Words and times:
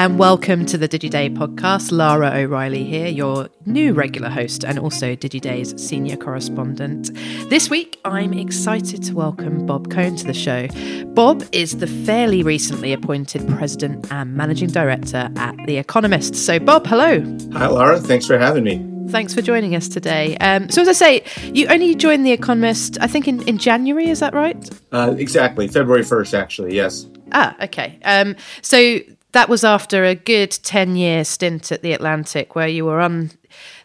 and 0.00 0.18
welcome 0.18 0.64
to 0.64 0.78
the 0.78 0.88
DigiDay 0.88 1.36
podcast. 1.36 1.92
Lara 1.92 2.30
O'Reilly 2.34 2.84
here, 2.84 3.08
your 3.08 3.50
new 3.66 3.92
regular 3.92 4.30
host 4.30 4.64
and 4.64 4.78
also 4.78 5.14
DigiDay's 5.14 5.78
senior 5.86 6.16
correspondent. 6.16 7.10
This 7.50 7.68
week, 7.68 8.00
I'm 8.06 8.32
excited 8.32 9.02
to 9.02 9.14
welcome 9.14 9.66
Bob 9.66 9.90
Cohn 9.90 10.16
to 10.16 10.24
the 10.24 10.32
show. 10.32 10.68
Bob 11.08 11.44
is 11.52 11.76
the 11.76 11.86
fairly 11.86 12.42
recently 12.42 12.94
appointed 12.94 13.46
president 13.46 14.10
and 14.10 14.34
managing 14.34 14.70
director 14.70 15.28
at 15.36 15.54
The 15.66 15.76
Economist. 15.76 16.34
So, 16.34 16.58
Bob, 16.58 16.86
hello. 16.86 17.20
Hi, 17.52 17.66
Lara. 17.66 18.00
Thanks 18.00 18.26
for 18.26 18.38
having 18.38 18.64
me. 18.64 19.10
Thanks 19.10 19.34
for 19.34 19.42
joining 19.42 19.74
us 19.76 19.86
today. 19.86 20.38
Um, 20.38 20.70
so, 20.70 20.80
as 20.80 20.88
I 20.88 20.92
say, 20.92 21.24
you 21.52 21.66
only 21.66 21.94
joined 21.94 22.24
The 22.24 22.32
Economist, 22.32 22.96
I 23.02 23.06
think, 23.06 23.28
in, 23.28 23.46
in 23.46 23.58
January, 23.58 24.08
is 24.08 24.20
that 24.20 24.32
right? 24.32 24.56
Uh, 24.92 25.14
exactly. 25.18 25.68
February 25.68 26.04
1st, 26.04 26.32
actually, 26.38 26.74
yes. 26.74 27.06
Ah, 27.32 27.54
okay. 27.62 27.98
Um, 28.02 28.34
so, 28.62 29.00
that 29.32 29.48
was 29.48 29.64
after 29.64 30.04
a 30.04 30.14
good 30.14 30.50
10 30.50 30.96
year 30.96 31.24
stint 31.24 31.70
at 31.72 31.82
The 31.82 31.92
Atlantic, 31.92 32.54
where 32.54 32.68
you 32.68 32.84
were 32.84 33.00
on 33.00 33.30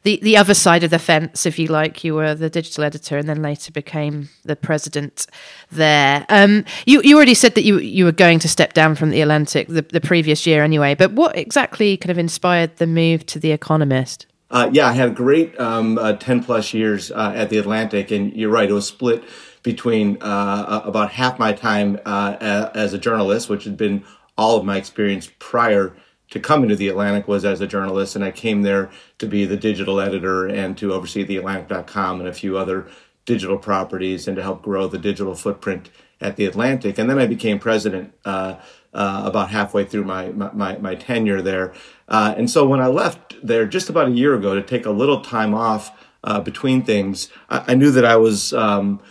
the, 0.04 0.20
the 0.21 0.38
other 0.38 0.54
side 0.54 0.84
of 0.84 0.91
the 0.91 0.99
fence, 0.99 1.45
if 1.45 1.58
you 1.58 1.68
like. 1.68 2.04
You 2.04 2.16
were 2.16 2.35
the 2.35 2.49
digital 2.49 2.84
editor 2.84 3.18
and 3.18 3.27
then 3.27 3.41
later 3.41 3.71
became 3.71 4.30
the 4.44 4.55
president 4.55 5.26
there. 5.71 6.26
Um, 6.30 6.66
you, 6.85 7.02
you 7.04 7.16
already 7.16 7.34
said 7.34 7.55
that 7.55 7.63
you, 7.63 7.80
you 7.80 8.05
were 8.05 8.12
going 8.12 8.40
to 8.40 8.48
step 8.48 8.73
down 8.73 8.95
from 8.95 9.09
The 9.09 9.21
Atlantic 9.21 9.68
the, 9.68 9.81
the 9.81 10.02
previous 10.02 10.45
year 10.45 10.63
anyway, 10.63 10.95
but 10.95 11.12
what 11.13 11.35
exactly 11.38 11.98
kind 11.98 12.12
of 12.12 12.18
inspired 12.18 12.77
the 12.77 12.88
move 12.88 13.26
to 13.27 13.40
The 13.40 13.52
Economist? 13.52 14.27
Uh, 14.52 14.70
yeah, 14.71 14.88
I 14.88 14.93
had 14.93 15.09
a 15.09 15.13
great 15.13 15.59
um, 15.59 15.98
uh, 15.98 16.13
10 16.13 16.43
plus 16.43 16.73
years 16.73 17.12
uh, 17.12 17.34
at 17.35 17.49
The 17.49 17.57
Atlantic, 17.57 18.12
and 18.12 18.32
you're 18.34 18.52
right, 18.52 18.70
it 18.70 18.73
was 18.73 18.88
split 18.88 19.23
between 19.63 20.21
uh, 20.21 20.82
about 20.85 21.12
half 21.12 21.40
my 21.40 21.52
time 21.52 21.99
uh, 22.05 22.70
as 22.76 22.93
a 22.93 22.99
journalist, 22.99 23.49
which 23.49 23.63
had 23.63 23.76
been 23.76 24.05
all 24.37 24.57
of 24.57 24.65
my 24.65 24.77
experience 24.77 25.31
prior 25.39 25.95
to 26.31 26.39
coming 26.39 26.69
to 26.69 26.75
the 26.75 26.87
Atlantic 26.87 27.27
was 27.27 27.45
as 27.45 27.61
a 27.61 27.67
journalist, 27.67 28.15
and 28.15 28.25
I 28.25 28.31
came 28.31 28.63
there 28.63 28.89
to 29.19 29.27
be 29.27 29.45
the 29.45 29.57
digital 29.57 29.99
editor 29.99 30.47
and 30.47 30.77
to 30.77 30.93
oversee 30.93 31.23
the 31.23 31.37
Atlantic.com 31.37 32.19
and 32.19 32.27
a 32.27 32.33
few 32.33 32.57
other 32.57 32.87
digital 33.25 33.57
properties 33.57 34.27
and 34.27 34.35
to 34.37 34.43
help 34.43 34.61
grow 34.61 34.87
the 34.87 34.97
digital 34.97 35.35
footprint 35.35 35.89
at 36.21 36.35
the 36.35 36.45
Atlantic. 36.45 36.97
And 36.97 37.09
then 37.09 37.19
I 37.19 37.27
became 37.27 37.59
president 37.59 38.13
uh, 38.23 38.55
uh, 38.93 39.23
about 39.25 39.49
halfway 39.49 39.85
through 39.85 40.05
my 40.05 40.29
my, 40.29 40.77
my 40.77 40.95
tenure 40.95 41.41
there. 41.41 41.73
Uh, 42.07 42.33
and 42.37 42.49
so 42.49 42.65
when 42.65 42.79
I 42.79 42.87
left 42.87 43.35
there 43.43 43.65
just 43.65 43.89
about 43.89 44.07
a 44.07 44.11
year 44.11 44.35
ago 44.35 44.55
to 44.55 44.61
take 44.61 44.85
a 44.85 44.91
little 44.91 45.21
time 45.21 45.53
off 45.53 45.91
uh, 46.23 46.39
between 46.39 46.83
things, 46.83 47.29
I, 47.49 47.71
I, 47.71 47.75
knew 47.75 47.91
that 47.91 48.05
I 48.05 48.15
was. 48.15 48.53
Um, 48.53 49.01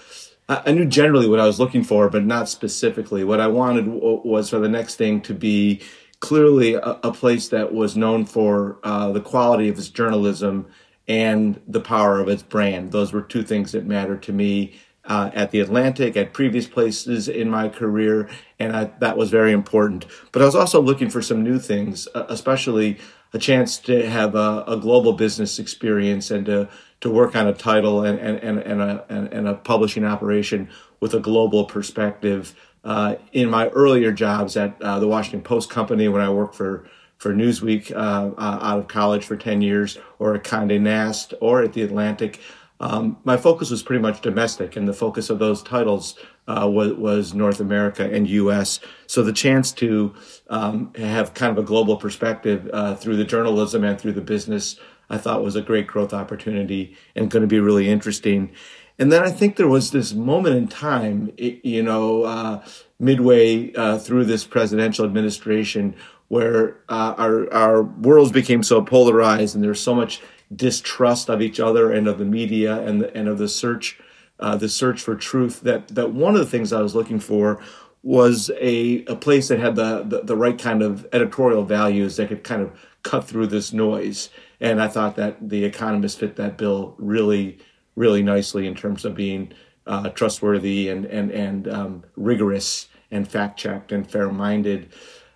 I 0.48 0.72
knew 0.72 0.84
generally 0.84 1.28
what 1.28 1.40
I 1.40 1.46
was 1.46 1.58
looking 1.58 1.82
for, 1.82 2.10
but 2.10 2.24
not 2.24 2.48
specifically. 2.48 3.24
What 3.24 3.40
I 3.40 3.46
wanted 3.46 3.86
was 3.86 4.50
for 4.50 4.58
the 4.58 4.68
next 4.68 4.96
thing 4.96 5.22
to 5.22 5.34
be 5.34 5.80
clearly 6.20 6.74
a, 6.74 6.98
a 7.02 7.12
place 7.12 7.48
that 7.48 7.72
was 7.72 7.96
known 7.96 8.26
for 8.26 8.78
uh, 8.82 9.12
the 9.12 9.20
quality 9.20 9.68
of 9.68 9.78
its 9.78 9.88
journalism 9.88 10.66
and 11.08 11.60
the 11.66 11.80
power 11.80 12.20
of 12.20 12.28
its 12.28 12.42
brand. 12.42 12.92
Those 12.92 13.12
were 13.12 13.22
two 13.22 13.42
things 13.42 13.72
that 13.72 13.86
mattered 13.86 14.22
to 14.24 14.32
me 14.32 14.74
uh, 15.06 15.30
at 15.34 15.50
the 15.50 15.60
Atlantic, 15.60 16.16
at 16.16 16.32
previous 16.32 16.66
places 16.66 17.28
in 17.28 17.50
my 17.50 17.68
career, 17.68 18.28
and 18.58 18.74
I, 18.74 18.84
that 19.00 19.16
was 19.16 19.30
very 19.30 19.52
important. 19.52 20.06
But 20.32 20.40
I 20.42 20.46
was 20.46 20.54
also 20.54 20.80
looking 20.80 21.10
for 21.10 21.20
some 21.20 21.42
new 21.42 21.58
things, 21.58 22.08
uh, 22.14 22.24
especially 22.28 22.98
a 23.34 23.38
chance 23.38 23.78
to 23.78 24.08
have 24.08 24.36
a, 24.36 24.64
a, 24.68 24.76
global 24.76 25.12
business 25.12 25.58
experience 25.58 26.30
and 26.30 26.46
to 26.46 26.68
to 27.00 27.10
work 27.10 27.34
on 27.36 27.48
a 27.48 27.52
title 27.52 28.04
and 28.04 28.18
and, 28.18 28.38
and, 28.38 28.58
and 28.60 28.80
a 28.80 29.04
and, 29.08 29.48
a 29.48 29.54
publishing 29.54 30.04
operation 30.04 30.70
with 31.00 31.12
a 31.12 31.20
global 31.20 31.64
perspective. 31.66 32.54
Uh, 32.84 33.16
in 33.32 33.50
my 33.50 33.68
earlier 33.68 34.12
jobs 34.12 34.56
at 34.56 34.80
uh, 34.80 35.00
the 35.00 35.08
Washington 35.08 35.42
Post 35.42 35.68
Company, 35.68 36.06
when 36.06 36.22
I 36.22 36.30
worked 36.30 36.54
for 36.54 36.86
for 37.18 37.34
Newsweek 37.34 37.90
uh, 37.90 38.30
uh, 38.38 38.58
out 38.62 38.78
of 38.78 38.88
college 38.88 39.24
for 39.24 39.36
ten 39.36 39.60
years, 39.60 39.98
or 40.18 40.34
at 40.36 40.44
Condé 40.44 40.80
Nast, 40.80 41.34
or 41.40 41.62
at 41.62 41.72
the 41.72 41.82
Atlantic, 41.82 42.40
um, 42.78 43.16
my 43.24 43.36
focus 43.36 43.70
was 43.70 43.82
pretty 43.82 44.02
much 44.02 44.20
domestic, 44.20 44.76
and 44.76 44.86
the 44.86 44.92
focus 44.92 45.28
of 45.28 45.40
those 45.40 45.62
titles 45.62 46.16
uh, 46.46 46.68
was, 46.70 46.92
was, 46.92 47.34
North 47.34 47.60
America 47.60 48.04
and 48.04 48.28
U.S. 48.28 48.80
So 49.06 49.22
the 49.22 49.32
chance 49.32 49.72
to 49.72 50.14
um, 50.48 50.92
have 50.94 51.34
kind 51.34 51.56
of 51.56 51.62
a 51.62 51.66
global 51.66 51.96
perspective 51.96 52.68
uh, 52.72 52.94
through 52.96 53.16
the 53.16 53.24
journalism 53.24 53.84
and 53.84 53.98
through 53.98 54.12
the 54.12 54.20
business, 54.20 54.78
I 55.08 55.18
thought 55.18 55.42
was 55.42 55.56
a 55.56 55.62
great 55.62 55.86
growth 55.86 56.12
opportunity 56.12 56.96
and 57.14 57.30
going 57.30 57.42
to 57.42 57.46
be 57.46 57.60
really 57.60 57.88
interesting. 57.88 58.52
And 58.98 59.10
then 59.10 59.22
I 59.22 59.30
think 59.30 59.56
there 59.56 59.68
was 59.68 59.90
this 59.90 60.12
moment 60.12 60.56
in 60.56 60.68
time, 60.68 61.32
you 61.36 61.82
know, 61.82 62.22
uh, 62.22 62.64
midway 63.00 63.72
uh, 63.74 63.98
through 63.98 64.24
this 64.26 64.44
presidential 64.44 65.04
administration, 65.04 65.96
where 66.28 66.78
uh, 66.88 67.14
our 67.18 67.52
our 67.52 67.82
worlds 67.82 68.32
became 68.32 68.62
so 68.62 68.82
polarized, 68.82 69.54
and 69.54 69.64
there's 69.64 69.80
so 69.80 69.94
much 69.94 70.22
distrust 70.54 71.28
of 71.28 71.42
each 71.42 71.58
other 71.58 71.90
and 71.90 72.06
of 72.06 72.18
the 72.18 72.24
media 72.24 72.80
and 72.82 73.00
the, 73.00 73.16
and 73.16 73.28
of 73.28 73.38
the 73.38 73.48
search 73.48 73.98
uh, 74.40 74.56
the 74.56 74.68
search 74.68 75.00
for 75.00 75.14
truth 75.14 75.60
that 75.62 75.88
that 75.88 76.12
one 76.12 76.34
of 76.34 76.40
the 76.40 76.50
things 76.50 76.72
I 76.72 76.82
was 76.82 76.94
looking 76.94 77.20
for 77.20 77.60
was 78.02 78.50
a, 78.60 79.02
a 79.06 79.16
place 79.16 79.48
that 79.48 79.58
had 79.58 79.76
the, 79.76 80.02
the, 80.02 80.20
the 80.22 80.36
right 80.36 80.58
kind 80.58 80.82
of 80.82 81.06
editorial 81.12 81.64
values 81.64 82.16
that 82.16 82.28
could 82.28 82.44
kind 82.44 82.60
of 82.60 82.70
cut 83.02 83.24
through 83.24 83.46
this 83.46 83.72
noise 83.72 84.28
and 84.60 84.80
I 84.80 84.88
thought 84.88 85.16
that 85.16 85.48
the 85.48 85.64
Economist 85.64 86.18
fit 86.18 86.36
that 86.36 86.58
bill 86.58 86.94
really 86.98 87.58
really 87.96 88.22
nicely 88.22 88.66
in 88.66 88.74
terms 88.74 89.04
of 89.04 89.14
being 89.14 89.52
uh, 89.86 90.08
trustworthy 90.10 90.88
and 90.88 91.04
and 91.06 91.30
and 91.30 91.68
um, 91.68 92.04
rigorous 92.16 92.88
and 93.10 93.28
fact 93.28 93.58
checked 93.58 93.92
and 93.92 94.10
fair 94.10 94.30
minded. 94.30 94.92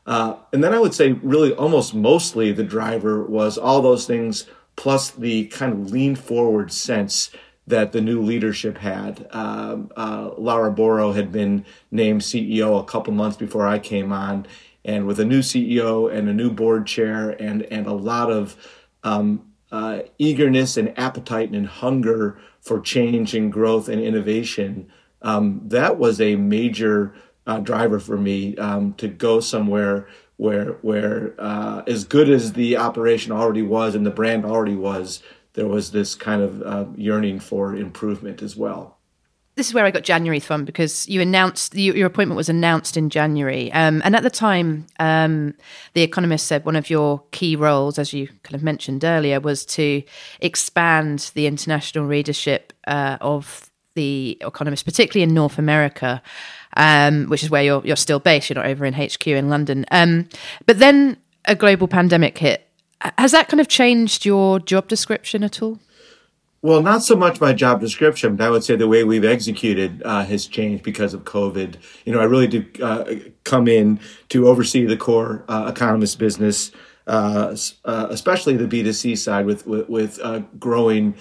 Uh, 0.07 0.37
and 0.53 0.65
then 0.65 0.73
I 0.73 0.79
would 0.79 0.95
say, 0.95 1.13
really, 1.13 1.53
almost 1.53 1.95
mostly 1.95 2.51
the 2.51 2.65
driver 2.65 3.23
was 3.25 3.59
all 3.59 3.83
those 3.83 4.07
things 4.07 4.47
plus 4.75 5.11
the 5.11 5.47
kind 5.49 5.73
of 5.73 5.93
lean 5.93 6.17
forward 6.17 6.73
sense 6.73 7.31
that 7.69 7.93
the 7.93 8.01
new 8.01 8.21
leadership 8.21 8.79
had. 8.79 9.29
Uh, 9.31 9.79
uh, 9.97 10.31
Lara 10.37 10.73
Boro 10.73 11.13
had 11.13 11.31
been 11.31 11.65
named 11.91 12.23
CEO 12.23 12.81
a 12.81 12.85
couple 12.85 13.13
months 13.13 13.37
before 13.37 13.67
I 13.67 13.79
came 13.79 14.13
on, 14.13 14.47
and 14.85 15.07
with 15.07 15.21
a 15.21 15.25
new 15.25 15.41
CEO 15.41 16.13
and 16.13 16.29
a 16.29 16.35
new 16.35 16.51
board 16.51 16.87
chair 16.87 17.31
and 17.31 17.63
and 17.65 17.87
a 17.87 17.93
lot 17.93 18.31
of 18.31 18.57
um, 19.05 19.53
uh, 19.71 20.01
eagerness 20.19 20.77
and 20.77 20.99
appetite 20.99 21.51
and 21.51 21.67
hunger 21.67 22.39
for 22.61 22.81
change 22.81 23.35
and 23.35 23.53
growth 23.53 23.89
and 23.89 24.01
innovation, 24.01 24.91
um, 25.23 25.61
that 25.65 25.99
was 25.99 26.21
a 26.21 26.37
major 26.37 27.15
uh, 27.47 27.59
driver 27.59 28.01
for 28.01 28.17
me 28.17 28.57
um, 28.57 28.95
to 28.95 29.09
go 29.09 29.41
somewhere 29.41 30.09
where 30.39 30.73
where 30.83 31.35
uh, 31.39 31.83
as 31.87 32.05
good 32.05 32.31
as 32.31 32.55
the 32.55 32.77
operation 32.77 33.33
already 33.33 33.63
was 33.63 33.95
and 33.95 34.07
the 34.07 34.11
brand 34.11 34.45
already 34.45 34.77
was, 34.77 35.23
there 35.59 35.67
was 35.67 35.91
this 35.91 36.15
kind 36.15 36.41
of 36.41 36.63
uh, 36.63 36.85
yearning 36.95 37.41
for 37.41 37.75
improvement 37.75 38.43
as 38.43 38.57
well. 38.57 38.99
This 39.57 39.67
is 39.67 39.75
where 39.75 39.85
I 39.85 39.91
got 39.91 40.05
January 40.05 40.39
from 40.39 40.65
because 40.65 41.09
you 41.09 41.21
announced 41.21 41.75
you, 41.75 41.93
your 41.95 42.07
appointment 42.07 42.37
was 42.37 42.49
announced 42.49 42.97
in 42.97 43.11
January, 43.11 43.73
um, 43.73 44.01
and 44.05 44.15
at 44.15 44.23
the 44.23 44.31
time, 44.31 44.87
um, 45.01 45.55
the 45.95 46.03
Economist 46.03 46.47
said 46.47 46.65
one 46.65 46.77
of 46.77 46.89
your 46.89 47.25
key 47.33 47.57
roles, 47.57 47.99
as 47.99 48.13
you 48.13 48.29
kind 48.45 48.55
of 48.55 48.63
mentioned 48.63 49.03
earlier, 49.03 49.41
was 49.41 49.67
to 49.67 50.05
expand 50.41 51.33
the 51.35 51.49
international 51.49 52.07
readership 52.07 52.73
uh, 52.87 53.19
of 53.21 53.69
the 53.95 54.39
Economist, 54.41 54.85
particularly 54.85 55.25
in 55.25 55.35
North 55.35 55.59
America 55.59 56.23
um, 56.77 57.27
which 57.27 57.43
is 57.43 57.51
where 57.51 57.63
you're 57.63 57.83
you're 57.85 57.97
still 57.97 58.21
based. 58.21 58.49
You're 58.49 58.55
not 58.55 58.67
over 58.67 58.85
in 58.85 58.95
HQ 58.95 59.27
in 59.27 59.49
London. 59.51 59.85
Um, 59.91 60.29
but 60.67 60.79
then 60.79 61.17
a 61.45 61.55
global 61.55 61.89
pandemic 61.89 62.39
hit. 62.39 62.68
Has 63.01 63.33
that 63.33 63.49
kind 63.49 63.61
of 63.61 63.69
changed 63.69 64.25
your 64.25 64.59
job 64.59 64.89
description 64.89 65.45
at 65.45 65.63
all? 65.63 65.79
Well, 66.61 66.83
not 66.83 67.05
so 67.05 67.15
much 67.15 67.41
my 67.41 67.53
job 67.53 67.81
description, 67.81 68.35
but 68.35 68.45
I 68.45 68.51
would 68.51 68.65
say 68.65 68.75
the 68.75 68.89
way 68.89 69.05
we've 69.05 69.25
executed 69.25 70.03
uh, 70.05 70.25
has 70.25 70.47
changed 70.47 70.83
because 70.83 71.15
of 71.15 71.23
COVID. 71.25 71.77
You 72.05 72.13
know, 72.13 72.19
I 72.19 72.25
really 72.25 72.49
did 72.49 72.81
uh, 72.83 73.05
come 73.45 73.69
in 73.69 74.01
to 74.31 74.49
oversee 74.49 74.85
the 74.85 74.97
core 74.97 75.45
uh, 75.49 75.71
economist 75.73 76.19
business, 76.19 76.73
uh, 77.07 77.57
uh, 77.85 78.09
especially 78.11 78.57
the 78.57 78.67
B2C 78.67 79.17
side 79.17 79.47
with, 79.47 79.69
with, 79.69 79.89
with 79.89 80.19
uh, 80.21 80.41
growing 80.59 81.15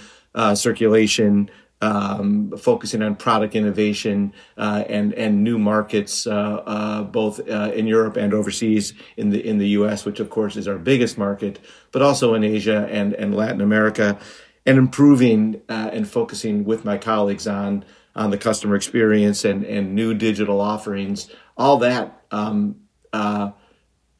circulation, 0.55 1.51
um, 1.81 2.57
focusing 2.57 3.03
on 3.03 3.15
product 3.15 3.55
innovation 3.55 4.33
uh, 4.57 4.83
and 4.89 5.13
and 5.13 5.43
new 5.43 5.59
markets, 5.59 6.25
uh, 6.25 6.31
uh, 6.31 7.03
both 7.03 7.39
uh, 7.47 7.71
in 7.73 7.85
Europe 7.85 8.17
and 8.17 8.33
overseas 8.33 8.93
in 9.15 9.29
the 9.29 9.45
in 9.45 9.57
the 9.59 9.69
U.S., 9.69 10.03
which 10.03 10.19
of 10.19 10.29
course 10.29 10.57
is 10.57 10.67
our 10.67 10.77
biggest 10.77 11.17
market, 11.17 11.59
but 11.91 12.01
also 12.01 12.33
in 12.33 12.43
Asia 12.43 12.87
and 12.89 13.13
and 13.13 13.35
Latin 13.35 13.61
America, 13.61 14.17
and 14.65 14.77
improving 14.77 15.61
uh, 15.69 15.89
and 15.93 16.07
focusing 16.07 16.65
with 16.65 16.83
my 16.83 16.97
colleagues 16.97 17.47
on 17.47 17.85
on 18.15 18.31
the 18.31 18.37
customer 18.37 18.75
experience 18.75 19.45
and 19.45 19.63
and 19.63 19.93
new 19.93 20.13
digital 20.13 20.59
offerings. 20.59 21.29
All 21.55 21.77
that. 21.77 22.23
Um, 22.31 22.81
uh, 23.13 23.51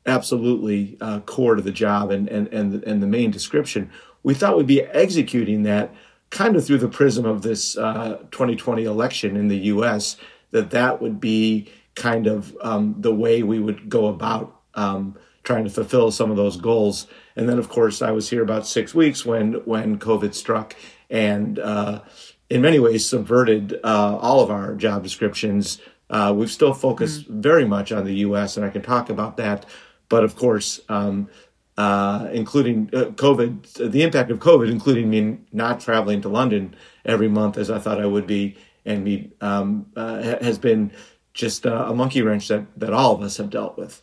absolutely 0.05 0.97
core 1.25 1.55
to 1.55 1.61
the 1.61 1.71
job 1.71 2.11
and, 2.11 2.29
and, 2.29 2.47
and, 2.53 2.81
and 2.85 3.03
the 3.03 3.07
main 3.07 3.29
description. 3.29 3.91
We 4.23 4.33
thought 4.33 4.55
we'd 4.55 4.65
be 4.65 4.81
executing 4.81 5.63
that 5.63 5.93
kind 6.29 6.55
of 6.55 6.65
through 6.65 6.79
the 6.79 6.87
prism 6.87 7.25
of 7.25 7.41
this 7.41 7.77
uh, 7.77 8.17
2020 8.31 8.83
election 8.83 9.35
in 9.35 9.47
the 9.47 9.57
U.S. 9.57 10.17
that 10.51 10.71
that 10.71 11.01
would 11.01 11.19
be 11.19 11.71
kind 11.95 12.27
of 12.27 12.55
um, 12.61 12.95
the 12.99 13.13
way 13.13 13.43
we 13.43 13.59
would 13.59 13.89
go 13.89 14.07
about 14.07 14.61
um, 14.75 15.17
trying 15.43 15.63
to 15.63 15.69
fulfill 15.69 16.11
some 16.11 16.29
of 16.29 16.37
those 16.37 16.57
goals. 16.57 17.07
And 17.35 17.47
then, 17.47 17.57
of 17.57 17.69
course, 17.69 18.01
I 18.01 18.11
was 18.11 18.29
here 18.29 18.43
about 18.43 18.67
six 18.67 18.93
weeks 18.93 19.25
when 19.25 19.53
when 19.65 19.99
COVID 19.99 20.33
struck, 20.33 20.75
and 21.09 21.59
uh, 21.59 22.01
in 22.49 22.61
many 22.61 22.79
ways 22.79 23.07
subverted 23.07 23.79
uh, 23.83 24.17
all 24.17 24.41
of 24.41 24.51
our 24.51 24.75
job 24.75 25.03
descriptions. 25.03 25.79
Uh, 26.09 26.33
we've 26.33 26.51
still 26.51 26.73
focused 26.73 27.29
mm. 27.29 27.41
very 27.41 27.65
much 27.65 27.91
on 27.91 28.05
the 28.05 28.15
U.S., 28.15 28.55
and 28.55 28.65
I 28.65 28.69
can 28.69 28.81
talk 28.81 29.09
about 29.09 29.35
that. 29.37 29.65
But 30.09 30.23
of 30.23 30.37
course, 30.37 30.79
um, 30.87 31.29
uh, 31.77 32.27
including 32.31 32.89
uh, 32.93 33.05
COVID, 33.11 33.91
the 33.91 34.01
impact 34.01 34.31
of 34.31 34.39
COVID, 34.39 34.69
including 34.69 35.09
me 35.09 35.39
not 35.51 35.79
traveling 35.79 36.21
to 36.21 36.29
London 36.29 36.75
every 37.05 37.27
month 37.27 37.57
as 37.57 37.69
I 37.69 37.79
thought 37.79 38.01
I 38.01 38.05
would 38.05 38.27
be, 38.27 38.57
and 38.85 39.03
me 39.03 39.31
um, 39.41 39.85
uh, 39.95 40.21
has 40.41 40.57
been 40.57 40.91
just 41.33 41.65
a 41.65 41.93
monkey 41.93 42.21
wrench 42.21 42.47
that 42.47 42.65
that 42.77 42.93
all 42.93 43.13
of 43.13 43.21
us 43.21 43.37
have 43.37 43.49
dealt 43.49 43.77
with. 43.77 44.01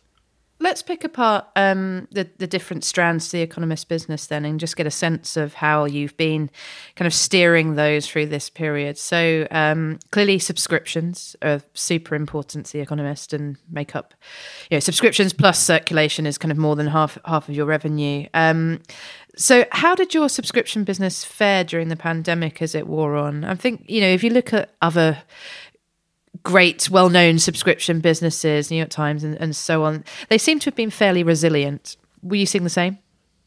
Let's 0.65 0.81
pick 0.81 1.03
apart 1.03 1.45
um, 1.55 2.07
the 2.11 2.27
the 2.39 2.47
different 2.47 2.83
strands 2.83 3.29
to 3.29 3.37
the 3.37 3.43
Economist 3.43 3.87
business 3.87 4.25
then, 4.25 4.45
and 4.45 4.59
just 4.59 4.75
get 4.75 4.87
a 4.87 4.91
sense 4.91 5.37
of 5.37 5.53
how 5.53 5.85
you've 5.85 6.17
been 6.17 6.49
kind 6.95 7.05
of 7.05 7.13
steering 7.13 7.75
those 7.75 8.07
through 8.07 8.25
this 8.25 8.49
period. 8.49 8.97
So 8.97 9.47
um, 9.51 9.99
clearly, 10.09 10.39
subscriptions 10.39 11.35
are 11.43 11.61
super 11.75 12.15
important 12.15 12.65
to 12.65 12.73
the 12.73 12.79
Economist 12.79 13.31
and 13.31 13.57
make 13.69 13.95
up, 13.95 14.15
you 14.71 14.77
know, 14.77 14.79
subscriptions 14.79 15.33
plus 15.33 15.63
circulation 15.63 16.25
is 16.25 16.39
kind 16.39 16.51
of 16.51 16.57
more 16.57 16.75
than 16.75 16.87
half 16.87 17.19
half 17.25 17.47
of 17.47 17.53
your 17.53 17.67
revenue. 17.67 18.27
Um, 18.33 18.81
so, 19.37 19.65
how 19.71 19.93
did 19.93 20.13
your 20.13 20.29
subscription 20.29 20.83
business 20.83 21.23
fare 21.23 21.63
during 21.63 21.89
the 21.89 21.95
pandemic 21.95 22.59
as 22.61 22.73
it 22.73 22.87
wore 22.87 23.15
on? 23.15 23.43
I 23.43 23.53
think 23.53 23.85
you 23.87 24.01
know 24.01 24.07
if 24.07 24.23
you 24.23 24.31
look 24.31 24.51
at 24.51 24.71
other 24.81 25.21
great, 26.45 26.89
well 26.89 27.09
known 27.09 27.39
subscription 27.39 27.99
businesses, 27.99 28.71
New 28.71 28.77
York 28.77 28.89
Times, 28.89 29.25
and, 29.25 29.35
and 29.41 29.53
so 29.53 29.83
on, 29.83 30.05
they 30.29 30.37
seem 30.37 30.59
to 30.59 30.65
have 30.65 30.75
been 30.75 30.91
fairly 30.91 31.23
resilient. 31.23 31.97
Were 32.23 32.37
you 32.37 32.45
seeing 32.45 32.63
the 32.63 32.69
same? 32.69 32.99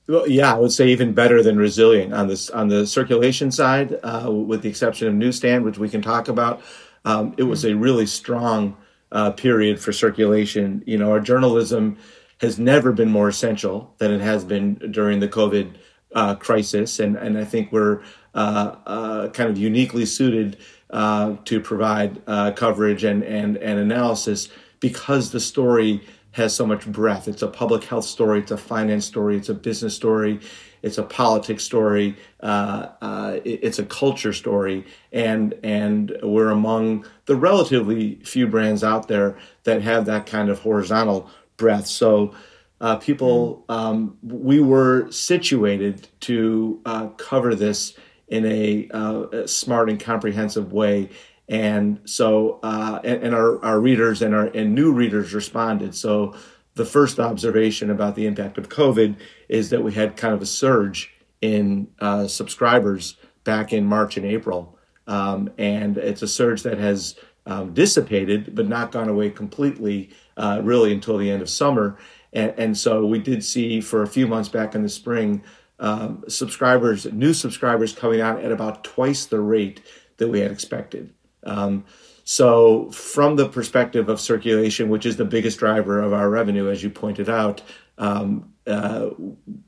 Well, 0.07 0.29
yeah, 0.29 0.55
I 0.55 0.59
would 0.59 0.73
say 0.73 0.89
even 0.89 1.13
better 1.13 1.43
than 1.43 1.57
resilient 1.57 2.13
on 2.13 2.29
this 2.29 2.51
on 2.51 2.69
the 2.69 2.87
circulation 2.87 3.51
side, 3.51 3.99
uh, 4.03 4.31
with 4.31 4.63
the 4.63 4.69
exception 4.69 5.09
of 5.09 5.15
newsstand, 5.15 5.65
which 5.65 5.79
we 5.79 5.89
can 5.89 6.03
talk 6.03 6.29
about. 6.29 6.61
Um, 7.05 7.35
it 7.39 7.45
was 7.45 7.65
a 7.65 7.75
really 7.75 8.07
strong 8.07 8.77
uh, 9.13 9.31
period 9.31 9.81
for 9.81 9.93
circulation. 9.93 10.83
You 10.87 10.99
know, 10.99 11.11
our 11.11 11.21
journalism 11.21 11.97
has 12.41 12.59
never 12.59 12.93
been 12.93 13.11
more 13.11 13.29
essential 13.29 13.95
than 13.99 14.13
it 14.13 14.21
has 14.21 14.45
been 14.45 14.75
during 14.91 15.21
the 15.21 15.29
COVID 15.29 15.75
uh, 16.15 16.35
crisis, 16.35 16.99
and 16.99 17.17
and 17.17 17.39
I 17.39 17.45
think 17.45 17.71
we're 17.71 18.03
uh, 18.35 18.77
uh, 18.87 19.29
kind 19.31 19.51
of 19.51 19.59
uniquely 19.59 20.07
suited 20.07 20.57
uh, 20.91 21.37
to 21.45 21.61
provide 21.61 22.21
uh, 22.27 22.53
coverage 22.53 23.05
and, 23.05 23.23
and, 23.23 23.57
and 23.59 23.79
analysis 23.79 24.49
because 24.81 25.31
the 25.31 25.41
story 25.41 26.03
has 26.33 26.55
so 26.55 26.67
much 26.67 26.87
breadth. 26.87 27.29
It's 27.29 27.43
a 27.43 27.49
public 27.49 27.85
health 27.85 28.05
story, 28.05 28.41
it's 28.41 28.51
a 28.51 28.57
finance 28.57 29.05
story, 29.05 29.37
it's 29.37 29.49
a 29.49 29.55
business 29.55 29.95
story, 29.95 30.41
it's 30.83 30.99
a 30.99 31.03
politics 31.03 31.65
story, 31.65 32.17
uh, 32.41 32.89
uh, 33.03 33.41
it, 33.45 33.61
it's 33.63 33.79
a 33.79 33.85
culture 33.85 34.33
story, 34.33 34.87
and 35.13 35.55
and 35.63 36.17
we're 36.23 36.51
among 36.51 37.05
the 37.27 37.37
relatively 37.37 38.17
few 38.25 38.47
brands 38.47 38.85
out 38.85 39.09
there 39.09 39.37
that 39.65 39.83
have 39.83 40.05
that 40.07 40.27
kind 40.27 40.49
of 40.49 40.61
horizontal 40.61 41.31
breadth. 41.57 41.87
So. 41.87 42.35
Uh, 42.81 42.95
people, 42.95 43.65
um, 43.69 44.17
we 44.23 44.61
were 44.61 45.11
situated 45.11 46.07
to 46.21 46.81
uh, 46.87 47.09
cover 47.17 47.57
this 47.57 47.95
in 48.29 48.45
a, 48.47 48.89
uh, 48.93 49.27
a 49.33 49.49
smart 49.49 49.91
and 49.91 49.99
comprehensive 49.99 50.73
way. 50.73 51.11
And 51.49 52.01
so, 52.05 52.61
uh, 52.63 53.01
and, 53.05 53.23
and, 53.23 53.35
our, 53.35 53.65
our 53.65 53.81
readers 53.81 54.21
and 54.21 54.35
our 54.35 54.47
and 54.47 54.75
new 54.75 54.93
readers 54.93 55.33
responded. 55.33 55.95
So, 55.95 56.35
the 56.75 56.85
first 56.85 57.19
observation 57.19 57.91
about 57.91 58.15
the 58.15 58.25
impact 58.27 58.57
of 58.57 58.69
COVID 58.69 59.17
is 59.49 59.71
that 59.71 59.83
we 59.83 59.93
had 59.93 60.17
kind 60.17 60.33
of 60.33 60.41
a 60.41 60.47
surge 60.47 61.13
in 61.41 61.89
uh, 61.99 62.29
subscribers 62.29 63.17
back 63.43 63.73
in 63.73 63.85
March 63.85 64.17
and 64.17 64.25
April, 64.25 64.79
um, 65.09 65.51
and 65.59 65.99
it's 65.99 66.23
a 66.23 66.29
surge 66.29 66.63
that 66.63 66.79
has 66.79 67.17
um, 67.47 67.75
dissipated 67.75 68.55
but 68.55 68.69
not 68.69 68.93
gone 68.93 69.09
away 69.09 69.31
completely, 69.31 70.11
uh, 70.37 70.61
really 70.63 70.93
until 70.93 71.19
the 71.19 71.31
end 71.31 71.43
of 71.43 71.49
summer. 71.49 71.99
And, 72.33 72.55
and 72.57 72.79
so 72.79 73.05
we 73.07 73.19
did 73.19 73.43
see 73.43 73.81
for 73.81 74.03
a 74.03 74.07
few 74.07 74.29
months 74.29 74.49
back 74.49 74.75
in 74.75 74.83
the 74.83 74.89
spring 74.89 75.43
um, 75.79 76.25
subscribers, 76.29 77.07
new 77.13 77.33
subscribers 77.33 77.93
coming 77.93 78.21
on 78.21 78.41
at 78.41 78.53
about 78.53 78.85
twice 78.85 79.27
the 79.27 79.41
rate 79.41 79.81
that 80.17 80.29
we 80.29 80.41
had 80.41 80.51
expected. 80.51 81.13
Um, 81.45 81.85
so, 82.25 82.91
from 82.91 83.37
the 83.37 83.49
perspective 83.49 84.09
of 84.09 84.21
circulation, 84.21 84.91
which 84.91 85.07
is 85.07 85.17
the 85.17 85.25
biggest 85.25 85.59
driver 85.59 86.01
of 86.01 86.13
our 86.13 86.29
revenue, 86.29 86.69
as 86.69 86.83
you 86.83 86.91
pointed 86.91 87.31
out, 87.31 87.63
um, 87.97 88.53
uh, 88.67 89.11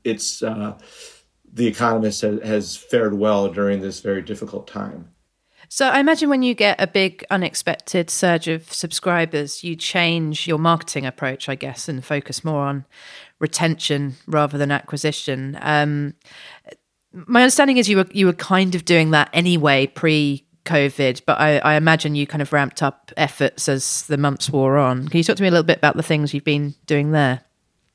it's 0.03 0.43
uh, 0.43 0.77
the 1.51 1.67
economist 1.67 2.21
has, 2.21 2.41
has 2.43 2.75
fared 2.77 3.13
well 3.13 3.49
during 3.49 3.81
this 3.81 3.99
very 3.99 4.21
difficult 4.21 4.67
time. 4.67 5.09
So 5.69 5.87
I 5.87 5.99
imagine 5.99 6.29
when 6.29 6.43
you 6.43 6.53
get 6.53 6.81
a 6.81 6.87
big 6.87 7.23
unexpected 7.29 8.09
surge 8.09 8.47
of 8.47 8.71
subscribers, 8.73 9.63
you 9.63 9.75
change 9.75 10.45
your 10.45 10.59
marketing 10.59 11.05
approach, 11.05 11.47
I 11.47 11.55
guess, 11.55 11.87
and 11.87 12.03
focus 12.03 12.43
more 12.43 12.65
on 12.65 12.85
retention 13.41 14.15
rather 14.27 14.57
than 14.57 14.71
acquisition. 14.71 15.57
Um, 15.61 16.13
my 17.13 17.41
understanding 17.41 17.77
is 17.77 17.89
you 17.89 17.97
were 17.97 18.05
you 18.11 18.27
were 18.27 18.33
kind 18.33 18.73
of 18.75 18.85
doing 18.85 19.11
that 19.11 19.29
anyway 19.33 19.87
pre 19.87 20.45
COVID, 20.63 21.23
but 21.25 21.39
I, 21.39 21.57
I, 21.57 21.73
imagine 21.73 22.13
you 22.13 22.27
kind 22.27 22.41
of 22.41 22.53
ramped 22.53 22.83
up 22.83 23.11
efforts 23.17 23.67
as 23.67 24.03
the 24.03 24.17
months 24.17 24.49
wore 24.49 24.77
on. 24.77 25.07
Can 25.07 25.17
you 25.17 25.23
talk 25.23 25.35
to 25.37 25.41
me 25.41 25.47
a 25.47 25.51
little 25.51 25.65
bit 25.65 25.79
about 25.79 25.97
the 25.97 26.03
things 26.03 26.33
you've 26.35 26.43
been 26.43 26.75
doing 26.85 27.11
there? 27.11 27.41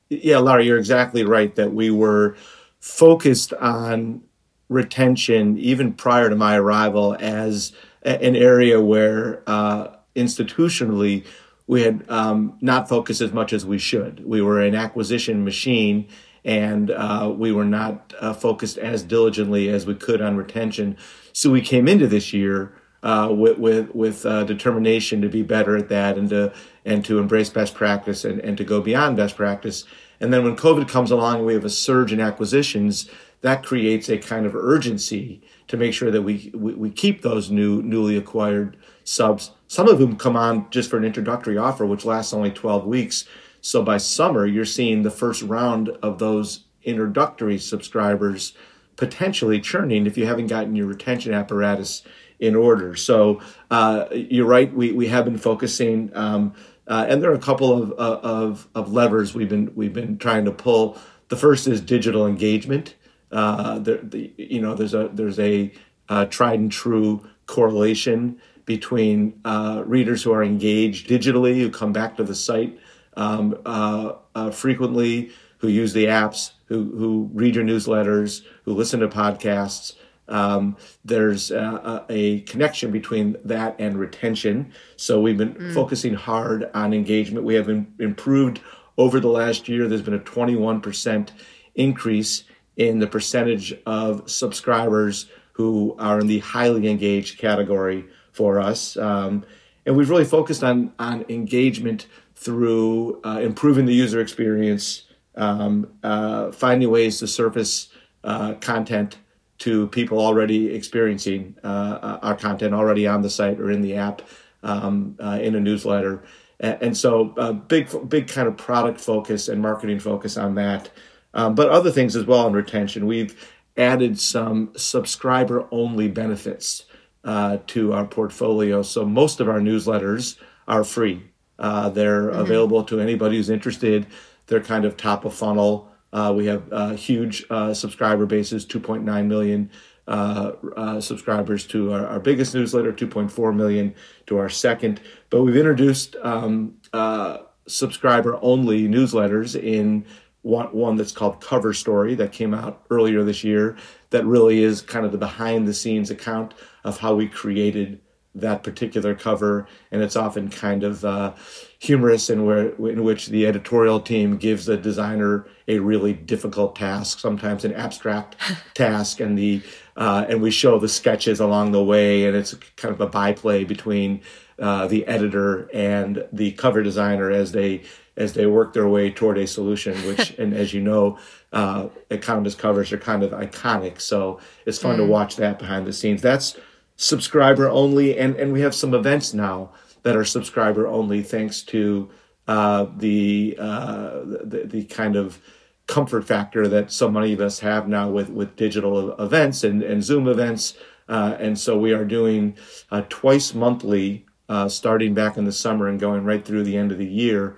Yeah, 0.09 0.39
Lara, 0.39 0.63
you're 0.63 0.77
exactly 0.77 1.23
right 1.23 1.55
that 1.55 1.73
we 1.73 1.89
were 1.91 2.35
focused 2.79 3.53
on 3.53 4.21
retention 4.67 5.57
even 5.57 5.93
prior 5.93 6.29
to 6.29 6.35
my 6.35 6.57
arrival 6.57 7.15
as 7.21 7.71
an 8.03 8.35
area 8.35 8.81
where 8.81 9.43
uh, 9.47 9.87
institutionally 10.15 11.25
we 11.67 11.81
had 11.81 12.09
um, 12.09 12.57
not 12.61 12.87
focused 12.87 13.21
as 13.21 13.33
much 13.33 13.53
as 13.53 13.65
we 13.65 13.77
should. 13.77 14.25
We 14.25 14.41
were 14.41 14.61
an 14.61 14.73
acquisition 14.73 15.43
machine, 15.43 16.07
and 16.45 16.91
uh, 16.91 17.33
we 17.35 17.51
were 17.51 17.65
not 17.65 18.13
uh, 18.19 18.33
focused 18.33 18.77
as 18.77 19.03
diligently 19.03 19.69
as 19.69 19.85
we 19.85 19.93
could 19.95 20.21
on 20.21 20.37
retention. 20.37 20.97
So 21.33 21.51
we 21.51 21.61
came 21.61 21.87
into 21.87 22.07
this 22.07 22.31
year 22.33 22.73
uh, 23.03 23.29
with 23.31 23.57
with, 23.57 23.93
with 23.93 24.25
uh, 24.25 24.45
determination 24.45 25.21
to 25.21 25.29
be 25.29 25.43
better 25.43 25.75
at 25.77 25.89
that 25.89 26.17
and 26.17 26.29
to 26.29 26.53
and 26.85 27.03
to 27.05 27.19
embrace 27.19 27.49
best 27.49 27.75
practice 27.75 28.23
and, 28.23 28.39
and 28.39 28.57
to 28.57 28.63
go 28.63 28.81
beyond 28.81 29.17
best 29.17 29.35
practice. 29.35 29.83
And 30.19 30.33
then 30.33 30.43
when 30.43 30.55
COVID 30.55 30.87
comes 30.87 31.11
along, 31.11 31.45
we 31.45 31.53
have 31.53 31.65
a 31.65 31.69
surge 31.69 32.11
in 32.11 32.19
acquisitions. 32.19 33.09
That 33.41 33.63
creates 33.63 34.09
a 34.09 34.17
kind 34.17 34.45
of 34.47 34.55
urgency 34.55 35.43
to 35.67 35.77
make 35.77 35.93
sure 35.93 36.11
that 36.11 36.21
we, 36.21 36.51
we, 36.53 36.73
we 36.73 36.89
keep 36.89 37.21
those 37.21 37.51
new 37.51 37.81
newly 37.81 38.17
acquired 38.17 38.77
subs. 39.03 39.51
Some 39.67 39.87
of 39.87 39.99
them 39.99 40.17
come 40.17 40.35
on 40.35 40.69
just 40.69 40.89
for 40.89 40.97
an 40.97 41.03
introductory 41.05 41.57
offer, 41.57 41.85
which 41.85 42.05
lasts 42.05 42.33
only 42.33 42.51
12 42.51 42.85
weeks. 42.85 43.25
So 43.61 43.83
by 43.83 43.97
summer, 43.97 44.45
you're 44.45 44.65
seeing 44.65 45.03
the 45.03 45.11
first 45.11 45.41
round 45.41 45.89
of 46.01 46.19
those 46.19 46.63
introductory 46.83 47.57
subscribers 47.57 48.53
potentially 48.95 49.59
churning 49.59 50.07
if 50.07 50.17
you 50.17 50.25
haven't 50.25 50.47
gotten 50.47 50.75
your 50.75 50.87
retention 50.87 51.33
apparatus 51.33 52.03
in 52.39 52.55
order. 52.55 52.95
So 52.95 53.41
uh, 53.71 54.05
you're 54.11 54.45
right. 54.45 54.73
We, 54.73 54.91
we 54.91 55.07
have 55.07 55.25
been 55.25 55.37
focusing, 55.37 56.11
um, 56.15 56.53
uh, 56.87 57.05
and 57.07 57.21
there 57.21 57.31
are 57.31 57.35
a 57.35 57.39
couple 57.39 57.83
of, 57.83 57.91
uh, 57.91 58.19
of, 58.23 58.67
of 58.73 58.93
levers 58.93 59.33
we've 59.33 59.49
been 59.49 59.71
we've 59.75 59.93
been 59.93 60.17
trying 60.17 60.45
to 60.45 60.51
pull. 60.51 60.97
The 61.29 61.35
first 61.35 61.67
is 61.67 61.81
digital 61.81 62.25
engagement. 62.25 62.95
Uh, 63.31 63.79
the, 63.79 63.99
the, 64.03 64.33
you 64.37 64.61
know, 64.61 64.73
there's 64.73 64.93
a 64.93 65.09
there's 65.13 65.39
a 65.39 65.71
uh, 66.09 66.25
tried 66.25 66.59
and 66.59 66.71
true 66.71 67.27
correlation 67.45 68.39
between 68.65 69.39
uh, 69.45 69.83
readers 69.85 70.23
who 70.23 70.31
are 70.33 70.43
engaged 70.43 71.09
digitally, 71.09 71.55
who 71.55 71.69
come 71.69 71.93
back 71.93 72.17
to 72.17 72.23
the 72.23 72.35
site 72.35 72.77
um, 73.15 73.57
uh, 73.65 74.13
uh, 74.35 74.51
frequently, 74.51 75.31
who 75.59 75.67
use 75.69 75.93
the 75.93 76.05
apps, 76.05 76.51
who, 76.65 76.83
who 76.97 77.29
read 77.33 77.55
your 77.55 77.63
newsletters, 77.63 78.43
who 78.65 78.73
listen 78.73 78.99
to 78.99 79.07
podcasts. 79.07 79.95
Um, 80.27 80.75
there's 81.05 81.51
a, 81.51 82.05
a, 82.09 82.41
connection 82.41 82.91
between 82.91 83.37
that 83.45 83.77
and 83.79 83.97
retention. 83.97 84.73
So 84.97 85.21
we've 85.21 85.37
been 85.37 85.53
mm. 85.53 85.73
focusing 85.73 86.15
hard 86.15 86.69
on 86.73 86.93
engagement. 86.93 87.45
We 87.45 87.55
have 87.55 87.69
in, 87.69 87.93
improved 87.97 88.59
over 88.97 89.21
the 89.21 89.29
last 89.29 89.69
year. 89.69 89.87
There's 89.87 90.01
been 90.01 90.13
a 90.13 90.19
21% 90.19 91.29
increase 91.75 92.43
in 92.77 92.99
the 92.99 93.07
percentage 93.07 93.73
of 93.85 94.29
subscribers 94.29 95.27
who 95.53 95.95
are 95.99 96.19
in 96.19 96.27
the 96.27 96.39
highly 96.39 96.87
engaged 96.87 97.39
category 97.39 98.05
for 98.31 98.59
us. 98.59 98.95
Um, 98.97 99.43
and 99.85 99.97
we've 99.97 100.09
really 100.09 100.25
focused 100.25 100.63
on, 100.63 100.93
on 100.99 101.25
engagement 101.29 102.05
through 102.35 103.19
uh, 103.25 103.39
improving 103.41 103.87
the 103.87 103.93
user 103.93 104.21
experience, 104.21 105.05
um, 105.35 105.91
uh, 106.03 106.51
finding 106.51 106.89
ways 106.91 107.17
to 107.19 107.27
surface 107.27 107.89
uh, 108.23 108.53
content 108.55 109.17
to 109.57 109.87
people 109.87 110.19
already 110.19 110.67
experiencing 110.75 111.55
uh, 111.63 112.19
our 112.21 112.35
content 112.35 112.75
already 112.75 113.07
on 113.07 113.23
the 113.23 113.29
site 113.29 113.59
or 113.59 113.71
in 113.71 113.81
the 113.81 113.95
app, 113.95 114.21
um, 114.61 115.15
uh, 115.19 115.39
in 115.41 115.55
a 115.55 115.59
newsletter. 115.59 116.23
and, 116.59 116.95
so 116.95 117.33
uh, 117.37 117.53
big 117.53 117.87
big 118.07 118.27
kind 118.27 118.47
of 118.47 118.55
product 118.57 118.99
focus 118.99 119.47
and 119.47 119.59
marketing 119.59 119.99
focus 119.99 120.37
on 120.37 120.53
that. 120.55 120.91
Um, 121.33 121.55
but 121.55 121.69
other 121.69 121.91
things 121.91 122.15
as 122.15 122.25
well 122.25 122.47
in 122.47 122.53
retention. 122.53 123.05
We've 123.05 123.35
added 123.75 124.19
some 124.19 124.71
subscriber 124.75 125.67
only 125.71 126.07
benefits 126.07 126.85
uh, 127.23 127.57
to 127.67 127.93
our 127.93 128.05
portfolio. 128.05 128.81
So 128.81 129.05
most 129.05 129.39
of 129.39 129.49
our 129.49 129.59
newsletters 129.59 130.37
are 130.67 130.83
free. 130.83 131.23
Uh, 131.59 131.89
they're 131.89 132.29
mm-hmm. 132.29 132.39
available 132.39 132.83
to 132.85 132.99
anybody 132.99 133.37
who's 133.37 133.49
interested. 133.49 134.07
They're 134.47 134.61
kind 134.61 134.85
of 134.85 134.97
top 134.97 135.25
of 135.25 135.33
funnel. 135.33 135.91
Uh, 136.13 136.33
we 136.35 136.45
have 136.45 136.71
uh, 136.71 136.91
huge 136.91 137.45
uh, 137.49 137.73
subscriber 137.73 138.25
bases, 138.25 138.65
2.9 138.65 139.27
million 139.27 139.69
uh, 140.07 140.53
uh, 140.77 141.01
subscribers 141.01 141.65
to 141.67 141.91
our, 141.91 142.07
our, 142.07 142.19
biggest 142.19 142.55
newsletter, 142.55 142.93
2.4 142.93 143.53
million 143.53 143.93
to 144.25 144.37
our 144.37 144.47
second. 144.47 145.01
But 145.29 145.41
we've 145.41 145.57
introduced 145.57 146.15
um, 146.23 146.75
uh, 146.93 147.39
subscriber 147.67 148.39
only 148.41 148.87
newsletters 148.87 149.61
in 149.61 150.05
one, 150.47 150.67
one 150.67 150.95
that's 150.95 151.11
called 151.11 151.41
Cover 151.41 151.73
Story 151.73 152.15
that 152.15 152.31
came 152.31 152.53
out 152.53 152.83
earlier 152.89 153.23
this 153.23 153.43
year, 153.43 153.75
that 154.11 154.25
really 154.25 154.63
is 154.63 154.81
kind 154.81 155.05
of 155.05 155.11
the 155.11 155.17
behind 155.17 155.67
the 155.67 155.73
scenes 155.73 156.09
account 156.09 156.53
of 156.85 156.97
how 156.99 157.13
we 157.13 157.27
created 157.27 157.99
that 158.33 158.63
particular 158.63 159.15
cover, 159.15 159.67
and 159.91 160.01
it's 160.01 160.15
often 160.15 160.47
kind 160.49 160.83
of 160.83 161.03
uh, 161.03 161.33
humorous 161.79 162.29
in 162.29 162.45
where 162.45 162.69
in 162.87 163.03
which 163.03 163.27
the 163.27 163.47
editorial 163.47 163.99
team 163.99 164.37
gives 164.37 164.67
the 164.67 164.77
designer 164.77 165.47
a 165.67 165.79
really 165.79 166.13
difficult 166.13 166.75
task, 166.75 167.19
sometimes 167.19 167.65
an 167.65 167.73
abstract 167.73 168.35
task, 168.75 169.19
and 169.19 169.37
the 169.37 169.61
uh, 169.97 170.25
and 170.29 170.41
we 170.41 170.51
show 170.51 170.79
the 170.79 170.87
sketches 170.87 171.39
along 171.39 171.71
the 171.71 171.83
way, 171.83 172.25
and 172.25 172.37
it's 172.37 172.53
kind 172.75 172.93
of 172.93 173.01
a 173.01 173.07
byplay 173.07 173.63
between 173.63 174.21
uh, 174.59 174.87
the 174.87 175.05
editor 175.07 175.67
and 175.73 176.25
the 176.31 176.51
cover 176.51 176.83
designer 176.83 177.31
as 177.31 177.51
they 177.51 177.81
as 178.17 178.33
they 178.33 178.45
work 178.45 178.73
their 178.73 178.87
way 178.87 179.09
toward 179.09 179.37
a 179.37 179.47
solution. 179.47 179.95
Which, 180.07 180.31
and 180.39 180.53
as 180.53 180.73
you 180.73 180.81
know, 180.81 181.17
uh, 181.53 181.87
Economist 182.09 182.59
covers 182.59 182.91
are 182.91 182.97
kind 182.97 183.23
of 183.23 183.31
iconic, 183.31 184.01
so 184.01 184.39
it's 184.65 184.79
fun 184.79 184.95
mm. 184.95 184.99
to 184.99 185.05
watch 185.05 185.35
that 185.37 185.59
behind 185.59 185.85
the 185.85 185.93
scenes. 185.93 186.21
That's 186.21 186.57
subscriber 186.97 187.69
only, 187.69 188.17
and 188.17 188.35
and 188.35 188.51
we 188.51 188.61
have 188.61 188.75
some 188.75 188.93
events 188.93 189.33
now 189.33 189.71
that 190.03 190.15
are 190.15 190.25
subscriber 190.25 190.87
only, 190.87 191.21
thanks 191.21 191.61
to 191.63 192.09
uh, 192.47 192.85
the, 192.95 193.57
uh, 193.59 194.21
the, 194.23 194.63
the 194.65 194.85
kind 194.85 195.17
of 195.17 195.41
comfort 195.85 196.25
factor 196.25 196.67
that 196.67 196.91
so 196.91 197.09
many 197.09 197.33
of 197.33 197.41
us 197.41 197.59
have 197.59 197.87
now 197.87 198.09
with 198.09 198.29
with 198.29 198.55
digital 198.55 199.13
events 199.21 199.63
and 199.63 199.81
and 199.83 200.03
Zoom 200.03 200.27
events. 200.27 200.77
Uh, 201.09 201.35
and 201.39 201.57
so 201.57 201.77
we 201.77 201.93
are 201.93 202.03
doing 202.03 202.57
uh, 202.91 203.01
twice 203.07 203.53
monthly, 203.53 204.25
uh, 204.49 204.67
starting 204.67 205.13
back 205.13 205.37
in 205.37 205.45
the 205.45 205.51
summer 205.51 205.87
and 205.87 205.99
going 205.99 206.25
right 206.25 206.45
through 206.45 206.63
the 206.63 206.77
end 206.77 206.91
of 206.91 206.97
the 206.97 207.05
year. 207.05 207.57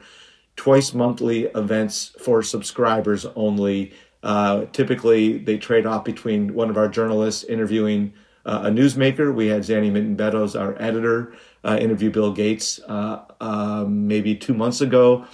Twice 0.59 0.93
monthly 0.93 1.45
events 1.55 2.11
for 2.19 2.43
subscribers 2.43 3.25
only. 3.37 3.93
Uh, 4.21 4.65
typically, 4.73 5.37
they 5.37 5.57
trade 5.57 5.85
off 5.85 6.03
between 6.03 6.53
one 6.53 6.69
of 6.69 6.75
our 6.75 6.89
journalists 6.89 7.45
interviewing 7.45 8.11
uh, 8.45 8.63
a 8.65 8.69
newsmaker. 8.69 9.33
We 9.33 9.47
had 9.47 9.61
Zanny 9.61 9.89
Minton 9.89 10.15
Beddoes, 10.15 10.57
our 10.57 10.75
editor, 10.77 11.33
uh, 11.63 11.77
interview 11.79 12.11
Bill 12.11 12.33
Gates 12.33 12.81
uh, 12.89 13.23
um, 13.39 14.05
maybe 14.05 14.35
two 14.35 14.53
months 14.53 14.81
ago. 14.81 15.25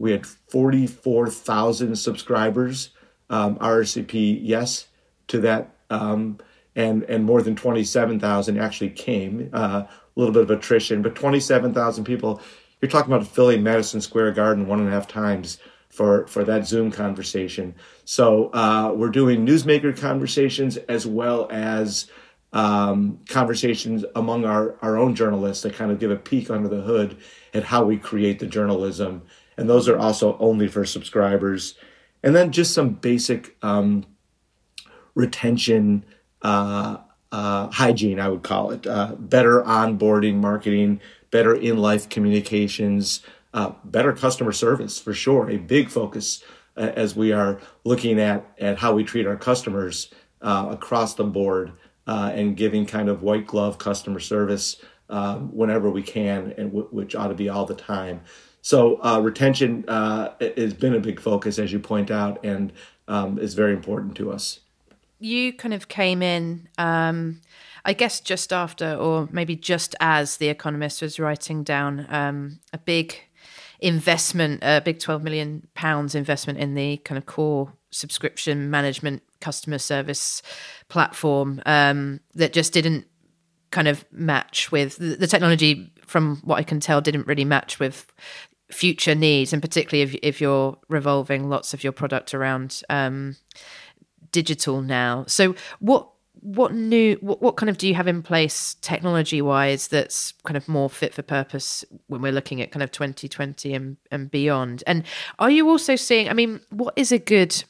We 0.00 0.10
had 0.10 0.26
44,000 0.26 1.94
subscribers, 1.94 2.90
um, 3.30 3.60
RSVP 3.60 4.40
yes 4.42 4.88
to 5.28 5.38
that, 5.42 5.76
um, 5.90 6.38
and 6.74 7.04
and 7.04 7.22
more 7.22 7.40
than 7.40 7.54
27,000 7.54 8.58
actually 8.58 8.90
came. 8.90 9.48
Uh, 9.52 9.84
a 10.16 10.20
little 10.20 10.34
bit 10.34 10.42
of 10.42 10.50
attrition, 10.50 11.02
but 11.02 11.14
27,000 11.14 12.04
people. 12.04 12.40
You're 12.82 12.90
talking 12.90 13.12
about 13.12 13.26
filling 13.28 13.62
Madison 13.62 14.00
Square 14.00 14.32
Garden 14.32 14.66
one 14.66 14.80
and 14.80 14.88
a 14.88 14.92
half 14.92 15.06
times 15.06 15.58
for 15.88 16.26
for 16.26 16.42
that 16.44 16.66
Zoom 16.66 16.90
conversation. 16.90 17.76
So 18.04 18.50
uh, 18.52 18.92
we're 18.94 19.10
doing 19.10 19.46
newsmaker 19.46 19.96
conversations 19.96 20.76
as 20.76 21.06
well 21.06 21.48
as 21.50 22.10
um, 22.52 23.20
conversations 23.28 24.04
among 24.16 24.44
our, 24.44 24.76
our 24.82 24.98
own 24.98 25.14
journalists 25.14 25.62
that 25.62 25.74
kind 25.74 25.90
of 25.90 25.98
give 25.98 26.10
a 26.10 26.16
peek 26.16 26.50
under 26.50 26.68
the 26.68 26.82
hood 26.82 27.16
at 27.54 27.64
how 27.64 27.84
we 27.84 27.96
create 27.96 28.40
the 28.40 28.46
journalism. 28.46 29.22
And 29.56 29.70
those 29.70 29.88
are 29.88 29.98
also 29.98 30.36
only 30.38 30.68
for 30.68 30.84
subscribers. 30.84 31.74
And 32.22 32.34
then 32.34 32.52
just 32.52 32.74
some 32.74 32.90
basic 32.90 33.56
um, 33.62 34.04
retention 35.14 36.04
uh, 36.42 36.98
uh, 37.30 37.70
hygiene, 37.70 38.20
I 38.20 38.28
would 38.28 38.42
call 38.42 38.72
it. 38.72 38.86
Uh, 38.86 39.14
better 39.18 39.62
onboarding 39.62 40.34
marketing, 40.34 41.00
better 41.32 41.54
in 41.54 41.78
life 41.78 42.08
communications, 42.08 43.22
uh, 43.52 43.72
better 43.84 44.12
customer 44.12 44.52
service 44.52 45.00
for 45.00 45.12
sure. 45.12 45.50
A 45.50 45.56
big 45.56 45.88
focus 45.88 46.44
uh, 46.76 46.92
as 46.94 47.16
we 47.16 47.32
are 47.32 47.60
looking 47.82 48.20
at, 48.20 48.46
at 48.60 48.78
how 48.78 48.94
we 48.94 49.02
treat 49.02 49.26
our 49.26 49.36
customers 49.36 50.12
uh, 50.42 50.68
across 50.70 51.14
the 51.14 51.24
board 51.24 51.72
uh, 52.06 52.30
and 52.32 52.56
giving 52.56 52.86
kind 52.86 53.08
of 53.08 53.22
white 53.22 53.46
glove 53.46 53.78
customer 53.78 54.20
service 54.20 54.76
uh, 55.10 55.38
whenever 55.38 55.90
we 55.90 56.02
can, 56.02 56.54
and 56.56 56.70
w- 56.70 56.88
which 56.90 57.14
ought 57.16 57.28
to 57.28 57.34
be 57.34 57.48
all 57.48 57.66
the 57.66 57.74
time. 57.74 58.20
So 58.62 59.02
uh, 59.02 59.20
retention 59.20 59.84
has 59.88 60.74
been 60.74 60.94
a 60.94 61.00
big 61.00 61.20
focus, 61.20 61.58
as 61.58 61.72
you 61.72 61.80
point 61.80 62.10
out, 62.10 62.44
and 62.44 62.72
um, 63.08 63.38
is 63.38 63.54
very 63.54 63.72
important 63.72 64.14
to 64.16 64.30
us. 64.30 64.60
You 65.18 65.52
kind 65.52 65.74
of 65.74 65.88
came 65.88 66.22
in, 66.22 66.68
um, 66.78 67.40
I 67.84 67.92
guess, 67.92 68.20
just 68.20 68.52
after, 68.52 68.94
or 68.94 69.28
maybe 69.32 69.56
just 69.56 69.94
as 70.00 70.36
The 70.36 70.48
Economist 70.48 71.02
was 71.02 71.18
writing 71.18 71.64
down 71.64 72.06
um, 72.10 72.60
a 72.72 72.78
big 72.78 73.16
investment, 73.80 74.60
a 74.62 74.80
big 74.80 75.00
twelve 75.00 75.22
million 75.22 75.66
pounds 75.74 76.14
investment 76.14 76.58
in 76.58 76.74
the 76.74 76.98
kind 76.98 77.18
of 77.18 77.26
core 77.26 77.72
subscription 77.90 78.70
management 78.70 79.22
customer 79.40 79.78
service 79.78 80.42
platform 80.88 81.60
um, 81.66 82.20
that 82.34 82.52
just 82.52 82.72
didn't 82.72 83.06
kind 83.70 83.88
of 83.88 84.04
match 84.12 84.70
with 84.70 84.96
the 84.98 85.26
technology 85.26 85.90
from 86.04 86.36
what 86.44 86.56
i 86.56 86.62
can 86.62 86.78
tell 86.78 87.00
didn't 87.00 87.26
really 87.26 87.44
match 87.44 87.80
with 87.80 88.06
future 88.72 89.14
needs. 89.14 89.52
And 89.52 89.62
particularly 89.62 90.02
if, 90.02 90.18
if 90.22 90.40
you're 90.40 90.76
revolving 90.88 91.48
lots 91.48 91.74
of 91.74 91.84
your 91.84 91.92
product 91.92 92.34
around 92.34 92.82
um, 92.90 93.36
digital 94.32 94.82
now. 94.82 95.24
So 95.28 95.54
what 95.78 96.08
what 96.42 96.74
new 96.74 97.16
what, 97.20 97.40
what 97.40 97.56
kind 97.56 97.70
of 97.70 97.78
do 97.78 97.86
you 97.86 97.94
have 97.94 98.08
in 98.08 98.22
place 98.22 98.74
technology 98.80 99.40
wise 99.40 99.88
that's 99.88 100.32
kind 100.44 100.56
of 100.56 100.68
more 100.68 100.90
fit 100.90 101.14
for 101.14 101.22
purpose 101.22 101.84
when 102.08 102.20
we're 102.20 102.32
looking 102.32 102.60
at 102.60 102.72
kind 102.72 102.82
of 102.82 102.90
2020 102.90 103.72
and, 103.72 103.96
and 104.10 104.30
beyond 104.30 104.82
and 104.86 105.04
are 105.38 105.50
you 105.50 105.68
also 105.68 105.94
seeing 105.94 106.28
i 106.28 106.32
mean 106.32 106.60
what 106.70 106.92
is 106.96 107.12
a 107.12 107.18
good 107.18 107.62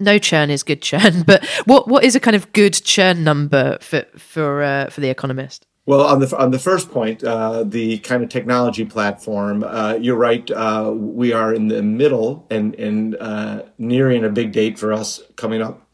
no 0.00 0.18
churn 0.18 0.50
is 0.50 0.62
good 0.62 0.82
churn, 0.88 1.22
but 1.22 1.44
what 1.64 1.88
what 1.88 2.04
is 2.04 2.14
a 2.14 2.20
kind 2.20 2.36
of 2.36 2.52
good 2.52 2.74
churn 2.74 3.24
number 3.24 3.78
for 3.80 4.04
for 4.16 4.62
uh, 4.62 4.90
for 4.90 5.00
the 5.00 5.08
economist? 5.08 5.66
Well, 5.86 6.02
on 6.02 6.20
the 6.20 6.36
on 6.36 6.50
the 6.50 6.58
first 6.58 6.90
point, 6.90 7.24
uh, 7.24 7.64
the 7.64 7.98
kind 7.98 8.22
of 8.22 8.28
technology 8.28 8.84
platform, 8.84 9.64
uh, 9.64 9.94
you're 9.94 10.16
right. 10.16 10.48
Uh, 10.50 10.92
we 10.94 11.32
are 11.32 11.54
in 11.54 11.68
the 11.68 11.82
middle 11.82 12.46
and 12.50 12.74
and 12.74 13.16
uh, 13.16 13.62
nearing 13.78 14.24
a 14.24 14.28
big 14.28 14.52
date 14.52 14.78
for 14.78 14.92
us 14.92 15.22
coming 15.36 15.62
up 15.62 15.87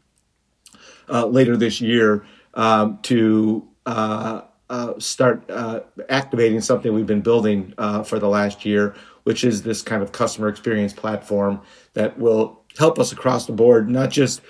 uh, 1.09 1.25
later 1.25 1.57
this 1.57 1.81
year 1.81 2.25
um, 2.53 2.99
to 3.03 3.67
start 4.99 5.49
activating 6.09 6.61
something 6.61 6.93
we've 6.93 7.07
been 7.07 7.21
building 7.21 7.73
for 8.05 8.19
the 8.19 8.29
last 8.29 8.65
year, 8.65 8.95
which 9.23 9.43
is 9.43 9.63
this 9.63 9.81
kind 9.81 10.01
of 10.01 10.11
customer 10.11 10.47
experience 10.47 10.93
platform 10.93 11.61
that 11.93 12.17
will 12.17 12.61
help 12.77 12.99
us 12.99 13.11
across 13.11 13.45
the 13.45 13.53
board, 13.53 13.89
not 13.89 14.09
just 14.09 14.41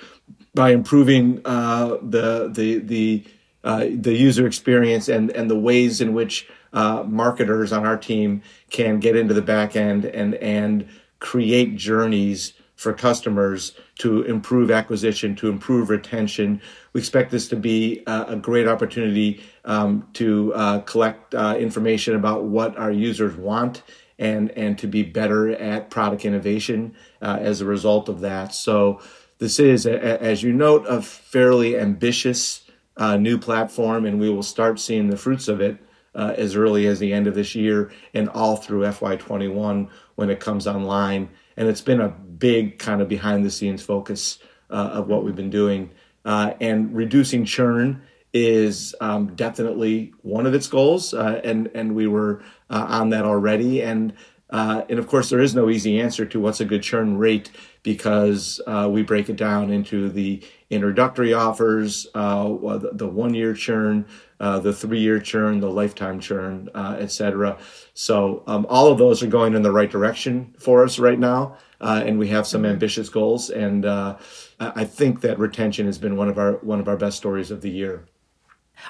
by 0.53 0.71
improving 0.71 1.41
uh, 1.45 1.97
the 2.01 2.49
the 2.51 2.79
the 2.79 3.23
uh, 3.63 3.85
the 3.91 4.13
user 4.13 4.47
experience 4.47 5.07
and 5.09 5.31
and 5.31 5.49
the 5.49 5.59
ways 5.59 6.01
in 6.01 6.13
which 6.13 6.47
uh, 6.73 7.03
marketers 7.07 7.71
on 7.71 7.85
our 7.85 7.97
team 7.97 8.41
can 8.69 8.99
get 8.99 9.15
into 9.15 9.33
the 9.33 9.41
back 9.41 9.75
end 9.75 10.05
and 10.05 10.35
and 10.35 10.87
create 11.19 11.75
journeys 11.75 12.53
for 12.75 12.93
customers 12.93 13.73
to 13.99 14.23
improve 14.23 14.69
acquisition, 14.69 15.35
to 15.35 15.49
improve 15.49 15.89
retention. 15.89 16.61
We 16.93 16.99
expect 16.99 17.31
this 17.31 17.47
to 17.49 17.55
be 17.55 18.03
a, 18.05 18.25
a 18.29 18.35
great 18.35 18.67
opportunity 18.67 19.41
um, 19.63 20.07
to 20.13 20.53
uh, 20.53 20.79
collect 20.81 21.33
uh, 21.33 21.55
information 21.57 22.15
about 22.15 22.43
what 22.43 22.77
our 22.77 22.91
users 22.91 23.35
want 23.35 23.83
and 24.17 24.49
and 24.51 24.77
to 24.77 24.87
be 24.87 25.03
better 25.03 25.49
at 25.49 25.89
product 25.89 26.23
innovation 26.23 26.95
uh, 27.21 27.37
as 27.39 27.61
a 27.61 27.65
result 27.65 28.07
of 28.07 28.21
that. 28.21 28.53
So 28.53 29.01
this 29.39 29.59
is, 29.59 29.85
as 29.85 30.41
you 30.43 30.53
note, 30.53 30.85
a 30.87 31.01
fairly 31.01 31.77
ambitious 31.77 32.61
uh, 32.97 33.17
new 33.17 33.37
platform, 33.37 34.05
and 34.05 34.19
we 34.19 34.29
will 34.29 34.43
start 34.43 34.79
seeing 34.79 35.09
the 35.09 35.17
fruits 35.17 35.49
of 35.49 35.59
it 35.59 35.77
uh, 36.15 36.33
as 36.37 36.55
early 36.55 36.87
as 36.87 36.99
the 36.99 37.11
end 37.11 37.27
of 37.27 37.35
this 37.35 37.53
year 37.53 37.91
and 38.13 38.29
all 38.29 38.55
through 38.55 38.83
FY21 38.83 39.89
when 40.15 40.29
it 40.29 40.39
comes 40.39 40.65
online. 40.65 41.29
And 41.57 41.67
it's 41.67 41.81
been 41.81 41.99
a 41.99 42.15
big 42.37 42.79
kind 42.79 43.01
of 43.01 43.07
behind 43.07 43.45
the 43.45 43.51
scenes 43.51 43.81
focus 43.81 44.39
uh, 44.69 44.89
of 44.93 45.07
what 45.07 45.23
we've 45.23 45.35
been 45.35 45.49
doing. 45.49 45.91
Uh, 46.23 46.53
and 46.59 46.95
reducing 46.95 47.45
churn 47.45 48.01
is 48.33 48.95
um, 48.99 49.33
definitely 49.35 50.13
one 50.23 50.45
of 50.45 50.53
its 50.53 50.67
goals, 50.67 51.13
uh, 51.13 51.39
and 51.43 51.69
and 51.73 51.95
we 51.95 52.07
were 52.07 52.43
uh, 52.69 52.85
on 52.89 53.09
that 53.09 53.23
already. 53.23 53.81
And 53.81 54.13
uh, 54.49 54.83
and 54.89 54.99
of 54.99 55.07
course, 55.07 55.29
there 55.29 55.39
is 55.39 55.55
no 55.55 55.69
easy 55.69 56.01
answer 56.01 56.25
to 56.25 56.39
what's 56.39 56.59
a 56.59 56.65
good 56.65 56.83
churn 56.83 57.17
rate 57.17 57.51
because 57.83 58.59
uh, 58.67 58.89
we 58.91 59.03
break 59.03 59.29
it 59.29 59.35
down 59.35 59.71
into 59.71 60.09
the 60.09 60.43
introductory 60.69 61.33
offers, 61.33 62.07
the, 62.13 62.89
the 62.93 63.07
one 63.07 63.33
year 63.33 63.53
churn, 63.53 64.05
the 64.39 64.73
three 64.73 64.99
year 64.99 65.19
churn, 65.19 65.59
the 65.59 65.69
lifetime 65.69 66.19
churn, 66.19 66.69
etc. 66.75 67.57
So 67.93 68.43
um, 68.47 68.65
all 68.69 68.91
of 68.91 68.97
those 68.97 69.21
are 69.23 69.27
going 69.27 69.53
in 69.53 69.61
the 69.61 69.71
right 69.71 69.89
direction 69.89 70.55
for 70.59 70.83
us 70.83 70.99
right 70.99 71.19
now, 71.19 71.57
uh, 71.81 72.03
and 72.05 72.17
we 72.19 72.27
have 72.29 72.47
some 72.47 72.63
mm-hmm. 72.63 72.71
ambitious 72.71 73.09
goals. 73.09 73.49
And 73.49 73.85
uh, 73.85 74.17
I 74.59 74.85
think 74.85 75.21
that 75.21 75.39
retention 75.39 75.85
has 75.85 75.97
been 75.97 76.15
one 76.15 76.29
of 76.29 76.37
our 76.37 76.53
one 76.53 76.79
of 76.79 76.87
our 76.87 76.97
best 76.97 77.17
stories 77.17 77.51
of 77.51 77.61
the 77.61 77.69
year. 77.69 78.05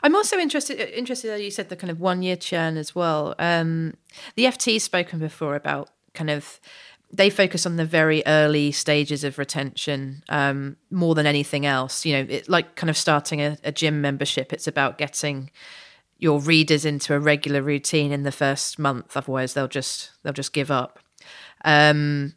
I'm 0.04 0.16
also 0.16 0.38
interested 0.38 0.80
interested 0.98 1.30
that 1.30 1.44
you 1.44 1.52
said 1.52 1.70
the 1.70 1.76
kind 1.76 1.92
of 1.92 2.00
one 2.00 2.22
year 2.24 2.36
churn 2.36 2.78
as 2.78 2.96
well. 2.96 3.36
Um, 3.40 3.96
the 4.36 4.46
FT 4.46 4.80
spoken 4.82 5.20
before 5.20 5.56
about 5.56 5.90
kind 6.14 6.30
of 6.30 6.60
they 7.12 7.30
focus 7.30 7.66
on 7.66 7.76
the 7.76 7.86
very 7.86 8.24
early 8.26 8.72
stages 8.72 9.24
of 9.24 9.38
retention 9.38 10.24
um, 10.30 10.76
more 10.90 11.16
than 11.16 11.26
anything 11.26 11.66
else. 11.66 12.06
You 12.06 12.14
know, 12.14 12.26
it 12.30 12.50
like 12.50 12.76
kind 12.76 12.90
of 12.90 12.98
starting 12.98 13.42
a, 13.42 13.58
a, 13.64 13.72
gym 13.72 14.02
membership. 14.02 14.52
It's 14.52 14.68
about 14.68 14.98
getting 14.98 15.52
your 16.18 16.40
readers 16.40 16.84
into 16.84 17.14
a 17.14 17.20
regular 17.20 17.62
routine 17.62 18.12
in 18.12 18.24
the 18.24 18.32
first 18.32 18.80
month. 18.80 19.16
Otherwise, 19.16 19.54
they'll 19.54 19.68
just 19.68 20.12
they'll 20.24 20.34
just 20.34 20.54
give 20.54 20.72
up. 20.72 21.00
Um, 21.64 22.34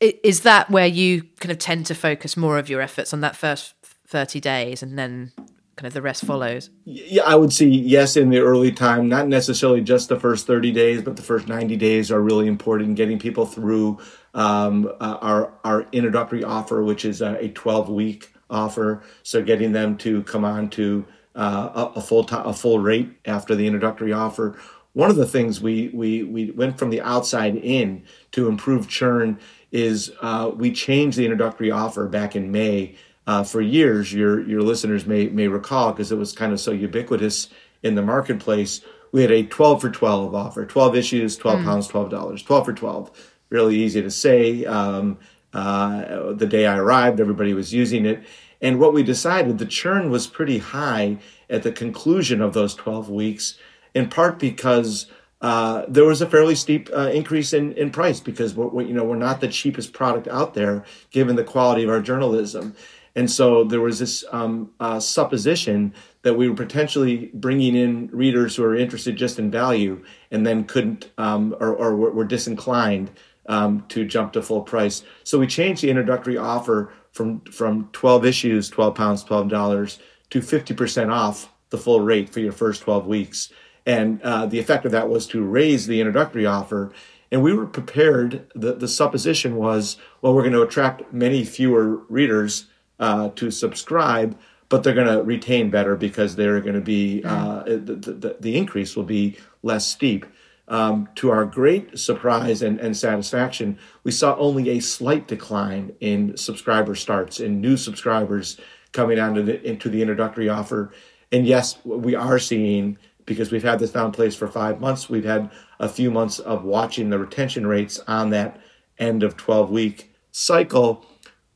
is 0.00 0.42
that 0.42 0.70
where 0.70 0.86
you 0.86 1.22
kind 1.40 1.52
of 1.52 1.58
tend 1.58 1.86
to 1.86 1.94
focus 1.94 2.36
more 2.36 2.58
of 2.58 2.68
your 2.68 2.80
efforts 2.80 3.12
on 3.12 3.20
that 3.20 3.36
first 3.36 3.74
30 4.06 4.40
days 4.40 4.82
and 4.82 4.98
then 4.98 5.32
kind 5.76 5.86
of 5.86 5.94
the 5.94 6.02
rest 6.02 6.24
follows? 6.24 6.70
Yeah, 6.84 7.22
I 7.22 7.34
would 7.34 7.52
say 7.52 7.66
yes 7.66 8.16
in 8.16 8.30
the 8.30 8.38
early 8.38 8.72
time, 8.72 9.08
not 9.08 9.28
necessarily 9.28 9.82
just 9.82 10.08
the 10.08 10.18
first 10.18 10.46
30 10.46 10.72
days, 10.72 11.02
but 11.02 11.16
the 11.16 11.22
first 11.22 11.48
90 11.48 11.76
days 11.76 12.10
are 12.10 12.20
really 12.20 12.46
important. 12.46 12.96
Getting 12.96 13.18
people 13.18 13.46
through 13.46 13.98
um, 14.34 14.90
uh, 15.00 15.18
our 15.20 15.52
our 15.64 15.86
introductory 15.92 16.44
offer, 16.44 16.82
which 16.82 17.04
is 17.04 17.22
a 17.22 17.48
12 17.48 17.88
week 17.88 18.32
offer, 18.50 19.02
so 19.22 19.42
getting 19.42 19.72
them 19.72 19.96
to 19.98 20.22
come 20.24 20.44
on 20.44 20.70
to 20.70 21.06
uh, 21.34 21.90
a, 21.94 21.98
a 21.98 22.02
full 22.02 22.26
a 22.30 22.52
full 22.52 22.78
rate 22.78 23.10
after 23.24 23.54
the 23.54 23.66
introductory 23.66 24.12
offer. 24.12 24.58
One 24.94 25.10
of 25.10 25.16
the 25.16 25.26
things 25.26 25.60
we 25.60 25.88
we 25.92 26.22
we 26.22 26.50
went 26.52 26.78
from 26.78 26.88
the 26.88 27.02
outside 27.02 27.56
in 27.56 28.04
to 28.32 28.48
improve 28.48 28.88
churn 28.88 29.38
is 29.76 30.12
uh, 30.22 30.50
we 30.54 30.72
changed 30.72 31.18
the 31.18 31.24
introductory 31.24 31.70
offer 31.70 32.06
back 32.08 32.34
in 32.34 32.50
May 32.50 32.96
uh, 33.26 33.42
for 33.42 33.60
years, 33.60 34.12
your 34.12 34.46
your 34.46 34.62
listeners 34.62 35.06
may 35.06 35.26
may 35.28 35.48
recall 35.48 35.92
because 35.92 36.12
it 36.12 36.18
was 36.18 36.32
kind 36.32 36.52
of 36.52 36.60
so 36.60 36.70
ubiquitous 36.70 37.48
in 37.82 37.94
the 37.94 38.02
marketplace. 38.02 38.82
We 39.12 39.22
had 39.22 39.32
a 39.32 39.44
12 39.44 39.80
for 39.80 39.90
12 39.90 40.34
offer, 40.34 40.64
12 40.66 40.96
issues, 40.96 41.36
12 41.36 41.60
mm. 41.60 41.64
pounds, 41.64 41.88
12 41.88 42.10
dollars, 42.10 42.42
12 42.42 42.64
for 42.64 42.72
12. 42.72 43.32
Really 43.50 43.76
easy 43.76 44.02
to 44.02 44.10
say. 44.10 44.64
Um, 44.64 45.18
uh, 45.52 46.32
the 46.32 46.46
day 46.46 46.66
I 46.66 46.76
arrived, 46.76 47.18
everybody 47.18 47.54
was 47.54 47.72
using 47.72 48.04
it. 48.04 48.22
And 48.60 48.78
what 48.78 48.92
we 48.92 49.02
decided, 49.02 49.58
the 49.58 49.66
churn 49.66 50.10
was 50.10 50.26
pretty 50.26 50.58
high 50.58 51.18
at 51.48 51.62
the 51.62 51.72
conclusion 51.72 52.42
of 52.42 52.52
those 52.52 52.74
12 52.74 53.08
weeks, 53.08 53.58
in 53.94 54.08
part 54.08 54.38
because 54.38 55.06
uh, 55.40 55.84
there 55.88 56.04
was 56.04 56.22
a 56.22 56.28
fairly 56.28 56.54
steep 56.54 56.88
uh, 56.94 57.10
increase 57.12 57.52
in, 57.52 57.72
in 57.72 57.90
price 57.90 58.20
because 58.20 58.54
we're, 58.54 58.68
we, 58.68 58.86
you 58.86 58.94
know 58.94 59.04
we're 59.04 59.16
not 59.16 59.40
the 59.40 59.48
cheapest 59.48 59.92
product 59.92 60.28
out 60.28 60.54
there 60.54 60.84
given 61.10 61.36
the 61.36 61.44
quality 61.44 61.84
of 61.84 61.90
our 61.90 62.00
journalism. 62.00 62.74
And 63.14 63.30
so 63.30 63.64
there 63.64 63.80
was 63.80 63.98
this 63.98 64.24
um, 64.30 64.70
uh, 64.78 65.00
supposition 65.00 65.94
that 66.20 66.34
we 66.34 66.50
were 66.50 66.54
potentially 66.54 67.30
bringing 67.32 67.74
in 67.74 68.08
readers 68.12 68.54
who 68.54 68.64
are 68.64 68.76
interested 68.76 69.16
just 69.16 69.38
in 69.38 69.50
value 69.50 70.04
and 70.30 70.46
then 70.46 70.64
couldn't 70.64 71.10
um, 71.16 71.56
or, 71.58 71.74
or, 71.74 71.96
were 71.96 72.24
disinclined 72.24 73.10
um, 73.48 73.86
to 73.88 74.04
jump 74.04 74.34
to 74.34 74.42
full 74.42 74.60
price. 74.60 75.02
So 75.24 75.38
we 75.38 75.46
changed 75.46 75.82
the 75.82 75.88
introductory 75.88 76.36
offer 76.36 76.92
from, 77.12 77.40
from 77.42 77.88
12 77.92 78.26
issues, 78.26 78.68
12 78.68 78.94
pounds, 78.94 79.24
$12 79.24 79.98
to 80.28 80.40
50% 80.40 81.10
off 81.10 81.50
the 81.70 81.78
full 81.78 82.02
rate 82.02 82.28
for 82.28 82.40
your 82.40 82.52
first 82.52 82.82
12 82.82 83.06
weeks. 83.06 83.50
And 83.86 84.20
uh, 84.22 84.46
the 84.46 84.58
effect 84.58 84.84
of 84.84 84.92
that 84.92 85.08
was 85.08 85.26
to 85.28 85.42
raise 85.42 85.86
the 85.86 86.00
introductory 86.00 86.44
offer 86.44 86.92
and 87.30 87.42
we 87.42 87.52
were 87.52 87.66
prepared. 87.66 88.50
The, 88.54 88.74
the 88.74 88.88
supposition 88.88 89.56
was, 89.56 89.96
well, 90.22 90.34
we're 90.34 90.42
going 90.42 90.52
to 90.52 90.62
attract 90.62 91.12
many 91.12 91.44
fewer 91.44 91.96
readers 92.08 92.66
uh, 92.98 93.30
to 93.30 93.50
subscribe, 93.50 94.38
but 94.68 94.82
they're 94.82 94.94
going 94.94 95.06
to 95.06 95.22
retain 95.22 95.70
better 95.70 95.96
because 95.96 96.36
they're 96.36 96.60
going 96.60 96.74
to 96.74 96.80
be 96.80 97.22
uh, 97.24 97.62
the, 97.64 97.76
the, 97.78 98.36
the, 98.40 98.56
increase 98.56 98.96
will 98.96 99.04
be 99.04 99.36
less 99.62 99.86
steep. 99.86 100.26
Um, 100.68 101.08
to 101.14 101.30
our 101.30 101.44
great 101.44 101.96
surprise 101.96 102.60
and, 102.60 102.80
and 102.80 102.96
satisfaction, 102.96 103.78
we 104.02 104.10
saw 104.10 104.36
only 104.36 104.70
a 104.70 104.80
slight 104.80 105.28
decline 105.28 105.94
in 106.00 106.36
subscriber 106.36 106.96
starts, 106.96 107.38
in 107.38 107.60
new 107.60 107.76
subscribers 107.76 108.58
coming 108.90 109.20
onto 109.20 109.42
the, 109.42 109.62
into 109.62 109.88
the 109.88 110.00
introductory 110.00 110.48
offer. 110.48 110.92
And 111.30 111.46
yes, 111.46 111.78
we 111.84 112.16
are 112.16 112.40
seeing 112.40 112.98
because 113.26 113.52
we've 113.52 113.62
had 113.62 113.78
this 113.78 113.94
now 113.94 114.06
in 114.06 114.12
place 114.12 114.34
for 114.34 114.48
five 114.48 114.80
months. 114.80 115.10
We've 115.10 115.24
had 115.24 115.50
a 115.78 115.88
few 115.88 116.10
months 116.10 116.38
of 116.38 116.64
watching 116.64 117.10
the 117.10 117.18
retention 117.18 117.66
rates 117.66 118.00
on 118.08 118.30
that 118.30 118.58
end 118.98 119.22
of 119.22 119.36
12 119.36 119.70
week 119.70 120.12
cycle 120.32 121.04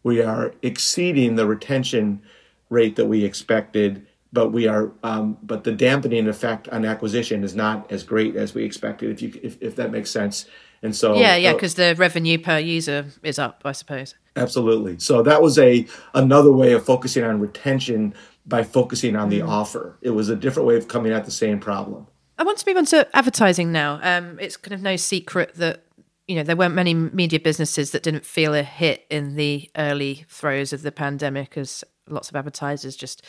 we 0.02 0.22
are 0.22 0.54
exceeding 0.62 1.36
the 1.36 1.46
retention 1.46 2.22
rate 2.68 2.96
that 2.96 3.06
we 3.06 3.24
expected, 3.24 4.06
but 4.32 4.50
we 4.50 4.66
are 4.66 4.92
um, 5.02 5.36
but 5.42 5.64
the 5.64 5.72
dampening 5.72 6.28
effect 6.28 6.68
on 6.68 6.84
acquisition 6.84 7.44
is 7.44 7.54
not 7.54 7.90
as 7.90 8.02
great 8.02 8.36
as 8.36 8.54
we 8.54 8.64
expected. 8.64 9.10
If 9.10 9.22
you 9.22 9.40
if, 9.42 9.60
if 9.60 9.76
that 9.76 9.90
makes 9.90 10.10
sense. 10.10 10.46
And 10.82 10.96
so 10.96 11.14
yeah, 11.14 11.36
yeah, 11.36 11.52
because 11.52 11.78
uh, 11.78 11.90
the 11.90 11.96
revenue 11.96 12.38
per 12.38 12.58
user 12.58 13.06
is 13.22 13.38
up, 13.38 13.60
I 13.66 13.72
suppose. 13.72 14.14
Absolutely. 14.36 14.98
So 14.98 15.22
that 15.22 15.42
was 15.42 15.58
a 15.58 15.86
another 16.14 16.52
way 16.52 16.72
of 16.72 16.84
focusing 16.84 17.24
on 17.24 17.40
retention 17.40 18.14
by 18.46 18.62
focusing 18.62 19.16
on 19.16 19.28
the 19.28 19.40
mm. 19.40 19.48
offer. 19.48 19.98
It 20.02 20.10
was 20.10 20.28
a 20.28 20.36
different 20.36 20.66
way 20.66 20.76
of 20.76 20.88
coming 20.88 21.12
at 21.12 21.24
the 21.24 21.30
same 21.30 21.60
problem. 21.60 22.06
I 22.38 22.42
want 22.42 22.58
to 22.58 22.64
move 22.66 22.78
on 22.78 22.86
to 22.86 23.08
advertising 23.14 23.70
now. 23.70 24.00
Um, 24.02 24.38
it's 24.40 24.56
kind 24.56 24.74
of 24.74 24.80
no 24.80 24.96
secret 24.96 25.54
that 25.56 25.84
you 26.30 26.36
know, 26.36 26.44
there 26.44 26.54
weren't 26.54 26.76
many 26.76 26.94
media 26.94 27.40
businesses 27.40 27.90
that 27.90 28.04
didn't 28.04 28.24
feel 28.24 28.54
a 28.54 28.62
hit 28.62 29.04
in 29.10 29.34
the 29.34 29.68
early 29.76 30.24
throes 30.28 30.72
of 30.72 30.82
the 30.82 30.92
pandemic 30.92 31.56
as 31.56 31.82
lots 32.08 32.28
of 32.28 32.36
advertisers 32.36 32.94
just 32.94 33.26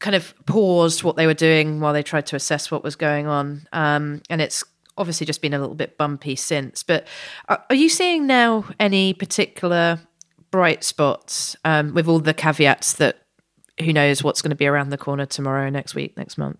kind 0.00 0.14
of 0.14 0.34
paused 0.44 1.02
what 1.02 1.16
they 1.16 1.26
were 1.26 1.32
doing 1.32 1.80
while 1.80 1.94
they 1.94 2.02
tried 2.02 2.26
to 2.26 2.36
assess 2.36 2.70
what 2.70 2.84
was 2.84 2.94
going 2.94 3.26
on. 3.26 3.66
Um, 3.72 4.20
and 4.28 4.42
it's 4.42 4.62
obviously 4.98 5.26
just 5.26 5.40
been 5.40 5.54
a 5.54 5.58
little 5.58 5.74
bit 5.74 5.96
bumpy 5.96 6.36
since. 6.36 6.82
But 6.82 7.06
are, 7.48 7.64
are 7.70 7.76
you 7.76 7.88
seeing 7.88 8.26
now 8.26 8.66
any 8.78 9.14
particular 9.14 9.98
bright 10.50 10.84
spots 10.84 11.56
um, 11.64 11.94
with 11.94 12.06
all 12.06 12.18
the 12.18 12.34
caveats 12.34 12.92
that 12.94 13.25
who 13.80 13.92
knows 13.92 14.22
what's 14.22 14.42
going 14.42 14.50
to 14.50 14.56
be 14.56 14.66
around 14.66 14.90
the 14.90 14.98
corner 14.98 15.26
tomorrow, 15.26 15.68
next 15.68 15.94
week, 15.94 16.16
next 16.16 16.38
month? 16.38 16.58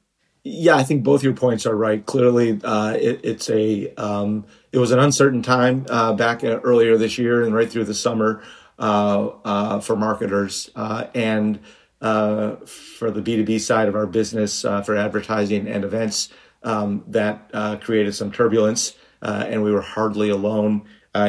Yeah, 0.49 0.77
I 0.77 0.85
think 0.85 1.03
both 1.03 1.25
your 1.25 1.33
points 1.33 1.67
are 1.67 1.75
right. 1.75 2.07
Clearly, 2.07 2.61
uh, 2.63 2.93
it, 2.93 3.21
it's 3.25 3.51
a 3.51 3.93
um, 3.97 4.45
it 4.71 4.79
was 4.79 4.93
an 4.93 5.01
uncertain 5.01 5.43
time 5.43 5.87
uh, 5.91 6.13
back 6.13 6.45
earlier 6.45 6.97
this 6.97 7.19
year 7.19 7.43
and 7.43 7.53
right 7.53 7.69
through 7.69 7.87
the 7.87 7.95
summer 7.95 8.45
uh, 8.79 9.27
uh 9.45 9.81
for 9.81 9.97
marketers 9.97 10.71
uh, 10.77 11.07
and 11.17 11.59
uh, 12.01 12.57
for 12.65 13.11
the 13.11 13.21
B 13.21 13.35
two 13.35 13.45
B 13.45 13.59
side 13.59 13.89
of 13.89 13.97
our 13.97 14.07
business 14.07 14.63
for 14.63 14.97
advertising 14.97 15.67
and 15.67 15.85
events. 15.85 16.29
Um, 16.63 17.03
that 17.09 17.81
created 17.83 18.15
some 18.15 18.31
turbulence, 18.31 18.95
and 19.23 19.65
we 19.65 19.73
were 19.73 19.83
hardly 19.83 20.31
alone 20.31 20.85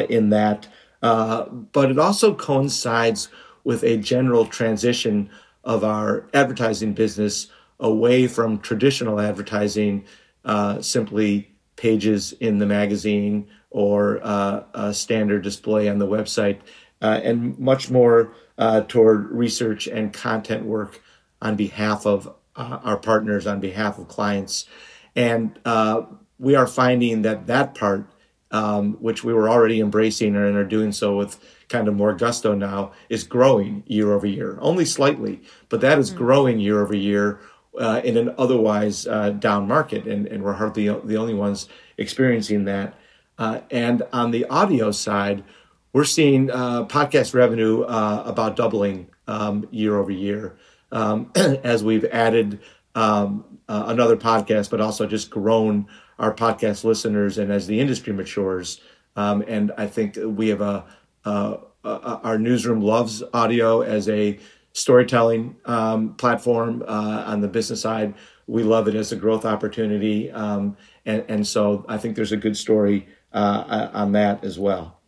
in 0.08 0.30
that. 0.30 0.68
but 1.00 1.90
it 1.90 1.98
also 1.98 2.36
coincides 2.36 3.30
with 3.64 3.82
a 3.82 3.96
general 3.96 4.46
transition 4.46 5.28
of 5.68 5.84
our 5.84 6.26
advertising 6.32 6.94
business 6.94 7.48
away 7.78 8.26
from 8.26 8.58
traditional 8.58 9.20
advertising, 9.20 10.04
uh, 10.44 10.80
simply 10.80 11.54
pages 11.76 12.32
in 12.40 12.58
the 12.58 12.66
magazine 12.66 13.46
or 13.70 14.18
uh, 14.22 14.64
a 14.72 14.94
standard 14.94 15.42
display 15.42 15.88
on 15.88 15.98
the 15.98 16.06
website, 16.06 16.58
uh, 17.02 17.20
and 17.22 17.56
much 17.58 17.90
more 17.90 18.32
uh, 18.56 18.80
toward 18.88 19.30
research 19.30 19.86
and 19.86 20.12
content 20.12 20.64
work 20.64 21.02
on 21.42 21.54
behalf 21.54 22.06
of 22.06 22.26
uh, 22.56 22.78
our 22.82 22.96
partners, 22.96 23.46
on 23.46 23.60
behalf 23.60 23.98
of 23.98 24.08
clients. 24.08 24.66
And 25.14 25.56
uh, 25.66 26.02
we 26.38 26.56
are 26.56 26.66
finding 26.66 27.22
that 27.22 27.46
that 27.46 27.74
part, 27.74 28.10
um, 28.50 28.94
which 28.94 29.24
we 29.24 29.32
were 29.32 29.48
already 29.48 29.80
embracing 29.80 30.34
and 30.36 30.56
are 30.56 30.64
doing 30.64 30.92
so 30.92 31.16
with 31.16 31.38
kind 31.68 31.88
of 31.88 31.94
more 31.94 32.14
gusto 32.14 32.54
now, 32.54 32.92
is 33.08 33.24
growing 33.24 33.82
year 33.86 34.12
over 34.12 34.26
year, 34.26 34.58
only 34.60 34.84
slightly, 34.84 35.40
but 35.68 35.80
that 35.80 35.98
is 35.98 36.10
mm-hmm. 36.10 36.18
growing 36.18 36.58
year 36.58 36.82
over 36.82 36.94
year 36.94 37.40
uh, 37.78 38.00
in 38.04 38.16
an 38.16 38.34
otherwise 38.38 39.06
uh, 39.06 39.30
down 39.30 39.68
market, 39.68 40.06
and, 40.06 40.26
and 40.26 40.42
we're 40.42 40.54
hardly 40.54 40.88
the 40.88 41.16
only 41.16 41.34
ones 41.34 41.68
experiencing 41.98 42.64
that. 42.64 42.94
Uh, 43.38 43.60
and 43.70 44.02
on 44.12 44.30
the 44.30 44.44
audio 44.46 44.90
side, 44.90 45.44
we're 45.92 46.04
seeing 46.04 46.50
uh, 46.50 46.84
podcast 46.86 47.34
revenue 47.34 47.82
uh, 47.82 48.22
about 48.26 48.56
doubling 48.56 49.08
um, 49.26 49.68
year 49.70 49.96
over 49.96 50.10
year 50.10 50.56
um, 50.90 51.30
as 51.36 51.84
we've 51.84 52.04
added 52.06 52.60
um, 52.94 53.58
uh, 53.68 53.84
another 53.86 54.16
podcast, 54.16 54.70
but 54.70 54.80
also 54.80 55.06
just 55.06 55.30
grown 55.30 55.86
our 56.18 56.34
podcast 56.34 56.84
listeners 56.84 57.38
and 57.38 57.52
as 57.52 57.66
the 57.66 57.80
industry 57.80 58.12
matures. 58.12 58.80
Um, 59.16 59.44
and 59.46 59.72
I 59.76 59.86
think 59.86 60.18
we 60.20 60.48
have 60.48 60.60
a, 60.60 60.84
a, 61.24 61.58
a, 61.84 62.20
our 62.24 62.38
newsroom 62.38 62.80
loves 62.80 63.22
audio 63.32 63.82
as 63.82 64.08
a 64.08 64.38
storytelling 64.72 65.56
um, 65.64 66.14
platform 66.14 66.84
uh, 66.86 67.24
on 67.26 67.40
the 67.40 67.48
business 67.48 67.80
side. 67.80 68.14
We 68.46 68.62
love 68.62 68.88
it 68.88 68.94
as 68.94 69.12
a 69.12 69.16
growth 69.16 69.44
opportunity, 69.44 70.30
um, 70.30 70.76
and, 71.04 71.24
and 71.28 71.46
so 71.46 71.84
I 71.88 71.98
think 71.98 72.16
there's 72.16 72.32
a 72.32 72.36
good 72.36 72.56
story 72.56 73.06
uh, 73.32 73.90
on 73.92 74.12
that 74.12 74.42
as 74.42 74.58
well. 74.58 75.00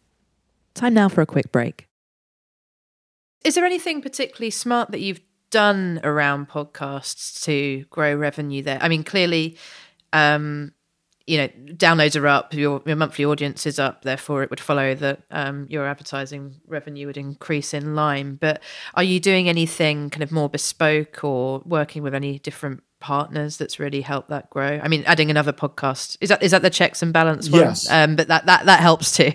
Time 0.74 0.94
now 0.94 1.08
for 1.08 1.22
a 1.22 1.26
quick 1.26 1.50
break. 1.50 1.88
Is 3.44 3.54
there 3.54 3.64
anything 3.64 4.02
particularly 4.02 4.50
smart 4.50 4.90
that 4.90 5.00
you've 5.00 5.22
done 5.50 6.00
around 6.04 6.48
podcasts 6.48 7.42
to 7.44 7.84
grow 7.90 8.14
revenue 8.14 8.62
there? 8.62 8.78
I 8.80 8.88
mean, 8.88 9.04
clearly, 9.04 9.56
um, 10.12 10.72
you 11.26 11.38
know, 11.38 11.48
downloads 11.74 12.20
are 12.20 12.26
up, 12.26 12.52
your, 12.54 12.82
your 12.86 12.96
monthly 12.96 13.24
audience 13.24 13.66
is 13.66 13.78
up, 13.78 14.02
therefore 14.02 14.42
it 14.42 14.50
would 14.50 14.60
follow 14.60 14.94
that 14.94 15.20
um, 15.30 15.66
your 15.68 15.86
advertising 15.86 16.56
revenue 16.66 17.06
would 17.06 17.16
increase 17.16 17.72
in 17.72 17.94
line. 17.94 18.34
But 18.34 18.62
are 18.94 19.02
you 19.02 19.20
doing 19.20 19.48
anything 19.48 20.10
kind 20.10 20.22
of 20.22 20.32
more 20.32 20.48
bespoke 20.48 21.22
or 21.22 21.62
working 21.64 22.02
with 22.02 22.14
any 22.14 22.38
different 22.38 22.82
partners 23.00 23.56
that's 23.56 23.78
really 23.78 24.00
helped 24.00 24.30
that 24.30 24.50
grow? 24.50 24.80
I 24.82 24.88
mean, 24.88 25.04
adding 25.06 25.30
another 25.30 25.52
podcast 25.52 26.16
is 26.20 26.30
that 26.30 26.42
is 26.42 26.50
that 26.50 26.62
the 26.62 26.70
checks 26.70 27.02
and 27.02 27.12
balance 27.12 27.50
one? 27.50 27.60
Yes, 27.60 27.90
um, 27.90 28.16
but 28.16 28.28
that 28.28 28.46
that 28.46 28.66
that 28.66 28.80
helps 28.80 29.16
too. 29.16 29.32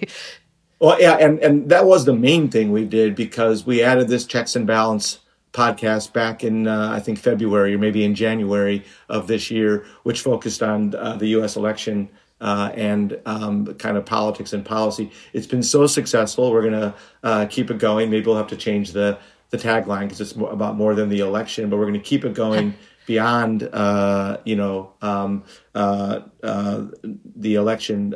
Well, 0.79 0.99
yeah, 0.99 1.17
and 1.17 1.39
and 1.39 1.69
that 1.69 1.85
was 1.85 2.05
the 2.05 2.13
main 2.13 2.49
thing 2.49 2.71
we 2.71 2.85
did 2.85 3.15
because 3.15 3.65
we 3.65 3.81
added 3.81 4.07
this 4.09 4.25
checks 4.25 4.55
and 4.55 4.67
balance 4.67 5.19
podcast 5.55 6.11
back 6.11 6.43
in 6.43 6.67
uh, 6.67 6.91
I 6.91 6.99
think 6.99 7.17
February 7.17 7.73
or 7.73 7.77
maybe 7.77 8.03
in 8.03 8.13
January 8.13 8.83
of 9.09 9.27
this 9.27 9.49
year, 9.49 9.85
which 10.03 10.21
focused 10.21 10.61
on 10.61 10.93
uh, 10.93 11.15
the 11.15 11.27
U.S. 11.27 11.55
election 11.55 12.09
uh, 12.41 12.71
and 12.75 13.19
um, 13.25 13.65
kind 13.75 13.97
of 13.97 14.05
politics 14.05 14.51
and 14.51 14.65
policy. 14.65 15.11
It's 15.33 15.47
been 15.47 15.63
so 15.63 15.87
successful. 15.87 16.51
We're 16.51 16.69
going 16.69 16.73
to 16.73 16.93
uh, 17.23 17.45
keep 17.45 17.71
it 17.71 17.79
going. 17.79 18.09
Maybe 18.09 18.25
we'll 18.25 18.35
have 18.35 18.47
to 18.47 18.57
change 18.57 18.91
the 18.91 19.17
the 19.51 19.57
tagline 19.57 20.01
because 20.01 20.19
it's 20.19 20.35
more, 20.35 20.51
about 20.51 20.75
more 20.75 20.95
than 20.95 21.07
the 21.07 21.19
election, 21.19 21.69
but 21.69 21.77
we're 21.77 21.85
going 21.85 21.93
to 21.93 21.99
keep 21.99 22.25
it 22.25 22.33
going. 22.33 22.75
beyond 23.05 23.61
uh, 23.71 24.37
you 24.45 24.55
know 24.55 24.91
um, 25.01 25.43
uh, 25.75 26.21
the 26.41 27.55
election 27.55 28.15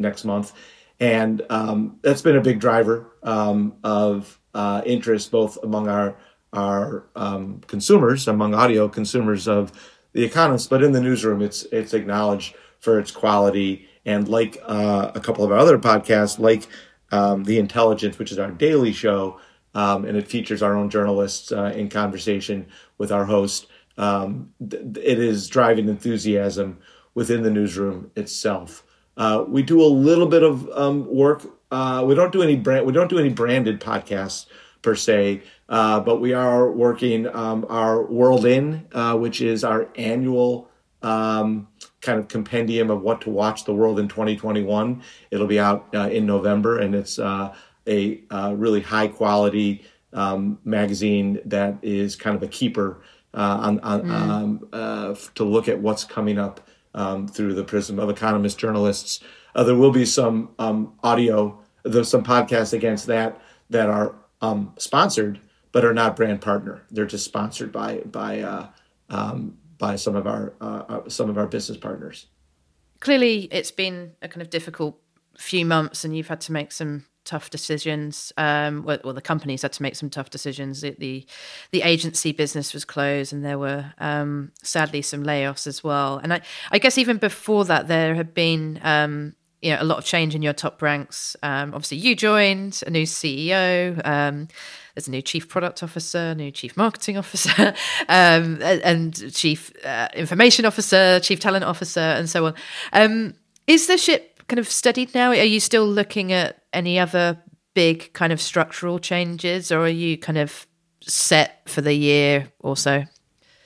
next 0.00 0.24
month, 0.24 0.54
and 0.98 1.42
um, 1.50 1.98
that's 2.02 2.22
been 2.22 2.36
a 2.36 2.40
big 2.40 2.58
driver 2.58 3.12
um, 3.22 3.74
of 3.84 4.38
interest 4.86 5.30
both 5.30 5.58
among 5.62 5.88
our 5.88 6.16
are 6.52 7.04
um, 7.16 7.60
consumers, 7.66 8.26
among 8.28 8.54
audio 8.54 8.88
consumers 8.88 9.46
of 9.46 9.72
The 10.12 10.24
Economist, 10.24 10.70
but 10.70 10.82
in 10.82 10.92
the 10.92 11.00
newsroom, 11.00 11.42
it's 11.42 11.64
it's 11.72 11.94
acknowledged 11.94 12.54
for 12.78 12.98
its 12.98 13.10
quality. 13.10 13.86
And 14.06 14.28
like 14.28 14.56
uh, 14.66 15.12
a 15.14 15.20
couple 15.20 15.44
of 15.44 15.52
our 15.52 15.58
other 15.58 15.78
podcasts, 15.78 16.38
like 16.38 16.66
um, 17.12 17.44
The 17.44 17.58
Intelligence, 17.58 18.18
which 18.18 18.32
is 18.32 18.38
our 18.38 18.50
daily 18.50 18.92
show, 18.92 19.38
um, 19.74 20.04
and 20.04 20.16
it 20.16 20.26
features 20.26 20.62
our 20.62 20.74
own 20.76 20.90
journalists 20.90 21.52
uh, 21.52 21.72
in 21.76 21.88
conversation 21.88 22.66
with 22.98 23.12
our 23.12 23.26
host. 23.26 23.66
Um, 23.98 24.52
th- 24.68 24.82
it 24.96 25.18
is 25.18 25.48
driving 25.48 25.88
enthusiasm 25.88 26.78
within 27.14 27.42
the 27.42 27.50
newsroom 27.50 28.10
itself. 28.16 28.84
Uh, 29.16 29.44
we 29.46 29.62
do 29.62 29.82
a 29.82 29.86
little 29.86 30.26
bit 30.26 30.42
of 30.42 30.68
um, 30.70 31.06
work. 31.06 31.44
Uh, 31.70 32.02
we 32.06 32.14
don't 32.14 32.32
do 32.32 32.42
any 32.42 32.56
brand. 32.56 32.86
We 32.86 32.92
don't 32.92 33.10
do 33.10 33.18
any 33.18 33.28
branded 33.28 33.80
podcasts 33.80 34.46
per 34.82 34.94
se. 34.94 35.42
Uh, 35.70 36.00
but 36.00 36.20
we 36.20 36.32
are 36.32 36.70
working 36.70 37.28
um, 37.28 37.64
our 37.68 38.04
World 38.04 38.44
In, 38.44 38.86
uh, 38.92 39.16
which 39.16 39.40
is 39.40 39.62
our 39.62 39.88
annual 39.94 40.68
um, 41.02 41.68
kind 42.00 42.18
of 42.18 42.26
compendium 42.28 42.90
of 42.90 43.02
what 43.02 43.20
to 43.22 43.30
watch 43.30 43.64
the 43.64 43.72
world 43.72 44.00
in 44.00 44.08
2021. 44.08 45.00
It'll 45.30 45.46
be 45.46 45.60
out 45.60 45.86
uh, 45.94 46.08
in 46.08 46.26
November, 46.26 46.80
and 46.80 46.94
it's 46.94 47.20
uh, 47.20 47.54
a 47.86 48.20
uh, 48.30 48.52
really 48.56 48.80
high 48.80 49.06
quality 49.06 49.84
um, 50.12 50.58
magazine 50.64 51.40
that 51.44 51.78
is 51.82 52.16
kind 52.16 52.34
of 52.34 52.42
a 52.42 52.48
keeper 52.48 53.02
uh, 53.32 53.58
on, 53.60 53.80
on 53.80 54.02
mm. 54.02 54.74
um, 54.74 55.16
to 55.36 55.44
look 55.44 55.68
at 55.68 55.80
what's 55.80 56.02
coming 56.02 56.36
up 56.36 56.68
um, 56.94 57.28
through 57.28 57.54
the 57.54 57.62
prism 57.62 58.00
of 58.00 58.10
economist 58.10 58.58
journalists. 58.58 59.20
there 59.54 59.76
will 59.76 59.92
be 59.92 60.04
some 60.04 60.50
um, 60.58 60.94
audio, 61.04 61.60
there's 61.84 62.08
some 62.08 62.24
podcasts 62.24 62.72
against 62.72 63.06
that 63.06 63.40
that 63.70 63.88
are 63.88 64.16
um, 64.42 64.72
sponsored, 64.76 65.40
but 65.72 65.84
are 65.84 65.94
not 65.94 66.16
brand 66.16 66.40
partner. 66.40 66.82
They're 66.90 67.06
just 67.06 67.24
sponsored 67.24 67.72
by 67.72 67.98
by 67.98 68.40
uh, 68.40 68.68
um, 69.08 69.58
by 69.78 69.96
some 69.96 70.16
of 70.16 70.26
our 70.26 70.54
uh, 70.60 70.82
uh, 70.88 71.08
some 71.08 71.30
of 71.30 71.38
our 71.38 71.46
business 71.46 71.78
partners. 71.78 72.26
Clearly, 73.00 73.48
it's 73.50 73.70
been 73.70 74.12
a 74.20 74.28
kind 74.28 74.42
of 74.42 74.50
difficult 74.50 75.00
few 75.38 75.64
months, 75.64 76.04
and 76.04 76.16
you've 76.16 76.28
had 76.28 76.40
to 76.42 76.52
make 76.52 76.70
some 76.70 77.06
tough 77.24 77.50
decisions. 77.50 78.32
Um, 78.36 78.82
well, 78.82 78.98
well, 79.04 79.14
the 79.14 79.22
companies 79.22 79.62
had 79.62 79.72
to 79.74 79.82
make 79.82 79.94
some 79.94 80.10
tough 80.10 80.30
decisions. 80.30 80.80
The, 80.80 80.96
the, 80.98 81.26
the 81.70 81.82
agency 81.82 82.32
business 82.32 82.74
was 82.74 82.84
closed, 82.84 83.32
and 83.32 83.44
there 83.44 83.58
were 83.58 83.92
um, 83.98 84.52
sadly 84.62 85.02
some 85.02 85.22
layoffs 85.22 85.66
as 85.66 85.84
well. 85.84 86.18
And 86.18 86.32
I, 86.32 86.40
I 86.70 86.78
guess 86.78 86.98
even 86.98 87.18
before 87.18 87.64
that, 87.66 87.88
there 87.88 88.14
had 88.14 88.34
been 88.34 88.80
um, 88.82 89.34
you 89.62 89.72
know 89.72 89.78
a 89.80 89.84
lot 89.84 89.98
of 89.98 90.04
change 90.04 90.34
in 90.34 90.42
your 90.42 90.52
top 90.52 90.80
ranks. 90.82 91.36
Um, 91.42 91.74
obviously, 91.74 91.98
you 91.98 92.16
joined 92.16 92.82
a 92.86 92.90
new 92.90 93.04
CEO. 93.04 94.00
Um, 94.06 94.48
there's 94.94 95.08
a 95.08 95.10
new 95.10 95.22
chief 95.22 95.48
product 95.48 95.82
officer, 95.82 96.34
new 96.34 96.50
chief 96.50 96.76
marketing 96.76 97.16
officer, 97.24 97.74
um, 98.08 98.60
and 98.62 99.32
chief 99.34 99.72
uh, 99.84 100.08
information 100.14 100.64
officer, 100.64 101.20
chief 101.20 101.40
talent 101.40 101.64
officer, 101.64 102.00
and 102.00 102.28
so 102.28 102.46
on. 102.46 102.54
Um, 102.92 103.34
is 103.66 103.86
the 103.86 103.98
ship 103.98 104.42
kind 104.48 104.58
of 104.58 104.68
steadied 104.68 105.14
now? 105.14 105.30
Are 105.30 105.44
you 105.44 105.60
still 105.60 105.86
looking 105.86 106.32
at 106.32 106.62
any 106.72 106.98
other 106.98 107.42
big 107.74 108.12
kind 108.12 108.32
of 108.32 108.40
structural 108.40 108.98
changes, 108.98 109.70
or 109.70 109.80
are 109.80 109.88
you 109.88 110.18
kind 110.18 110.38
of 110.38 110.66
set 111.02 111.68
for 111.68 111.80
the 111.80 111.94
year 111.94 112.50
or 112.60 112.76
so? 112.76 113.04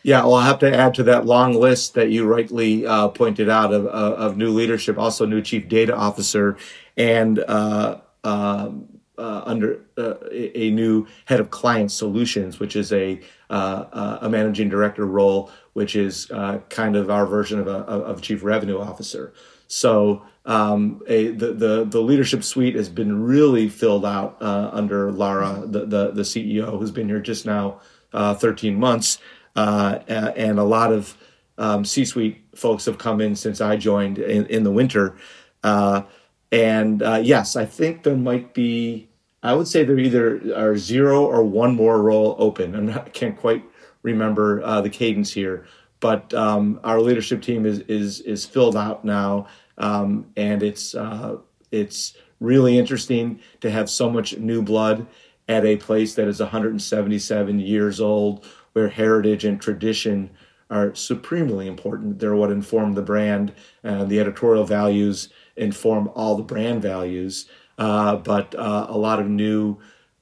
Yeah, 0.04 0.22
well, 0.24 0.34
I'll 0.34 0.42
have 0.42 0.58
to 0.58 0.72
add 0.72 0.92
to 0.96 1.02
that 1.04 1.24
long 1.24 1.54
list 1.54 1.94
that 1.94 2.10
you 2.10 2.26
rightly 2.26 2.86
uh, 2.86 3.08
pointed 3.08 3.48
out 3.48 3.72
of, 3.72 3.86
of, 3.86 4.12
of, 4.12 4.36
new 4.36 4.50
leadership, 4.50 4.98
also 4.98 5.24
new 5.24 5.40
chief 5.40 5.66
data 5.66 5.96
officer, 5.96 6.58
and 6.94 7.38
uh, 7.38 8.00
um, 8.22 8.86
uh, 9.16 9.42
under 9.46 9.80
uh, 9.96 10.16
a 10.30 10.70
new 10.72 11.06
head 11.24 11.40
of 11.40 11.50
client 11.50 11.90
solutions, 11.90 12.60
which 12.60 12.76
is 12.76 12.92
a 12.92 13.18
uh, 13.48 14.18
a 14.20 14.28
managing 14.28 14.68
director 14.68 15.06
role, 15.06 15.50
which 15.72 15.96
is 15.96 16.30
uh, 16.30 16.58
kind 16.68 16.96
of 16.96 17.08
our 17.08 17.24
version 17.24 17.58
of 17.58 17.66
a 17.66 17.70
of 17.70 18.20
chief 18.20 18.44
revenue 18.44 18.78
officer. 18.78 19.32
So 19.68 20.22
um, 20.44 21.02
a, 21.08 21.28
the, 21.28 21.54
the 21.54 21.84
the 21.84 22.00
leadership 22.02 22.44
suite 22.44 22.74
has 22.74 22.90
been 22.90 23.22
really 23.22 23.70
filled 23.70 24.04
out 24.04 24.36
under 24.42 25.10
Lara, 25.10 25.62
the, 25.64 25.86
the, 25.86 26.10
the 26.10 26.22
CEO, 26.22 26.78
who's 26.78 26.90
been 26.90 27.08
here 27.08 27.20
just 27.20 27.46
now 27.46 27.80
13 28.12 28.78
months 28.78 29.18
uh, 29.56 30.00
and 30.08 30.58
a 30.58 30.64
lot 30.64 30.92
of 30.92 31.16
um, 31.58 31.84
C-suite 31.84 32.42
folks 32.54 32.84
have 32.86 32.98
come 32.98 33.20
in 33.20 33.36
since 33.36 33.60
I 33.60 33.76
joined 33.76 34.18
in, 34.18 34.46
in 34.46 34.64
the 34.64 34.70
winter. 34.70 35.16
Uh, 35.62 36.02
and 36.50 37.02
uh, 37.02 37.20
yes, 37.22 37.56
I 37.56 37.64
think 37.64 38.02
there 38.02 38.16
might 38.16 38.54
be. 38.54 39.08
I 39.42 39.52
would 39.52 39.68
say 39.68 39.84
there 39.84 39.98
either 39.98 40.56
are 40.56 40.76
zero 40.76 41.24
or 41.24 41.44
one 41.44 41.74
more 41.74 42.00
role 42.00 42.34
open. 42.38 42.74
I'm 42.74 42.86
not, 42.86 43.06
I 43.06 43.10
can't 43.10 43.36
quite 43.36 43.62
remember 44.02 44.62
uh, 44.62 44.80
the 44.80 44.88
cadence 44.88 45.32
here, 45.32 45.66
but 46.00 46.32
um, 46.32 46.80
our 46.82 47.00
leadership 47.00 47.42
team 47.42 47.66
is 47.66 47.80
is 47.80 48.20
is 48.20 48.46
filled 48.46 48.76
out 48.76 49.04
now, 49.04 49.48
um, 49.78 50.26
and 50.36 50.62
it's 50.62 50.94
uh, 50.94 51.36
it's 51.72 52.16
really 52.40 52.78
interesting 52.78 53.40
to 53.60 53.70
have 53.70 53.90
so 53.90 54.08
much 54.08 54.36
new 54.38 54.62
blood 54.62 55.06
at 55.48 55.64
a 55.64 55.76
place 55.76 56.14
that 56.14 56.26
is 56.26 56.40
177 56.40 57.58
years 57.58 58.00
old 58.00 58.46
where 58.74 58.88
heritage 58.88 59.44
and 59.44 59.60
tradition 59.60 60.30
are 60.70 60.94
supremely 60.94 61.66
important. 61.66 62.18
They're 62.18 62.34
what 62.34 62.50
inform 62.50 62.92
the 62.92 63.02
brand, 63.02 63.54
and 63.82 64.08
the 64.08 64.20
editorial 64.20 64.64
values 64.64 65.28
inform 65.56 66.10
all 66.14 66.36
the 66.36 66.42
brand 66.42 66.82
values. 66.82 67.48
Uh, 67.78 68.16
but 68.16 68.54
uh, 68.54 68.86
a 68.88 68.98
lot 68.98 69.20
of 69.20 69.28
new 69.28 69.78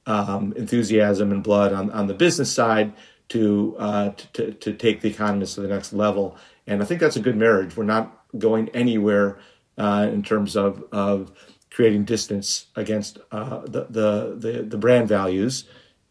um, 0.06 0.52
enthusiasm 0.56 1.32
and 1.32 1.42
blood 1.42 1.72
on, 1.72 1.90
on 1.90 2.06
the 2.06 2.14
business 2.14 2.52
side 2.52 2.92
to, 3.28 3.76
uh, 3.78 4.10
to, 4.34 4.52
to 4.52 4.74
take 4.74 5.00
the 5.00 5.08
economist 5.08 5.54
to 5.54 5.62
the 5.62 5.68
next 5.68 5.92
level. 5.92 6.36
And 6.66 6.82
I 6.82 6.84
think 6.84 7.00
that's 7.00 7.16
a 7.16 7.20
good 7.20 7.36
marriage. 7.36 7.76
We're 7.76 7.84
not 7.84 8.24
going 8.38 8.68
anywhere 8.70 9.38
uh, 9.78 10.08
in 10.12 10.22
terms 10.22 10.56
of, 10.56 10.84
of 10.92 11.32
creating 11.70 12.04
distance 12.04 12.66
against 12.76 13.18
uh, 13.30 13.60
the, 13.60 13.86
the, 13.88 14.36
the, 14.38 14.62
the 14.62 14.76
brand 14.76 15.08
values 15.08 15.64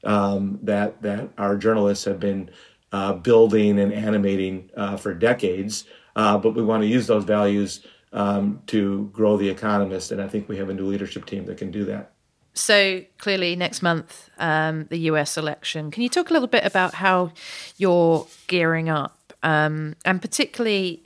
um, 0.04 0.60
that 0.64 1.02
that 1.02 1.30
our 1.38 1.56
journalists 1.56 2.06
have 2.06 2.20
been 2.20 2.50
uh, 2.92 3.14
building 3.14 3.80
and 3.80 3.94
animating 3.94 4.70
uh, 4.76 4.98
for 4.98 5.14
decades. 5.14 5.86
Uh, 6.16 6.38
but 6.38 6.54
we 6.54 6.62
want 6.64 6.84
to 6.84 6.88
use 6.88 7.08
those 7.08 7.24
values 7.24 7.86
um, 8.12 8.62
to 8.68 9.10
grow 9.14 9.38
the 9.38 9.48
economist, 9.48 10.12
and 10.12 10.22
I 10.22 10.28
think 10.28 10.50
we 10.50 10.58
have 10.58 10.70
a 10.70 10.74
new 10.74 10.86
leadership 10.86 11.26
team 11.26 11.46
that 11.46 11.58
can 11.58 11.72
do 11.72 11.86
that. 11.86 12.12
So 12.54 13.06
clearly, 13.18 13.56
next 13.56 13.82
month, 13.82 14.30
um, 14.38 14.88
the 14.90 15.00
U.S. 15.12 15.38
election. 15.38 15.90
Can 15.90 16.04
you 16.04 16.10
talk 16.10 16.30
a 16.30 16.34
little 16.34 16.50
bit 16.50 16.66
about 16.66 16.96
how 16.96 17.32
you're 17.78 18.28
gearing 18.48 18.90
up 18.90 19.22
um, 19.44 19.96
and 20.06 20.22
particularly 20.22 21.04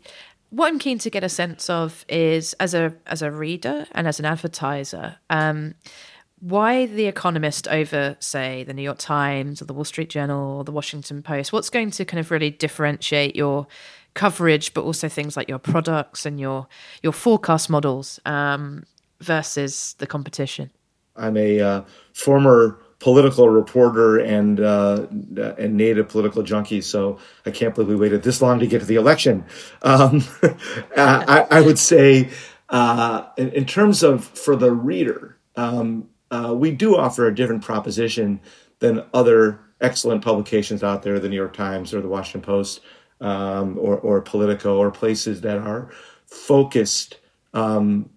what 0.50 0.68
I'm 0.68 0.80
keen 0.80 0.98
to 1.00 1.10
get 1.10 1.24
a 1.24 1.30
sense 1.30 1.70
of 1.70 2.06
is 2.08 2.54
as 2.54 2.74
a 2.74 2.94
as 3.08 3.22
a 3.22 3.32
reader 3.32 3.88
and 3.92 4.08
as 4.08 4.20
an 4.20 4.26
advertiser, 4.26 5.18
um, 5.30 5.76
why 6.46 6.86
the 6.86 7.08
Economist 7.08 7.68
over, 7.70 8.16
say, 8.20 8.64
the 8.66 8.74
New 8.74 8.84
York 8.84 9.00
Times 9.00 9.64
or 9.64 9.66
the 9.66 9.74
Wall 9.74 9.84
Street 9.84 10.12
Journal 10.12 10.58
or 10.58 10.64
the 10.64 10.72
Washington 10.72 11.24
Post? 11.24 11.52
What's 11.52 11.72
going 11.72 11.90
to 11.92 12.06
kind 12.06 12.20
of 12.20 12.30
really 12.30 12.52
differentiate 12.52 13.36
your 13.36 13.66
coverage, 14.14 14.72
but 14.76 14.84
also 14.84 15.10
things 15.10 15.36
like 15.36 15.50
your 15.50 15.58
products 15.58 16.24
and 16.24 16.40
your 16.40 16.68
your 17.02 17.14
forecast 17.14 17.68
models 17.68 18.20
um, 18.26 18.84
versus 19.22 19.96
the 19.98 20.06
competition? 20.06 20.70
I'm 21.16 21.36
a 21.36 21.60
uh, 21.60 21.82
former 22.14 22.80
political 23.00 23.50
reporter 23.50 24.20
and 24.20 24.60
uh, 24.60 25.08
and 25.58 25.76
native 25.76 26.10
political 26.10 26.44
junkie, 26.44 26.82
so 26.82 27.18
I 27.48 27.50
can't 27.50 27.74
believe 27.74 27.90
we 27.90 27.96
waited 27.96 28.22
this 28.22 28.40
long 28.40 28.60
to 28.60 28.68
get 28.68 28.82
to 28.82 28.86
the 28.86 28.98
election. 28.98 29.46
Um, 29.82 30.24
I, 30.96 31.48
I, 31.50 31.62
would 31.62 31.80
say, 31.80 32.30
uh, 32.70 33.30
in, 33.36 33.50
in, 33.50 33.66
terms 33.66 34.04
of 34.04 34.24
for 34.26 34.56
the 34.56 34.72
reader, 34.72 35.38
um, 35.56 36.10
uh, 36.32 36.54
we 36.56 36.72
do 36.72 36.96
offer 36.96 37.28
a 37.28 37.36
different 37.36 37.64
proposition 37.64 38.40
than 38.80 39.04
other 39.14 39.60
excellent 39.82 40.24
publications 40.24 40.84
out 40.84 41.04
there, 41.04 41.20
the 41.20 41.30
New 41.30 41.36
York 41.36 41.54
Times 41.54 41.94
or 41.94 42.02
the 42.02 42.08
Washington 42.08 42.42
Post 42.42 42.82
um, 43.22 43.78
or, 43.80 43.98
or 43.98 44.22
Politico, 44.22 44.78
or 44.78 44.92
places 44.92 45.42
that 45.42 45.58
are 45.58 45.90
focused 46.26 47.18
um, 47.54 48.10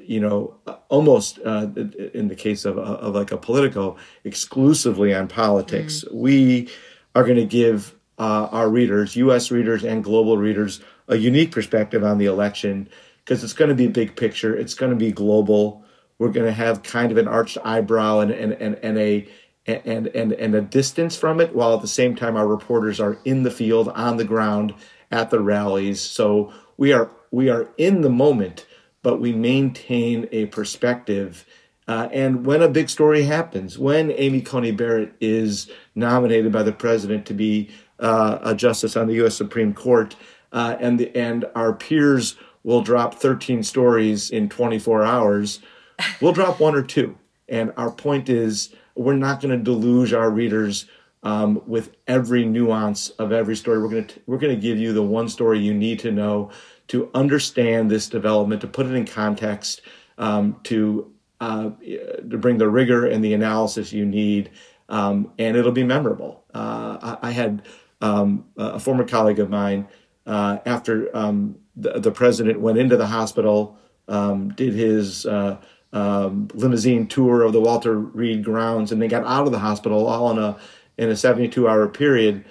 you 0.00 0.20
know, 0.20 0.56
almost 0.88 1.38
uh, 1.44 1.68
in 2.14 2.28
the 2.28 2.34
case 2.34 2.64
of, 2.64 2.78
of 2.78 3.14
like 3.14 3.32
a 3.32 3.36
Politico, 3.36 3.96
exclusively 4.24 5.14
on 5.14 5.28
politics. 5.28 6.04
Mm. 6.04 6.14
We 6.14 6.68
are 7.14 7.24
going 7.24 7.36
to 7.36 7.44
give 7.44 7.94
uh, 8.18 8.48
our 8.50 8.68
readers, 8.68 9.16
U.S. 9.16 9.50
readers 9.50 9.84
and 9.84 10.02
global 10.02 10.38
readers, 10.38 10.80
a 11.08 11.16
unique 11.16 11.52
perspective 11.52 12.02
on 12.02 12.18
the 12.18 12.26
election 12.26 12.88
because 13.24 13.42
it's 13.42 13.52
going 13.52 13.68
to 13.68 13.74
be 13.74 13.88
big 13.88 14.16
picture. 14.16 14.56
It's 14.56 14.74
going 14.74 14.90
to 14.90 14.96
be 14.96 15.12
global. 15.12 15.83
We're 16.24 16.32
going 16.32 16.46
to 16.46 16.52
have 16.52 16.82
kind 16.82 17.12
of 17.12 17.18
an 17.18 17.28
arched 17.28 17.58
eyebrow 17.64 18.20
and 18.20 18.30
and 18.30 18.52
and, 18.52 18.74
and 18.82 18.98
a 18.98 19.28
and 19.66 20.08
and 20.08 20.32
and 20.32 20.54
a 20.54 20.60
distance 20.60 21.16
from 21.16 21.40
it, 21.40 21.54
while 21.54 21.74
at 21.74 21.82
the 21.82 21.88
same 21.88 22.16
time 22.16 22.36
our 22.36 22.46
reporters 22.46 23.00
are 23.00 23.18
in 23.24 23.42
the 23.42 23.50
field, 23.50 23.88
on 23.88 24.16
the 24.16 24.24
ground, 24.24 24.74
at 25.10 25.30
the 25.30 25.40
rallies. 25.40 26.00
So 26.00 26.52
we 26.76 26.92
are 26.92 27.10
we 27.30 27.50
are 27.50 27.68
in 27.76 28.00
the 28.00 28.10
moment 28.10 28.66
but 29.04 29.20
we 29.20 29.32
maintain 29.32 30.26
a 30.32 30.46
perspective. 30.46 31.46
Uh, 31.86 32.08
and 32.10 32.44
when 32.46 32.62
a 32.62 32.68
big 32.68 32.88
story 32.88 33.22
happens, 33.22 33.78
when 33.78 34.10
Amy 34.12 34.40
Coney 34.40 34.72
Barrett 34.72 35.12
is 35.20 35.70
nominated 35.94 36.50
by 36.50 36.64
the 36.64 36.72
president 36.72 37.26
to 37.26 37.34
be 37.34 37.70
uh, 38.00 38.38
a 38.42 38.54
justice 38.54 38.96
on 38.96 39.06
the 39.06 39.14
U.S. 39.16 39.36
Supreme 39.36 39.74
Court, 39.74 40.16
uh, 40.52 40.76
and 40.80 40.98
the, 40.98 41.14
and 41.14 41.44
our 41.54 41.74
peers 41.74 42.36
will 42.62 42.80
drop 42.80 43.14
13 43.14 43.62
stories 43.62 44.30
in 44.30 44.48
24 44.48 45.04
hours, 45.04 45.60
we'll 46.20 46.32
drop 46.32 46.60
one 46.60 46.74
or 46.74 46.82
two. 46.82 47.16
And 47.48 47.72
our 47.76 47.90
point 47.90 48.28
is, 48.28 48.74
we're 48.94 49.14
not 49.14 49.40
going 49.40 49.56
to 49.56 49.62
deluge 49.62 50.12
our 50.12 50.30
readers 50.30 50.86
um, 51.22 51.62
with 51.66 51.96
every 52.06 52.44
nuance 52.44 53.10
of 53.10 53.32
every 53.32 53.56
story. 53.56 53.80
We're 53.80 53.88
going 53.88 54.06
to 54.06 54.20
we're 54.26 54.38
going 54.38 54.54
to 54.54 54.60
give 54.60 54.78
you 54.78 54.92
the 54.92 55.02
one 55.02 55.28
story 55.28 55.58
you 55.58 55.74
need 55.74 55.98
to 56.00 56.12
know 56.12 56.50
to 56.88 57.10
understand 57.14 57.90
this 57.90 58.08
development, 58.08 58.60
to 58.60 58.66
put 58.66 58.86
it 58.86 58.92
in 58.92 59.06
context, 59.06 59.80
um, 60.18 60.60
to 60.64 61.10
uh, 61.40 61.70
to 62.30 62.38
bring 62.38 62.58
the 62.58 62.68
rigor 62.68 63.06
and 63.06 63.24
the 63.24 63.34
analysis 63.34 63.92
you 63.92 64.04
need, 64.04 64.50
um, 64.88 65.32
and 65.38 65.56
it'll 65.56 65.72
be 65.72 65.84
memorable. 65.84 66.44
Uh, 66.54 67.16
I, 67.22 67.28
I, 67.28 67.30
had 67.32 67.62
um, 68.00 68.44
a 68.56 68.78
former 68.78 69.04
colleague 69.04 69.40
of 69.40 69.50
mine 69.50 69.88
uh, 70.26 70.58
after 70.64 71.14
um, 71.14 71.56
the, 71.76 71.98
the, 71.98 72.12
president 72.12 72.60
went 72.60 72.78
into 72.78 72.96
the 72.96 73.06
hospital, 73.06 73.76
um, 74.08 74.50
did 74.50 74.74
his 74.74 75.26
uh, 75.26 75.58
um, 75.94 76.48
limousine 76.52 77.06
tour 77.06 77.42
of 77.42 77.52
the 77.52 77.60
Walter 77.60 77.98
Reed 77.98 78.44
grounds, 78.44 78.92
and 78.92 79.00
they 79.00 79.08
got 79.08 79.24
out 79.24 79.46
of 79.46 79.52
the 79.52 79.58
hospital 79.58 80.06
all 80.06 80.30
in 80.30 80.38
a 80.38 80.58
in 80.96 81.08
a 81.08 81.16
72 81.16 81.66
hour 81.66 81.88
period 81.88 82.44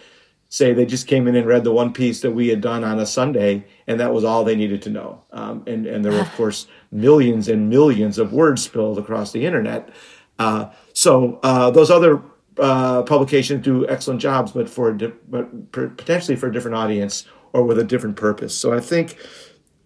say 0.53 0.71
they 0.71 0.85
just 0.85 1.07
came 1.07 1.27
in 1.27 1.35
and 1.35 1.47
read 1.47 1.63
the 1.63 1.71
one 1.71 1.91
piece 1.91 2.21
that 2.21 2.29
we 2.29 2.47
had 2.47 2.61
done 2.61 2.83
on 2.83 2.99
a 2.99 3.07
Sunday, 3.07 3.65
and 3.87 3.99
that 3.99 4.13
was 4.13 4.23
all 4.23 4.43
they 4.43 4.55
needed 4.55 4.83
to 4.83 4.89
know. 4.91 5.19
Um, 5.31 5.63
and, 5.65 5.87
and 5.87 6.05
there 6.05 6.11
were, 6.11 6.19
of 6.19 6.31
course, 6.37 6.67
millions 6.91 7.47
and 7.47 7.71
millions 7.71 8.19
of 8.19 8.31
words 8.31 8.61
spilled 8.61 8.99
across 8.99 9.31
the 9.31 9.47
internet. 9.47 9.89
Uh, 10.37 10.69
so 10.93 11.39
uh, 11.41 11.71
those 11.71 11.89
other 11.89 12.21
uh, 12.59 13.01
publications 13.01 13.63
do 13.63 13.87
excellent 13.89 14.21
jobs, 14.21 14.51
but 14.51 14.69
for 14.69 14.93
di- 14.93 15.13
but 15.27 15.71
potentially 15.71 16.35
for 16.35 16.49
a 16.49 16.53
different 16.53 16.77
audience 16.77 17.25
or 17.51 17.63
with 17.63 17.79
a 17.79 17.83
different 17.83 18.15
purpose. 18.15 18.55
So 18.55 18.71
I 18.71 18.79
think 18.79 19.17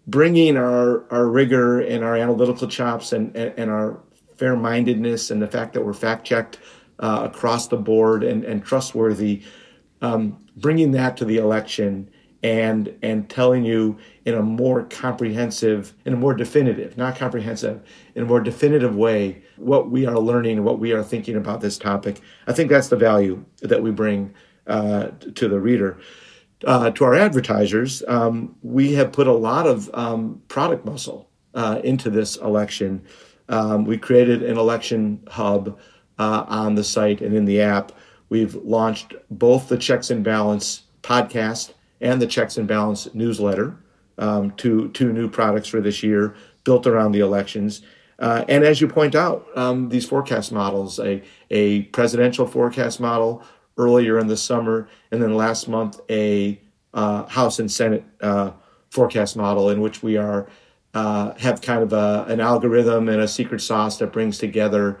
bringing 0.08 0.56
our 0.56 1.04
our 1.12 1.28
rigor 1.28 1.80
and 1.80 2.02
our 2.02 2.16
analytical 2.16 2.66
chops 2.66 3.12
and 3.12 3.34
and, 3.36 3.56
and 3.58 3.70
our 3.70 4.00
fair 4.36 4.56
mindedness 4.56 5.30
and 5.30 5.42
the 5.42 5.46
fact 5.46 5.74
that 5.74 5.84
we're 5.84 5.92
fact 5.92 6.26
checked 6.26 6.58
uh, 7.00 7.28
across 7.30 7.68
the 7.68 7.76
board 7.76 8.24
and, 8.24 8.44
and 8.44 8.64
trustworthy 8.64 9.42
um, 10.00 10.38
bringing 10.56 10.92
that 10.92 11.16
to 11.16 11.24
the 11.24 11.36
election 11.36 12.08
and 12.42 12.96
and 13.02 13.28
telling 13.28 13.64
you 13.64 13.98
in 14.24 14.34
a 14.34 14.42
more 14.42 14.84
comprehensive 14.84 15.92
in 16.04 16.14
a 16.14 16.16
more 16.16 16.34
definitive 16.34 16.96
not 16.96 17.16
comprehensive 17.16 17.82
in 18.14 18.22
a 18.22 18.26
more 18.26 18.40
definitive 18.40 18.96
way 18.96 19.42
what 19.56 19.90
we 19.90 20.06
are 20.06 20.18
learning 20.18 20.62
what 20.62 20.78
we 20.78 20.92
are 20.92 21.02
thinking 21.02 21.36
about 21.36 21.60
this 21.60 21.76
topic. 21.76 22.20
I 22.46 22.52
think 22.52 22.70
that's 22.70 22.88
the 22.88 22.96
value 22.96 23.44
that 23.60 23.82
we 23.82 23.90
bring 23.90 24.32
uh, 24.68 25.08
to 25.34 25.48
the 25.48 25.58
reader 25.58 25.98
uh, 26.64 26.90
to 26.90 27.04
our 27.04 27.14
advertisers 27.14 28.02
um, 28.08 28.56
we 28.62 28.92
have 28.92 29.12
put 29.12 29.26
a 29.26 29.32
lot 29.32 29.66
of 29.66 29.90
um, 29.94 30.40
product 30.48 30.84
muscle 30.84 31.28
uh, 31.54 31.80
into 31.84 32.10
this 32.10 32.36
election 32.36 33.02
um, 33.48 33.84
we 33.84 33.96
created 33.96 34.42
an 34.42 34.58
election 34.58 35.20
hub 35.28 35.78
uh, 36.18 36.44
on 36.48 36.74
the 36.74 36.84
site 36.84 37.20
and 37.20 37.34
in 37.34 37.44
the 37.44 37.60
app 37.60 37.92
We've 38.28 38.54
launched 38.56 39.14
both 39.30 39.68
the 39.68 39.78
Checks 39.78 40.10
and 40.10 40.22
Balance 40.22 40.82
podcast 41.02 41.72
and 42.00 42.20
the 42.20 42.26
Checks 42.26 42.58
and 42.58 42.68
Balance 42.68 43.12
newsletter, 43.14 43.76
um, 44.18 44.50
two, 44.52 44.90
two 44.90 45.12
new 45.12 45.28
products 45.28 45.68
for 45.68 45.80
this 45.80 46.02
year 46.02 46.34
built 46.64 46.86
around 46.86 47.12
the 47.12 47.20
elections. 47.20 47.82
Uh, 48.18 48.44
and 48.48 48.64
as 48.64 48.80
you 48.80 48.88
point 48.88 49.14
out, 49.14 49.46
um, 49.56 49.88
these 49.88 50.06
forecast 50.06 50.52
models, 50.52 50.98
a, 50.98 51.22
a 51.50 51.82
presidential 51.82 52.46
forecast 52.46 53.00
model 53.00 53.42
earlier 53.78 54.18
in 54.18 54.26
the 54.26 54.36
summer, 54.36 54.88
and 55.10 55.22
then 55.22 55.34
last 55.34 55.68
month, 55.68 56.00
a 56.10 56.60
uh, 56.94 57.26
House 57.26 57.58
and 57.58 57.70
Senate 57.70 58.04
uh, 58.20 58.50
forecast 58.90 59.36
model 59.36 59.70
in 59.70 59.80
which 59.80 60.02
we 60.02 60.16
are 60.16 60.48
uh, 60.94 61.34
have 61.34 61.60
kind 61.60 61.82
of 61.82 61.92
a, 61.92 62.24
an 62.28 62.40
algorithm 62.40 63.08
and 63.08 63.20
a 63.20 63.28
secret 63.28 63.60
sauce 63.60 63.98
that 63.98 64.12
brings 64.12 64.38
together 64.38 64.98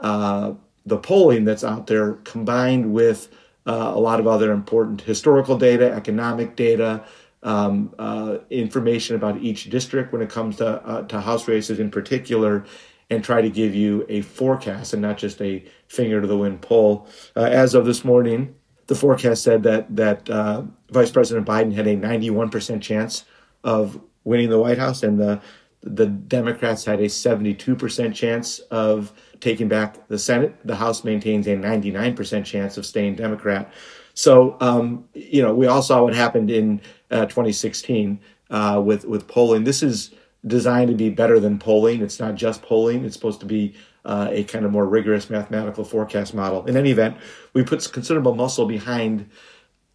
uh, 0.00 0.52
the 0.86 0.96
polling 0.96 1.44
that's 1.44 1.64
out 1.64 1.86
there 1.86 2.14
combined 2.24 2.92
with 2.92 3.28
uh, 3.66 3.92
a 3.94 4.00
lot 4.00 4.18
of 4.18 4.26
other 4.26 4.52
important 4.52 5.02
historical 5.02 5.56
data, 5.56 5.92
economic 5.92 6.56
data, 6.56 7.04
um, 7.42 7.94
uh, 7.98 8.38
information 8.50 9.14
about 9.14 9.36
each 9.40 9.68
district 9.70 10.12
when 10.12 10.22
it 10.22 10.30
comes 10.30 10.56
to, 10.56 11.04
to 11.08 11.20
house 11.20 11.46
races 11.46 11.78
in 11.78 11.90
particular, 11.90 12.64
and 13.10 13.24
try 13.24 13.40
to 13.40 13.48
give 13.48 13.74
you 13.74 14.04
a 14.08 14.20
forecast 14.20 14.92
and 14.92 15.02
not 15.02 15.16
just 15.16 15.40
a 15.40 15.64
finger 15.88 16.20
to 16.20 16.26
the 16.26 16.36
wind 16.36 16.60
poll. 16.60 17.08
Uh, 17.36 17.44
as 17.44 17.74
of 17.74 17.86
this 17.86 18.04
morning, 18.04 18.54
the 18.86 18.94
forecast 18.94 19.42
said 19.42 19.62
that 19.62 19.94
that 19.94 20.28
uh, 20.30 20.62
Vice 20.90 21.10
President 21.10 21.46
Biden 21.46 21.72
had 21.72 21.86
a 21.86 21.96
91% 21.96 22.80
chance 22.80 23.24
of 23.64 24.00
winning 24.24 24.50
the 24.50 24.58
White 24.58 24.78
House, 24.78 25.02
and 25.02 25.18
the 25.18 25.40
the 25.82 26.06
Democrats 26.06 26.84
had 26.84 27.00
a 27.00 27.04
72% 27.04 28.14
chance 28.14 28.58
of 28.70 29.12
taking 29.40 29.68
back 29.68 30.08
the 30.08 30.18
Senate. 30.18 30.56
The 30.64 30.74
House 30.74 31.04
maintains 31.04 31.46
a 31.46 31.50
99% 31.56 32.44
chance 32.44 32.76
of 32.76 32.84
staying 32.84 33.14
Democrat. 33.14 33.72
So, 34.14 34.56
um, 34.60 35.04
you 35.14 35.40
know, 35.40 35.54
we 35.54 35.68
all 35.68 35.82
saw 35.82 36.02
what 36.02 36.14
happened 36.14 36.50
in 36.50 36.80
uh, 37.12 37.26
2016 37.26 38.18
uh, 38.50 38.82
with 38.84 39.04
with 39.04 39.28
polling. 39.28 39.64
This 39.64 39.82
is 39.82 40.10
designed 40.46 40.88
to 40.88 40.94
be 40.94 41.10
better 41.10 41.40
than 41.40 41.58
polling. 41.58 42.00
It's 42.00 42.20
not 42.20 42.34
just 42.34 42.62
polling. 42.62 43.04
It's 43.04 43.14
supposed 43.14 43.40
to 43.40 43.46
be 43.46 43.74
uh, 44.04 44.28
a 44.30 44.44
kind 44.44 44.64
of 44.64 44.70
more 44.70 44.86
rigorous 44.86 45.28
mathematical 45.28 45.84
forecast 45.84 46.34
model. 46.34 46.64
In 46.66 46.76
any 46.76 46.90
event, 46.90 47.16
we 47.52 47.62
put 47.62 47.90
considerable 47.92 48.34
muscle 48.34 48.66
behind 48.66 49.28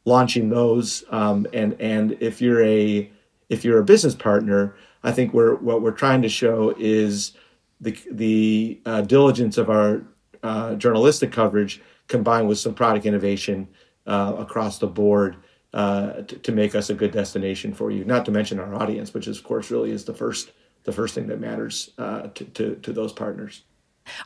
launching 0.06 0.50
those. 0.50 1.04
Um, 1.10 1.48
and 1.54 1.80
and 1.80 2.18
if 2.20 2.42
you're 2.42 2.64
a 2.64 3.10
if 3.50 3.64
you're 3.64 3.80
a 3.80 3.84
business 3.84 4.16
partner, 4.16 4.76
I 5.04 5.12
think 5.12 5.34
we're 5.34 5.56
what 5.56 5.82
we're 5.82 5.92
trying 5.92 6.22
to 6.24 6.30
show 6.30 6.74
is 6.78 7.34
the 7.80 7.98
the 8.12 8.82
uh, 8.86 9.02
diligence 9.02 9.58
of 9.58 9.70
our 9.70 10.04
uh, 10.44 10.76
journalistic 10.76 11.32
coverage 11.32 11.82
combined 12.08 12.48
with 12.48 12.60
some 12.60 12.74
product 12.74 13.06
innovation 13.06 13.68
uh, 14.06 14.36
across 14.38 14.80
the 14.80 14.88
board 14.88 15.38
uh, 15.74 16.22
to, 16.22 16.38
to, 16.38 16.52
make 16.52 16.76
us 16.76 16.90
a 16.90 16.94
good 16.94 17.12
destination 17.12 17.74
for 17.74 17.92
you. 17.92 18.06
Not 18.06 18.26
to 18.26 18.32
mention 18.32 18.60
our 18.60 18.76
audience, 18.76 19.14
which 19.14 19.28
is, 19.28 19.38
of 19.40 19.44
course 19.44 19.72
really 19.72 19.92
is 19.92 20.06
the 20.06 20.14
first 20.14 20.52
the 20.84 20.92
first 20.92 21.16
thing 21.16 21.28
that 21.28 21.40
matters 21.40 21.92
uh, 21.98 22.24
to, 22.36 22.44
to, 22.44 22.76
to 22.76 22.92
those 22.92 23.14
partners. 23.14 23.64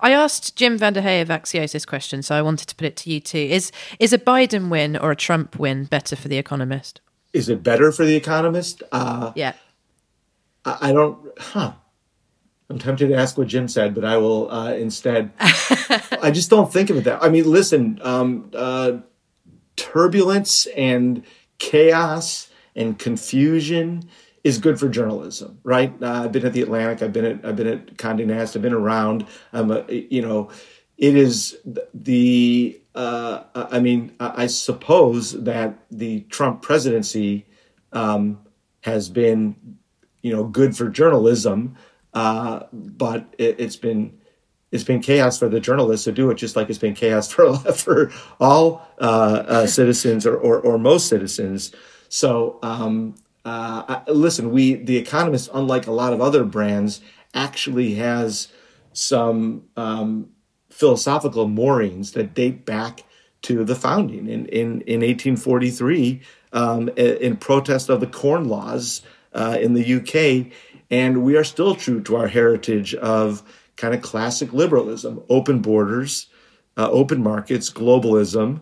I 0.02 0.12
asked 0.12 0.56
Jim 0.56 0.80
VandeHei 0.80 1.22
of 1.22 1.28
Axios 1.28 1.72
this 1.72 1.86
question, 1.86 2.24
so 2.24 2.34
I 2.36 2.42
wanted 2.42 2.68
to 2.70 2.76
put 2.76 2.88
it 2.88 2.96
to 2.98 3.12
you 3.12 3.20
too. 3.20 3.38
Is 3.38 3.72
is 4.00 4.12
a 4.12 4.18
Biden 4.18 4.70
win 4.70 4.98
or 4.98 5.12
a 5.12 5.16
Trump 5.16 5.60
win 5.60 5.86
better 5.86 6.16
for 6.16 6.28
the 6.28 6.38
Economist? 6.38 7.00
is 7.34 7.50
it 7.50 7.64
better 7.64 7.92
for 7.92 8.04
the 8.04 8.16
economist? 8.16 8.84
Uh, 8.92 9.32
yeah. 9.36 9.54
I, 10.66 10.90
I 10.90 10.92
don't, 10.92 11.40
huh. 11.40 11.74
I'm 12.70 12.80
tempted 12.80 13.08
to 13.08 13.16
ask 13.16 13.38
what 13.38 13.48
Jim 13.48 13.70
said, 13.70 13.96
but 13.96 14.04
I 14.04 14.18
will 14.18 14.52
uh, 14.52 14.74
instead. 14.74 15.32
I 15.40 16.32
just 16.34 16.50
don't 16.50 16.72
think 16.72 16.90
of 16.90 16.98
it 16.98 17.06
that. 17.06 17.24
I 17.24 17.30
mean, 17.30 17.50
listen, 17.50 18.00
um, 18.04 18.52
uh, 18.54 18.98
turbulence 19.78 20.66
and 20.76 21.24
chaos 21.58 22.50
and 22.76 22.98
confusion 22.98 24.10
is 24.43 24.60
good 24.60 24.80
for 24.80 24.88
journalism, 24.88 25.60
right? 25.63 25.93
Uh, 26.02 26.24
I've 26.24 26.32
been 26.32 26.46
at 26.46 26.54
the 26.54 26.62
Atlantic, 26.62 27.02
I've 27.02 27.13
been 27.13 27.26
at 27.26 27.46
I've 27.46 27.56
been 27.56 27.67
at 27.67 27.98
Condé 27.98 28.26
Nast, 28.26 28.56
I've 28.56 28.62
been 28.62 28.74
around. 28.74 29.26
I'm 29.52 29.72
a, 29.72 29.86
you 29.89 30.22
know, 30.22 30.50
it 30.98 31.15
is 31.15 31.58
the. 31.93 32.80
Uh, 32.96 33.43
I 33.54 33.80
mean, 33.80 34.15
I 34.20 34.48
suppose 34.48 35.43
that 35.43 35.78
the 35.91 36.22
Trump 36.22 36.63
presidency 36.63 37.46
um, 37.93 38.39
has 38.82 39.08
been, 39.08 39.78
you 40.24 40.36
know, 40.36 40.46
good 40.46 40.76
for 40.76 40.89
journalism, 40.89 41.76
uh, 42.15 42.62
but 42.74 43.36
it, 43.38 43.60
has 43.60 43.76
been 43.76 44.17
it's 44.72 44.84
been 44.84 45.02
chaos 45.02 45.40
for 45.40 45.48
the 45.48 45.60
journalists 45.60 46.06
to 46.06 46.12
do 46.12 46.30
it, 46.30 46.36
just 46.36 46.56
like 46.56 46.70
it's 46.70 46.80
been 46.80 46.94
chaos 46.94 47.32
for 47.32 47.58
for 47.58 48.12
all 48.40 48.88
uh, 49.00 49.44
uh, 49.48 49.68
citizens 49.68 50.26
or, 50.26 50.36
or, 50.36 50.60
or 50.60 50.78
most 50.78 51.08
citizens. 51.08 51.74
So 52.10 52.60
um, 52.64 53.16
uh, 53.46 54.02
listen, 54.08 54.52
we 54.52 54.76
the 54.76 54.98
Economist, 54.98 55.50
unlike 55.54 55.88
a 55.88 55.92
lot 55.92 56.14
of 56.14 56.22
other 56.22 56.44
brands, 56.44 57.02
actually 57.34 57.96
has 57.96 58.50
some 58.94 59.64
um, 59.78 60.30
philosophical 60.70 61.48
moorings 61.48 62.12
that 62.14 62.34
date 62.34 62.66
back 62.66 63.04
to 63.44 63.64
the 63.64 63.76
founding 63.76 64.28
in 64.28 64.48
in, 64.48 64.82
in 64.82 65.02
1843 65.02 66.22
um, 66.54 66.90
in 66.98 67.38
protest 67.38 67.90
of 67.90 68.00
the 68.00 68.08
Corn 68.08 68.50
Laws 68.50 69.02
uh, 69.34 69.58
in 69.62 69.74
the 69.74 69.96
UK, 69.96 70.52
and 70.90 71.24
we 71.24 71.38
are 71.38 71.44
still 71.44 71.76
true 71.76 72.02
to 72.02 72.16
our 72.16 72.28
heritage 72.28 72.96
of 72.96 73.44
kind 73.78 73.94
of 73.94 74.02
classic 74.02 74.52
liberalism, 74.54 75.24
open 75.30 75.62
borders, 75.62 76.28
uh, 76.76 76.90
open 76.92 77.24
markets, 77.24 77.72
globalism 77.72 78.62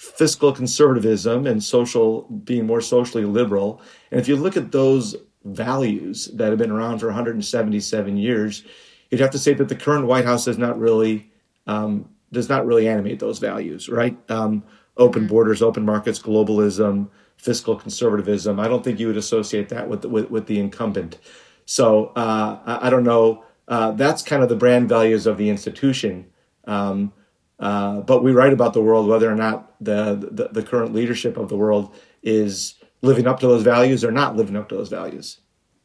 fiscal 0.00 0.50
conservatism 0.50 1.46
and 1.46 1.62
social 1.62 2.22
being 2.22 2.66
more 2.66 2.80
socially 2.80 3.26
liberal. 3.26 3.82
And 4.10 4.18
if 4.18 4.28
you 4.28 4.36
look 4.36 4.56
at 4.56 4.72
those 4.72 5.14
values 5.44 6.30
that 6.32 6.48
have 6.48 6.56
been 6.56 6.70
around 6.70 7.00
for 7.00 7.06
177 7.06 8.16
years, 8.16 8.64
you'd 9.10 9.20
have 9.20 9.30
to 9.32 9.38
say 9.38 9.52
that 9.52 9.68
the 9.68 9.76
current 9.76 10.06
White 10.06 10.24
House 10.24 10.46
does 10.46 10.56
not 10.56 10.80
really 10.80 11.30
um, 11.66 12.08
does 12.32 12.48
not 12.48 12.64
really 12.64 12.88
animate 12.88 13.18
those 13.18 13.40
values, 13.40 13.90
right? 13.90 14.16
Um, 14.30 14.62
open 14.96 15.22
mm-hmm. 15.22 15.28
borders, 15.28 15.60
open 15.60 15.84
markets, 15.84 16.18
globalism, 16.18 17.10
fiscal 17.36 17.76
conservatism. 17.76 18.58
I 18.58 18.68
don't 18.68 18.82
think 18.82 19.00
you 19.00 19.08
would 19.08 19.18
associate 19.18 19.68
that 19.68 19.86
with 19.86 20.00
the, 20.00 20.08
with, 20.08 20.30
with 20.30 20.46
the 20.46 20.58
incumbent. 20.58 21.18
So 21.66 22.06
uh, 22.16 22.58
I, 22.64 22.86
I, 22.86 22.90
don't 22.90 23.04
know. 23.04 23.44
Uh, 23.70 23.92
that's 23.92 24.22
kind 24.22 24.42
of 24.42 24.48
the 24.48 24.56
brand 24.56 24.88
values 24.88 25.26
of 25.26 25.38
the 25.38 25.48
institution. 25.48 26.26
Um, 26.64 27.12
uh, 27.58 28.00
but 28.00 28.22
we 28.22 28.32
write 28.32 28.52
about 28.52 28.74
the 28.74 28.82
world, 28.82 29.06
whether 29.06 29.30
or 29.30 29.36
not 29.36 29.74
the, 29.80 30.28
the, 30.30 30.48
the 30.48 30.62
current 30.62 30.92
leadership 30.92 31.36
of 31.36 31.48
the 31.48 31.56
world 31.56 31.94
is 32.22 32.74
living 33.00 33.26
up 33.26 33.40
to 33.40 33.46
those 33.46 33.62
values 33.62 34.04
or 34.04 34.10
not 34.10 34.36
living 34.36 34.56
up 34.56 34.68
to 34.70 34.76
those 34.76 34.88
values. 34.88 35.38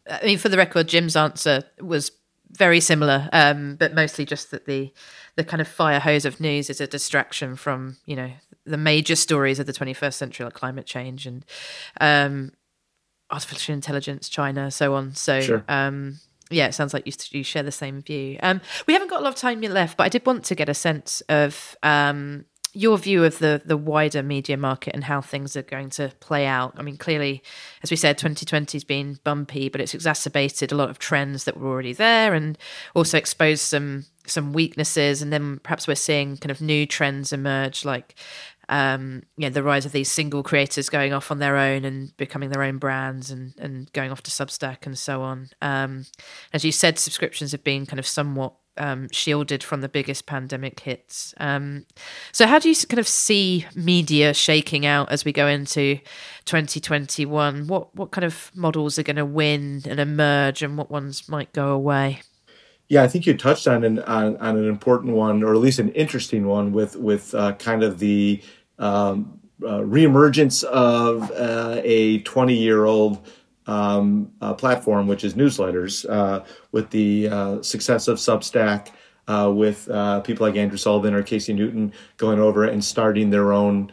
I 0.09 0.25
mean, 0.25 0.37
for 0.37 0.49
the 0.49 0.57
record, 0.57 0.87
Jim's 0.87 1.15
answer 1.15 1.63
was 1.79 2.11
very 2.51 2.79
similar, 2.79 3.29
um, 3.31 3.75
but 3.75 3.93
mostly 3.93 4.25
just 4.25 4.51
that 4.51 4.65
the 4.65 4.91
the 5.35 5.43
kind 5.43 5.59
of 5.59 5.67
fire 5.67 5.99
hose 5.99 6.23
of 6.23 6.39
news 6.39 6.69
is 6.69 6.79
a 6.79 6.87
distraction 6.87 7.55
from 7.55 7.97
you 8.05 8.15
know 8.15 8.31
the 8.65 8.77
major 8.77 9.15
stories 9.15 9.59
of 9.59 9.65
the 9.65 9.73
21st 9.73 10.13
century, 10.13 10.43
like 10.43 10.53
climate 10.53 10.85
change 10.85 11.27
and 11.27 11.45
um, 12.01 12.51
artificial 13.29 13.73
intelligence, 13.73 14.29
China, 14.29 14.71
so 14.71 14.95
on. 14.95 15.13
So, 15.13 15.41
sure. 15.41 15.63
um, 15.67 16.19
yeah, 16.49 16.67
it 16.67 16.73
sounds 16.73 16.93
like 16.93 17.07
you, 17.07 17.13
you 17.31 17.43
share 17.43 17.63
the 17.63 17.71
same 17.71 18.01
view. 18.01 18.37
Um, 18.41 18.61
we 18.87 18.93
haven't 18.93 19.09
got 19.09 19.21
a 19.21 19.23
lot 19.23 19.33
of 19.33 19.35
time 19.35 19.61
left, 19.61 19.97
but 19.97 20.03
I 20.03 20.09
did 20.09 20.25
want 20.25 20.43
to 20.45 20.55
get 20.55 20.69
a 20.69 20.73
sense 20.73 21.21
of 21.27 21.75
um, 21.81 22.45
your 22.75 22.97
view 22.97 23.23
of 23.23 23.39
the 23.39 23.61
the 23.65 23.77
wider 23.77 24.21
media 24.21 24.57
market 24.57 24.93
and 24.93 25.05
how 25.05 25.21
things 25.21 25.55
are 25.55 25.63
going 25.63 25.89
to 25.91 26.11
play 26.19 26.45
out. 26.45 26.73
I 26.77 26.81
mean, 26.83 26.97
clearly, 26.97 27.41
as 27.81 27.89
we 27.89 27.97
said, 27.97 28.17
2020 28.17 28.77
has 28.77 28.83
been 28.83 29.17
bumpy, 29.23 29.69
but 29.69 29.81
it's 29.81 29.93
exacerbated 29.93 30.71
a 30.71 30.75
lot 30.75 30.89
of 30.89 30.99
trends 30.99 31.45
that 31.45 31.57
were 31.57 31.69
already 31.69 31.93
there, 31.93 32.33
and 32.33 32.57
also 32.93 33.17
exposed 33.17 33.61
some 33.61 34.05
some 34.27 34.53
weaknesses. 34.53 35.21
And 35.21 35.31
then 35.31 35.59
perhaps 35.63 35.87
we're 35.87 35.95
seeing 35.95 36.37
kind 36.37 36.51
of 36.51 36.61
new 36.61 36.85
trends 36.85 37.31
emerge, 37.31 37.85
like 37.85 38.15
um, 38.69 39.23
you 39.37 39.43
know, 39.43 39.49
the 39.49 39.63
rise 39.63 39.85
of 39.85 39.91
these 39.91 40.11
single 40.11 40.43
creators 40.43 40.89
going 40.89 41.13
off 41.13 41.31
on 41.31 41.39
their 41.39 41.57
own 41.57 41.85
and 41.85 42.15
becoming 42.17 42.49
their 42.49 42.63
own 42.63 42.77
brands 42.77 43.31
and, 43.31 43.53
and 43.57 43.91
going 43.93 44.11
off 44.11 44.23
to 44.23 44.31
Substack 44.31 44.85
and 44.85 44.97
so 44.97 45.21
on. 45.21 45.49
Um, 45.61 46.05
as 46.53 46.65
you 46.65 46.71
said, 46.71 46.99
subscriptions 46.99 47.51
have 47.51 47.63
been 47.63 47.85
kind 47.85 47.99
of 47.99 48.07
somewhat 48.07 48.53
um, 48.77 49.07
shielded 49.11 49.63
from 49.63 49.81
the 49.81 49.89
biggest 49.89 50.25
pandemic 50.25 50.79
hits. 50.81 51.33
Um, 51.37 51.85
so, 52.31 52.45
how 52.45 52.59
do 52.59 52.69
you 52.69 52.75
kind 52.75 52.99
of 52.99 53.07
see 53.07 53.65
media 53.75 54.33
shaking 54.33 54.85
out 54.85 55.11
as 55.11 55.25
we 55.25 55.31
go 55.31 55.47
into 55.47 55.99
2021? 56.45 57.67
What 57.67 57.95
what 57.95 58.11
kind 58.11 58.25
of 58.25 58.51
models 58.53 58.99
are 58.99 59.03
going 59.03 59.15
to 59.15 59.25
win 59.25 59.83
and 59.87 59.99
emerge, 59.99 60.61
and 60.61 60.77
what 60.77 60.91
ones 60.91 61.29
might 61.29 61.53
go 61.53 61.69
away? 61.69 62.21
Yeah, 62.87 63.01
I 63.01 63.07
think 63.07 63.25
you 63.25 63.35
touched 63.35 63.67
on 63.67 63.83
an 63.83 63.99
on, 63.99 64.37
on 64.37 64.57
an 64.57 64.67
important 64.67 65.15
one, 65.15 65.43
or 65.43 65.53
at 65.53 65.59
least 65.59 65.79
an 65.79 65.89
interesting 65.89 66.45
one, 66.45 66.71
with 66.71 66.95
with 66.95 67.33
uh, 67.33 67.53
kind 67.53 67.83
of 67.83 67.99
the 67.99 68.41
um, 68.79 69.39
uh, 69.63 69.79
reemergence 69.79 70.63
of 70.65 71.31
uh, 71.31 71.79
a 71.83 72.19
20 72.19 72.53
year 72.53 72.85
old 72.85 73.25
um, 73.67 74.31
uh, 74.41 74.53
platform, 74.53 75.07
which 75.07 75.23
is 75.23 75.33
newsletters, 75.33 76.07
uh, 76.09 76.43
with 76.71 76.89
the 76.89 77.29
uh, 77.29 77.61
success 77.61 78.07
of 78.07 78.17
Substack, 78.17 78.89
with 79.55 79.85
people 80.23 80.45
like 80.45 80.55
Andrew 80.55 80.77
Sullivan 80.77 81.13
or 81.13 81.23
Casey 81.23 81.53
Newton 81.53 81.93
going 82.17 82.39
over 82.39 82.65
and 82.65 82.83
starting 82.83 83.29
their 83.29 83.53
own 83.53 83.91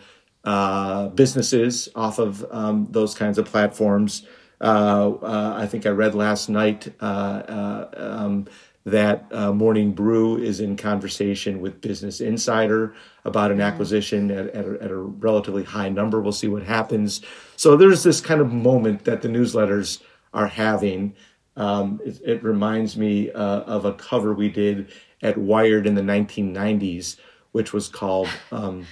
businesses 1.15 1.89
off 1.95 2.19
of 2.19 2.45
um, 2.51 2.89
those 2.91 3.15
kinds 3.15 3.39
of 3.39 3.47
platforms. 3.47 4.27
I 4.61 5.67
think 5.71 5.87
I 5.87 5.91
read 5.91 6.15
last 6.15 6.49
night. 6.49 6.93
Um, 7.01 8.47
that 8.85 9.27
uh, 9.31 9.53
Morning 9.53 9.93
Brew 9.93 10.37
is 10.37 10.61
in 10.61 10.77
conversation 10.77 11.61
with 11.61 11.81
Business 11.81 12.21
Insider 12.21 12.95
about 13.25 13.51
an 13.51 13.59
mm-hmm. 13.59 13.67
acquisition 13.67 14.31
at, 14.31 14.49
at, 14.49 14.65
a, 14.65 14.83
at, 14.83 14.91
a, 14.91 14.97
relatively 14.97 15.63
high 15.63 15.89
number. 15.89 16.21
We'll 16.21 16.33
see 16.33 16.49
what 16.49 16.65
happens. 16.65 17.21
So 17.57 17.77
there's 17.77 18.03
this 18.03 18.21
kind 18.21 18.41
of 18.41 18.53
moment 18.53 19.05
that 19.05 19.23
the 19.23 19.29
newsletters 19.29 20.03
are 20.35 20.49
having. 20.49 21.15
Um, 21.57 22.01
it, 22.05 22.21
it, 22.25 22.43
reminds 22.43 22.97
me 22.97 23.31
uh, 23.31 23.61
of 23.61 23.85
a 23.85 23.93
cover 23.93 24.33
we 24.33 24.49
did 24.49 24.91
at 25.23 25.39
Wired 25.39 25.87
in 25.87 25.95
the 25.95 26.03
1990s, 26.03 27.17
which 27.53 27.73
was 27.73 27.89
called, 27.89 28.29
um, 28.51 28.87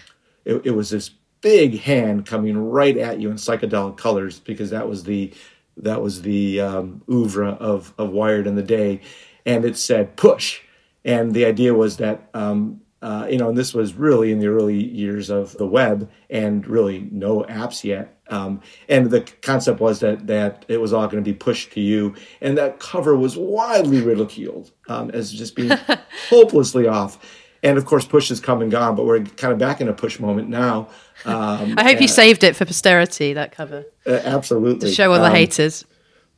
it, 0.44 0.66
it 0.66 0.70
was 0.70 0.90
this 0.90 1.11
big 1.40 1.81
hand 1.81 2.26
coming 2.26 2.57
right 2.57 2.98
at 2.98 3.18
you 3.18 3.31
in 3.31 3.37
psychedelic 3.37 3.96
colors 3.96 4.40
because 4.40 4.70
that 4.70 4.87
was 4.87 5.05
the 5.05 5.33
that 5.79 6.03
was 6.03 6.20
the 6.20 6.61
um, 6.61 7.00
oeuvre 7.09 7.53
of, 7.53 7.94
of 7.96 8.11
Wired 8.11 8.46
in 8.46 8.55
the 8.55 8.62
day 8.62 9.00
and 9.46 9.64
it 9.64 9.76
said 9.76 10.16
push. 10.16 10.61
And 11.05 11.33
the 11.33 11.46
idea 11.46 11.74
was 11.74 11.96
that, 11.96 12.29
um, 12.35 12.81
uh, 13.03 13.26
you 13.31 13.38
know, 13.38 13.48
and 13.48 13.57
this 13.57 13.72
was 13.72 13.94
really 13.94 14.31
in 14.31 14.38
the 14.38 14.48
early 14.48 14.83
years 14.83 15.31
of 15.31 15.57
the 15.57 15.66
web 15.66 16.11
and 16.29 16.66
really 16.66 17.09
no 17.11 17.42
apps 17.44 17.83
yet. 17.85 18.20
Um, 18.29 18.61
and 18.88 19.11
the 19.11 19.22
concept 19.42 19.81
was 19.81 20.00
that 20.00 20.26
that 20.29 20.64
it 20.68 20.81
was 20.81 20.92
all 20.92 21.07
going 21.07 21.22
to 21.22 21.29
be 21.29 21.37
pushed 21.37 21.72
to 21.72 21.81
you, 21.81 22.14
and 22.40 22.57
that 22.59 22.79
cover 22.79 23.16
was 23.16 23.37
widely 23.37 24.00
ridiculed 24.00 24.70
um, 24.88 25.11
as 25.11 25.33
just 25.33 25.57
being 25.57 25.72
hopelessly 26.29 26.87
off. 26.87 27.18
And 27.62 27.76
of 27.76 27.84
course, 27.84 28.07
push 28.07 28.28
has 28.30 28.41
come 28.41 28.62
and 28.62 28.70
gone, 28.70 28.95
but 28.95 29.05
we're 29.05 29.20
kind 29.20 29.53
of 29.53 29.59
back 29.59 29.80
in 29.80 29.88
a 29.88 29.93
push 29.93 30.18
moment 30.18 30.49
now. 30.49 30.88
Um, 31.26 31.74
I 31.76 31.84
hope 31.84 31.99
uh, 31.99 32.01
you 32.01 32.09
saved 32.09 32.45
it 32.45 32.57
for 32.57 32.64
posterity. 32.64 33.34
That 33.34 33.53
cover, 33.53 33.84
uh, 34.07 34.20
absolutely, 34.24 34.88
to 34.88 34.95
show 34.95 35.12
all 35.12 35.18
the 35.18 35.26
um, 35.26 35.34
haters. 35.34 35.84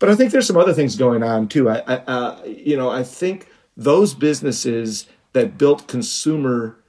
But 0.02 0.10
I 0.10 0.16
think 0.16 0.32
there's 0.32 0.48
some 0.48 0.56
other 0.56 0.74
things 0.74 0.96
going 0.96 1.22
on 1.22 1.46
too. 1.46 1.70
I, 1.70 1.76
I 1.86 1.94
uh, 1.94 2.42
you 2.44 2.76
know, 2.76 2.90
I 2.90 3.04
think 3.04 3.46
those 3.76 4.14
businesses 4.14 5.06
that 5.32 5.56
built 5.56 5.86
consumer 5.86 6.82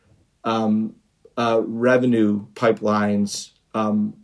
um, 0.43 0.95
uh, 1.37 1.61
revenue 1.63 2.47
pipelines 2.55 3.51
um, 3.75 4.15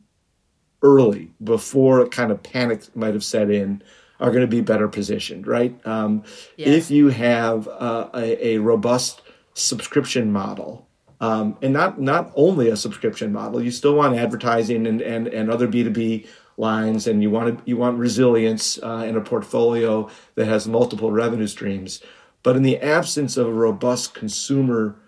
early, 0.82 1.30
before 1.44 2.08
kind 2.08 2.32
of 2.32 2.42
panic 2.42 2.96
might 2.96 3.14
have 3.14 3.24
set 3.24 3.52
in, 3.52 3.84
are 4.20 4.32
going 4.32 4.42
to 4.42 4.48
be 4.48 4.62
better 4.62 4.88
positioned, 4.88 5.46
right? 5.46 5.80
Um. 5.86 6.24
If 6.58 6.90
you 6.90 7.10
have 7.10 7.68
uh, 7.68 8.10
a, 8.16 8.48
a, 8.48 8.58
robust 8.58 9.22
subscription 9.54 10.32
model, 10.32 10.88
um, 11.22 11.60
and 11.62 11.74
not 11.74 12.02
not 12.02 12.32
only 12.34 12.70
a 12.70 12.76
subscription 12.76 13.32
model, 13.34 13.62
you 13.62 13.70
still 13.70 13.94
want 13.94 14.16
advertising 14.16 14.88
and 14.88 15.00
and, 15.00 15.28
and 15.28 15.52
other 15.52 15.68
B 15.68 15.84
two 15.84 15.92
B 15.92 16.26
lines, 16.60 17.08
and 17.08 17.24
you 17.24 17.32
want 17.32 17.58
to, 17.58 17.64
you 17.66 17.78
want 17.78 17.98
resilience 17.98 18.78
uh, 18.84 19.06
in 19.08 19.16
a 19.16 19.22
portfolio 19.22 20.10
that 20.36 20.46
has 20.46 20.68
multiple 20.68 21.12
revenue 21.12 21.48
streams. 21.48 22.02
But 22.44 22.56
in 22.56 22.64
the 22.64 22.78
absence 22.78 23.38
of 23.38 23.48
a 23.48 23.54
robust 23.54 24.14
consumer 24.14 25.00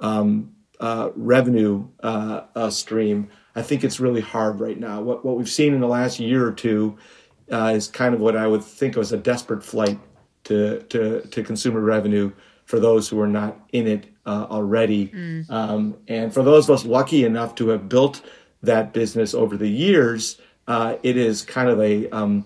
um, 0.00 0.52
uh, 0.78 1.10
revenue 1.14 1.88
uh, 2.02 2.42
uh 2.54 2.70
stream, 2.70 3.28
I 3.54 3.62
think 3.62 3.82
it's 3.82 3.98
really 3.98 4.20
hard 4.20 4.60
right 4.60 4.78
now. 4.78 5.00
What 5.00 5.24
what 5.24 5.36
we've 5.36 5.48
seen 5.48 5.72
in 5.72 5.80
the 5.80 5.88
last 5.88 6.20
year 6.20 6.46
or 6.46 6.52
two 6.52 6.98
uh, 7.50 7.72
is 7.74 7.88
kind 7.88 8.14
of 8.14 8.20
what 8.20 8.36
I 8.36 8.46
would 8.46 8.62
think 8.62 8.96
of 8.96 9.00
as 9.00 9.12
a 9.12 9.16
desperate 9.16 9.62
flight 9.62 9.98
to 10.44 10.82
to 10.82 11.22
to 11.22 11.42
consumer 11.42 11.80
revenue 11.80 12.32
for 12.66 12.80
those 12.80 13.08
who 13.08 13.20
are 13.20 13.28
not 13.28 13.58
in 13.72 13.86
it 13.86 14.06
uh, 14.26 14.46
already. 14.50 15.08
Mm. 15.08 15.50
Um, 15.50 15.96
and 16.08 16.34
for 16.34 16.42
those 16.42 16.68
of 16.68 16.74
us 16.74 16.84
lucky 16.84 17.24
enough 17.24 17.54
to 17.56 17.68
have 17.68 17.88
built 17.88 18.22
that 18.62 18.92
business 18.92 19.34
over 19.34 19.56
the 19.56 19.68
years, 19.68 20.40
uh, 20.66 20.96
it 21.02 21.16
is 21.16 21.42
kind 21.42 21.68
of 21.68 21.80
a 21.80 22.08
um, 22.10 22.44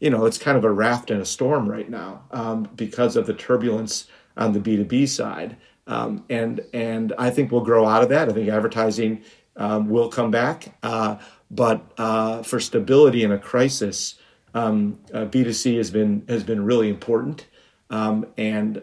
you 0.00 0.10
know 0.10 0.26
it's 0.26 0.38
kind 0.38 0.56
of 0.56 0.64
a 0.64 0.70
raft 0.70 1.10
in 1.10 1.20
a 1.20 1.24
storm 1.24 1.68
right 1.68 1.88
now 1.88 2.22
um, 2.30 2.68
because 2.76 3.16
of 3.16 3.26
the 3.26 3.34
turbulence 3.34 4.06
on 4.36 4.52
the 4.52 4.60
B2B 4.60 5.08
side. 5.08 5.56
Um, 5.86 6.24
and 6.30 6.60
and 6.72 7.12
I 7.18 7.30
think 7.30 7.50
we'll 7.50 7.64
grow 7.64 7.86
out 7.86 8.02
of 8.02 8.08
that. 8.10 8.28
I 8.28 8.32
think 8.32 8.48
advertising 8.48 9.22
um, 9.56 9.88
will 9.88 10.08
come 10.08 10.30
back, 10.30 10.76
uh, 10.82 11.16
but 11.50 11.84
uh, 11.98 12.42
for 12.42 12.60
stability 12.60 13.24
in 13.24 13.32
a 13.32 13.38
crisis, 13.38 14.14
um, 14.54 14.98
uh, 15.12 15.26
B2C 15.26 15.76
has 15.76 15.90
been 15.90 16.24
has 16.28 16.44
been 16.44 16.64
really 16.64 16.88
important, 16.88 17.46
um, 17.90 18.26
and 18.36 18.82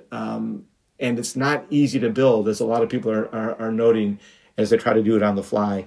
and 1.00 1.18
it's 1.18 1.36
not 1.36 1.66
easy 1.70 2.00
to 2.00 2.10
build, 2.10 2.50
as 2.50 2.60
a 2.60 2.66
lot 2.66 2.84
of 2.84 2.90
people 2.90 3.10
are, 3.12 3.34
are, 3.34 3.56
are 3.56 3.72
noting 3.72 4.20
as 4.58 4.70
they 4.70 4.78
try 4.78 4.94
to 4.94 5.02
do 5.02 5.16
it 5.16 5.24
on 5.24 5.36
the 5.36 5.44
fly. 5.44 5.86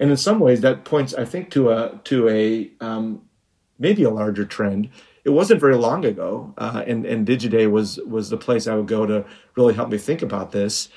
And 0.00 0.10
in 0.10 0.16
some 0.16 0.40
ways, 0.40 0.62
that 0.62 0.84
points, 0.84 1.14
I 1.14 1.26
think, 1.26 1.50
to 1.50 1.70
a 1.70 2.00
to 2.04 2.28
a 2.28 2.70
um, 2.80 3.22
maybe 3.78 4.02
a 4.02 4.10
larger 4.10 4.46
trend. 4.46 4.88
It 5.22 5.30
wasn't 5.30 5.60
very 5.60 5.76
long 5.76 6.06
ago, 6.06 6.54
uh, 6.56 6.82
and 6.86 7.04
and 7.04 7.26
Digiday 7.26 7.70
was 7.70 7.98
was 8.06 8.30
the 8.30 8.38
place 8.38 8.66
I 8.66 8.74
would 8.74 8.88
go 8.88 9.04
to 9.04 9.26
really 9.56 9.74
help 9.74 9.90
me 9.90 9.98
think 9.98 10.22
about 10.22 10.52
this. 10.52 10.88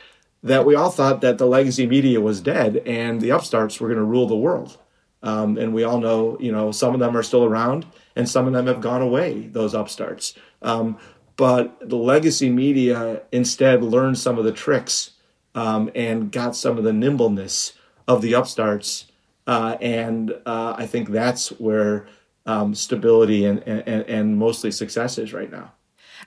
That 0.41 0.65
we 0.65 0.75
all 0.75 0.89
thought 0.89 1.21
that 1.21 1.37
the 1.37 1.45
legacy 1.45 1.85
media 1.85 2.21
was 2.21 2.41
dead 2.41 2.77
and 2.85 3.21
the 3.21 3.31
upstarts 3.31 3.79
were 3.79 3.87
going 3.87 3.99
to 3.99 4.05
rule 4.05 4.27
the 4.27 4.35
world. 4.35 4.77
Um, 5.21 5.57
and 5.57 5.73
we 5.73 5.85
all 5.85 6.01
know, 6.01 6.37
you 6.37 6.51
know, 6.51 6.71
some 6.71 6.93
of 6.93 6.99
them 6.99 7.15
are 7.15 7.23
still 7.23 7.45
around 7.45 7.85
and 8.17 8.27
some 8.27 8.45
of 8.45 8.51
them 8.51 8.67
have 8.67 8.81
gone 8.81 9.01
away, 9.01 9.47
those 9.47 9.73
upstarts. 9.73 10.33
Um, 10.61 10.97
but 11.37 11.89
the 11.89 11.95
legacy 11.95 12.49
media 12.49 13.21
instead 13.31 13.83
learned 13.83 14.17
some 14.17 14.37
of 14.37 14.43
the 14.43 14.51
tricks 14.51 15.11
um, 15.55 15.89
and 15.95 16.29
got 16.29 16.57
some 16.57 16.77
of 16.77 16.83
the 16.83 16.91
nimbleness 16.91 17.71
of 18.07 18.21
the 18.21 18.33
upstarts. 18.33 19.05
Uh, 19.45 19.77
and 19.81 20.31
uh, 20.45 20.75
I 20.77 20.85
think 20.85 21.09
that's 21.09 21.49
where 21.59 22.07
um, 22.45 22.75
stability 22.75 23.45
and, 23.45 23.59
and, 23.63 24.05
and 24.07 24.37
mostly 24.37 24.71
success 24.71 25.17
is 25.17 25.33
right 25.33 25.51
now. 25.51 25.73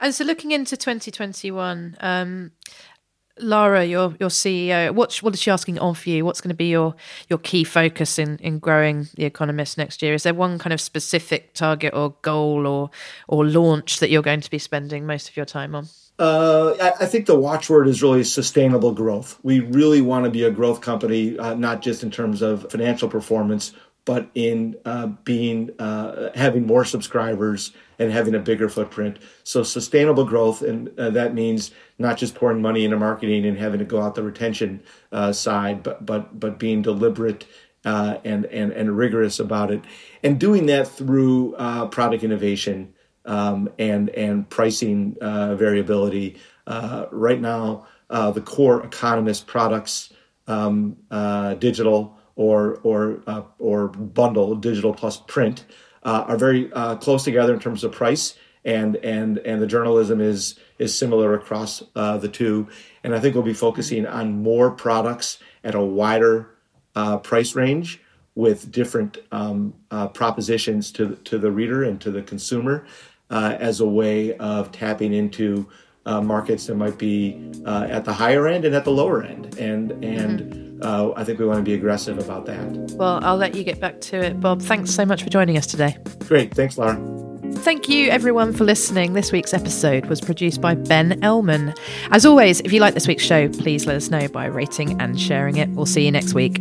And 0.01 0.15
so, 0.15 0.25
looking 0.25 0.51
into 0.51 0.77
2021, 0.77 1.97
um, 2.01 2.53
Lara, 3.39 3.85
your 3.85 4.15
your 4.19 4.31
CEO, 4.31 4.95
what 4.95 5.17
what 5.23 5.35
is 5.35 5.43
she 5.43 5.51
asking 5.51 5.79
of 5.79 6.07
you? 6.07 6.25
What's 6.25 6.41
going 6.41 6.51
to 6.51 6.55
be 6.55 6.71
your 6.71 6.95
your 7.29 7.39
key 7.39 7.65
focus 7.65 8.19
in 8.19 8.39
in 8.39 8.59
growing 8.59 9.09
the 9.15 9.25
Economist 9.25 9.77
next 9.77 10.03
year? 10.03 10.15
Is 10.15 10.23
there 10.23 10.35
one 10.35 10.59
kind 10.59 10.73
of 10.73 10.81
specific 10.81 11.53
target 11.55 11.93
or 11.95 12.15
goal 12.23 12.67
or 12.67 12.91
or 13.29 13.47
launch 13.47 14.01
that 14.01 14.11
you're 14.11 14.23
going 14.23 14.41
to 14.41 14.51
be 14.51 14.59
spending 14.59 15.07
most 15.07 15.29
of 15.29 15.37
your 15.37 15.47
time 15.47 15.75
on? 15.75 15.89
Uh, 16.19 16.75
I, 16.81 17.05
I, 17.05 17.07
think 17.07 17.27
the 17.27 17.39
watchword 17.39 17.89
is 17.89 18.03
really 18.03 18.25
sustainable 18.25 18.93
growth. 18.93 19.39
We 19.43 19.61
really 19.61 20.01
want 20.01 20.25
to 20.25 20.31
be 20.31 20.45
a 20.45 20.51
growth 20.51 20.81
company, 20.81 21.39
uh, 21.39 21.55
not 21.55 21.83
just 21.83 22.03
in 22.03 22.11
terms 22.11 22.41
of 22.41 22.71
financial 22.71 23.09
performance, 23.09 23.75
but 24.07 24.31
in 24.35 24.77
uh, 24.87 25.09
being 25.09 25.73
uh, 25.79 26.31
having 26.35 26.67
more 26.67 26.87
subscribers 26.87 27.73
and 27.99 28.11
having 28.11 28.35
a 28.35 28.39
bigger 28.39 28.71
footprint. 28.71 29.19
So 29.45 29.63
sustainable 29.63 30.25
growth, 30.25 30.63
and 30.63 30.99
uh, 30.99 31.11
that 31.11 31.35
means 31.35 31.71
not 31.99 32.17
just 32.17 32.35
pouring 32.35 32.63
money 32.63 32.87
into 32.87 32.97
marketing 32.97 33.45
and 33.45 33.59
having 33.59 33.81
to 33.81 33.85
go 33.85 34.01
out 34.01 34.15
the 34.15 34.23
retention 34.23 34.83
uh, 35.13 35.33
side, 35.33 35.83
but 35.83 36.07
but 36.07 36.41
but 36.41 36.59
being 36.59 36.81
deliberate 36.81 37.47
and 37.85 38.47
and 38.47 38.73
and 38.73 38.97
rigorous 38.97 39.39
about 39.39 39.71
it, 39.71 39.83
and 40.23 40.41
doing 40.41 40.65
that 40.67 40.89
through 40.89 41.55
product 41.91 42.25
innovation 42.25 42.95
um, 43.27 43.69
and 43.79 44.09
and 44.11 44.49
pricing 44.49 45.17
variability. 45.21 46.37
right 47.11 47.41
now, 47.41 47.87
the 48.09 48.43
core 48.45 48.85
economist 48.85 49.47
products, 49.47 50.13
um, 50.47 50.97
digital 51.59 52.17
or 52.37 52.79
or 52.83 53.23
uh, 53.27 53.43
or 53.59 53.89
bundle 53.89 54.55
digital 54.55 54.95
plus 54.95 55.17
print 55.27 55.65
uh, 56.05 56.25
are 56.29 56.37
very 56.37 56.73
uh, 56.73 56.97
close 56.97 57.25
together 57.25 57.53
in 57.53 57.61
terms 57.61 57.83
of 57.83 57.93
price. 57.93 58.37
And 58.65 58.97
and 58.97 59.39
and 59.39 59.63
the 59.63 59.67
journalism 59.67 60.21
is 60.21 60.59
is 60.79 60.97
similar 60.97 61.35
across 61.35 61.83
uh, 61.95 62.19
the 62.19 62.29
two. 62.29 62.69
And 63.05 63.15
I 63.15 63.21
think 63.21 63.35
we'll 63.35 63.45
be 63.45 63.55
focusing 63.55 64.07
on 64.07 64.43
more 64.43 64.71
products 64.71 65.39
at 65.63 65.75
a 65.75 65.81
wider 65.81 66.51
uh, 66.95 67.19
price 67.19 67.55
range 67.55 68.01
with 68.35 68.71
different 68.71 69.19
um, 69.31 69.75
uh, 69.91 70.09
propositions 70.09 70.91
to 70.93 71.15
to 71.25 71.39
the 71.39 71.51
reader 71.51 71.85
and 71.85 72.01
to 72.01 72.11
the 72.11 72.23
consumer 72.23 72.85
as 73.31 73.81
a 73.81 73.87
way 73.87 74.37
of 74.37 74.73
tapping 74.73 75.13
into 75.13 75.67
uh, 76.07 76.21
markets 76.21 76.67
that 76.67 76.77
might 76.77 76.97
be 76.97 77.53
uh, 77.65 77.87
at 77.91 78.05
the 78.05 78.13
higher 78.13 78.47
end 78.47 78.65
and 78.65 78.75
at 78.75 78.85
the 78.85 78.93
lower 78.93 79.23
end. 79.23 79.59
And 79.59 79.93
and 80.05 80.41
mm-hmm. 80.41 80.83
uh, 80.83 81.13
I 81.17 81.25
think 81.25 81.39
we 81.39 81.47
want 81.47 81.59
to 81.59 81.65
be 81.65 81.75
aggressive 81.75 82.19
about 82.19 82.47
that. 82.47 82.93
Well, 82.93 83.21
I'll 83.23 83.37
let 83.37 83.55
you 83.55 83.65
get 83.65 83.81
back 83.81 84.01
to 84.03 84.17
it, 84.17 84.41
Bob. 84.41 84.63
Thanks 84.63 84.91
so 84.91 85.05
much 85.05 85.23
for 85.23 85.31
joining 85.31 85.57
us 85.57 85.67
today. 85.67 85.97
Great. 86.21 86.55
Thanks, 86.55 86.79
Laura. 86.79 86.97
Thank 87.57 87.89
you, 87.89 88.11
everyone, 88.11 88.53
for 88.53 88.65
listening. 88.65 89.15
This 89.15 89.33
week's 89.33 89.55
episode 89.55 90.07
was 90.07 90.21
produced 90.21 90.61
by 90.61 90.75
Ben 90.75 91.21
Ellman. 91.23 91.77
As 92.11 92.27
always, 92.27 92.61
if 92.61 92.73
you 92.73 92.81
like 92.81 92.95
this 92.95 93.09
week's 93.09 93.25
show, 93.25 93.49
please 93.49 93.87
let 93.87 93.97
us 93.97 94.11
know 94.11 94.29
by 94.29 94.47
rating 94.47 95.01
and 95.01 95.19
sharing 95.19 95.57
it. 95.57 95.69
We'll 95.71 95.87
see 95.87 96.05
you 96.05 96.13
next 96.13 96.35
week. 96.35 96.61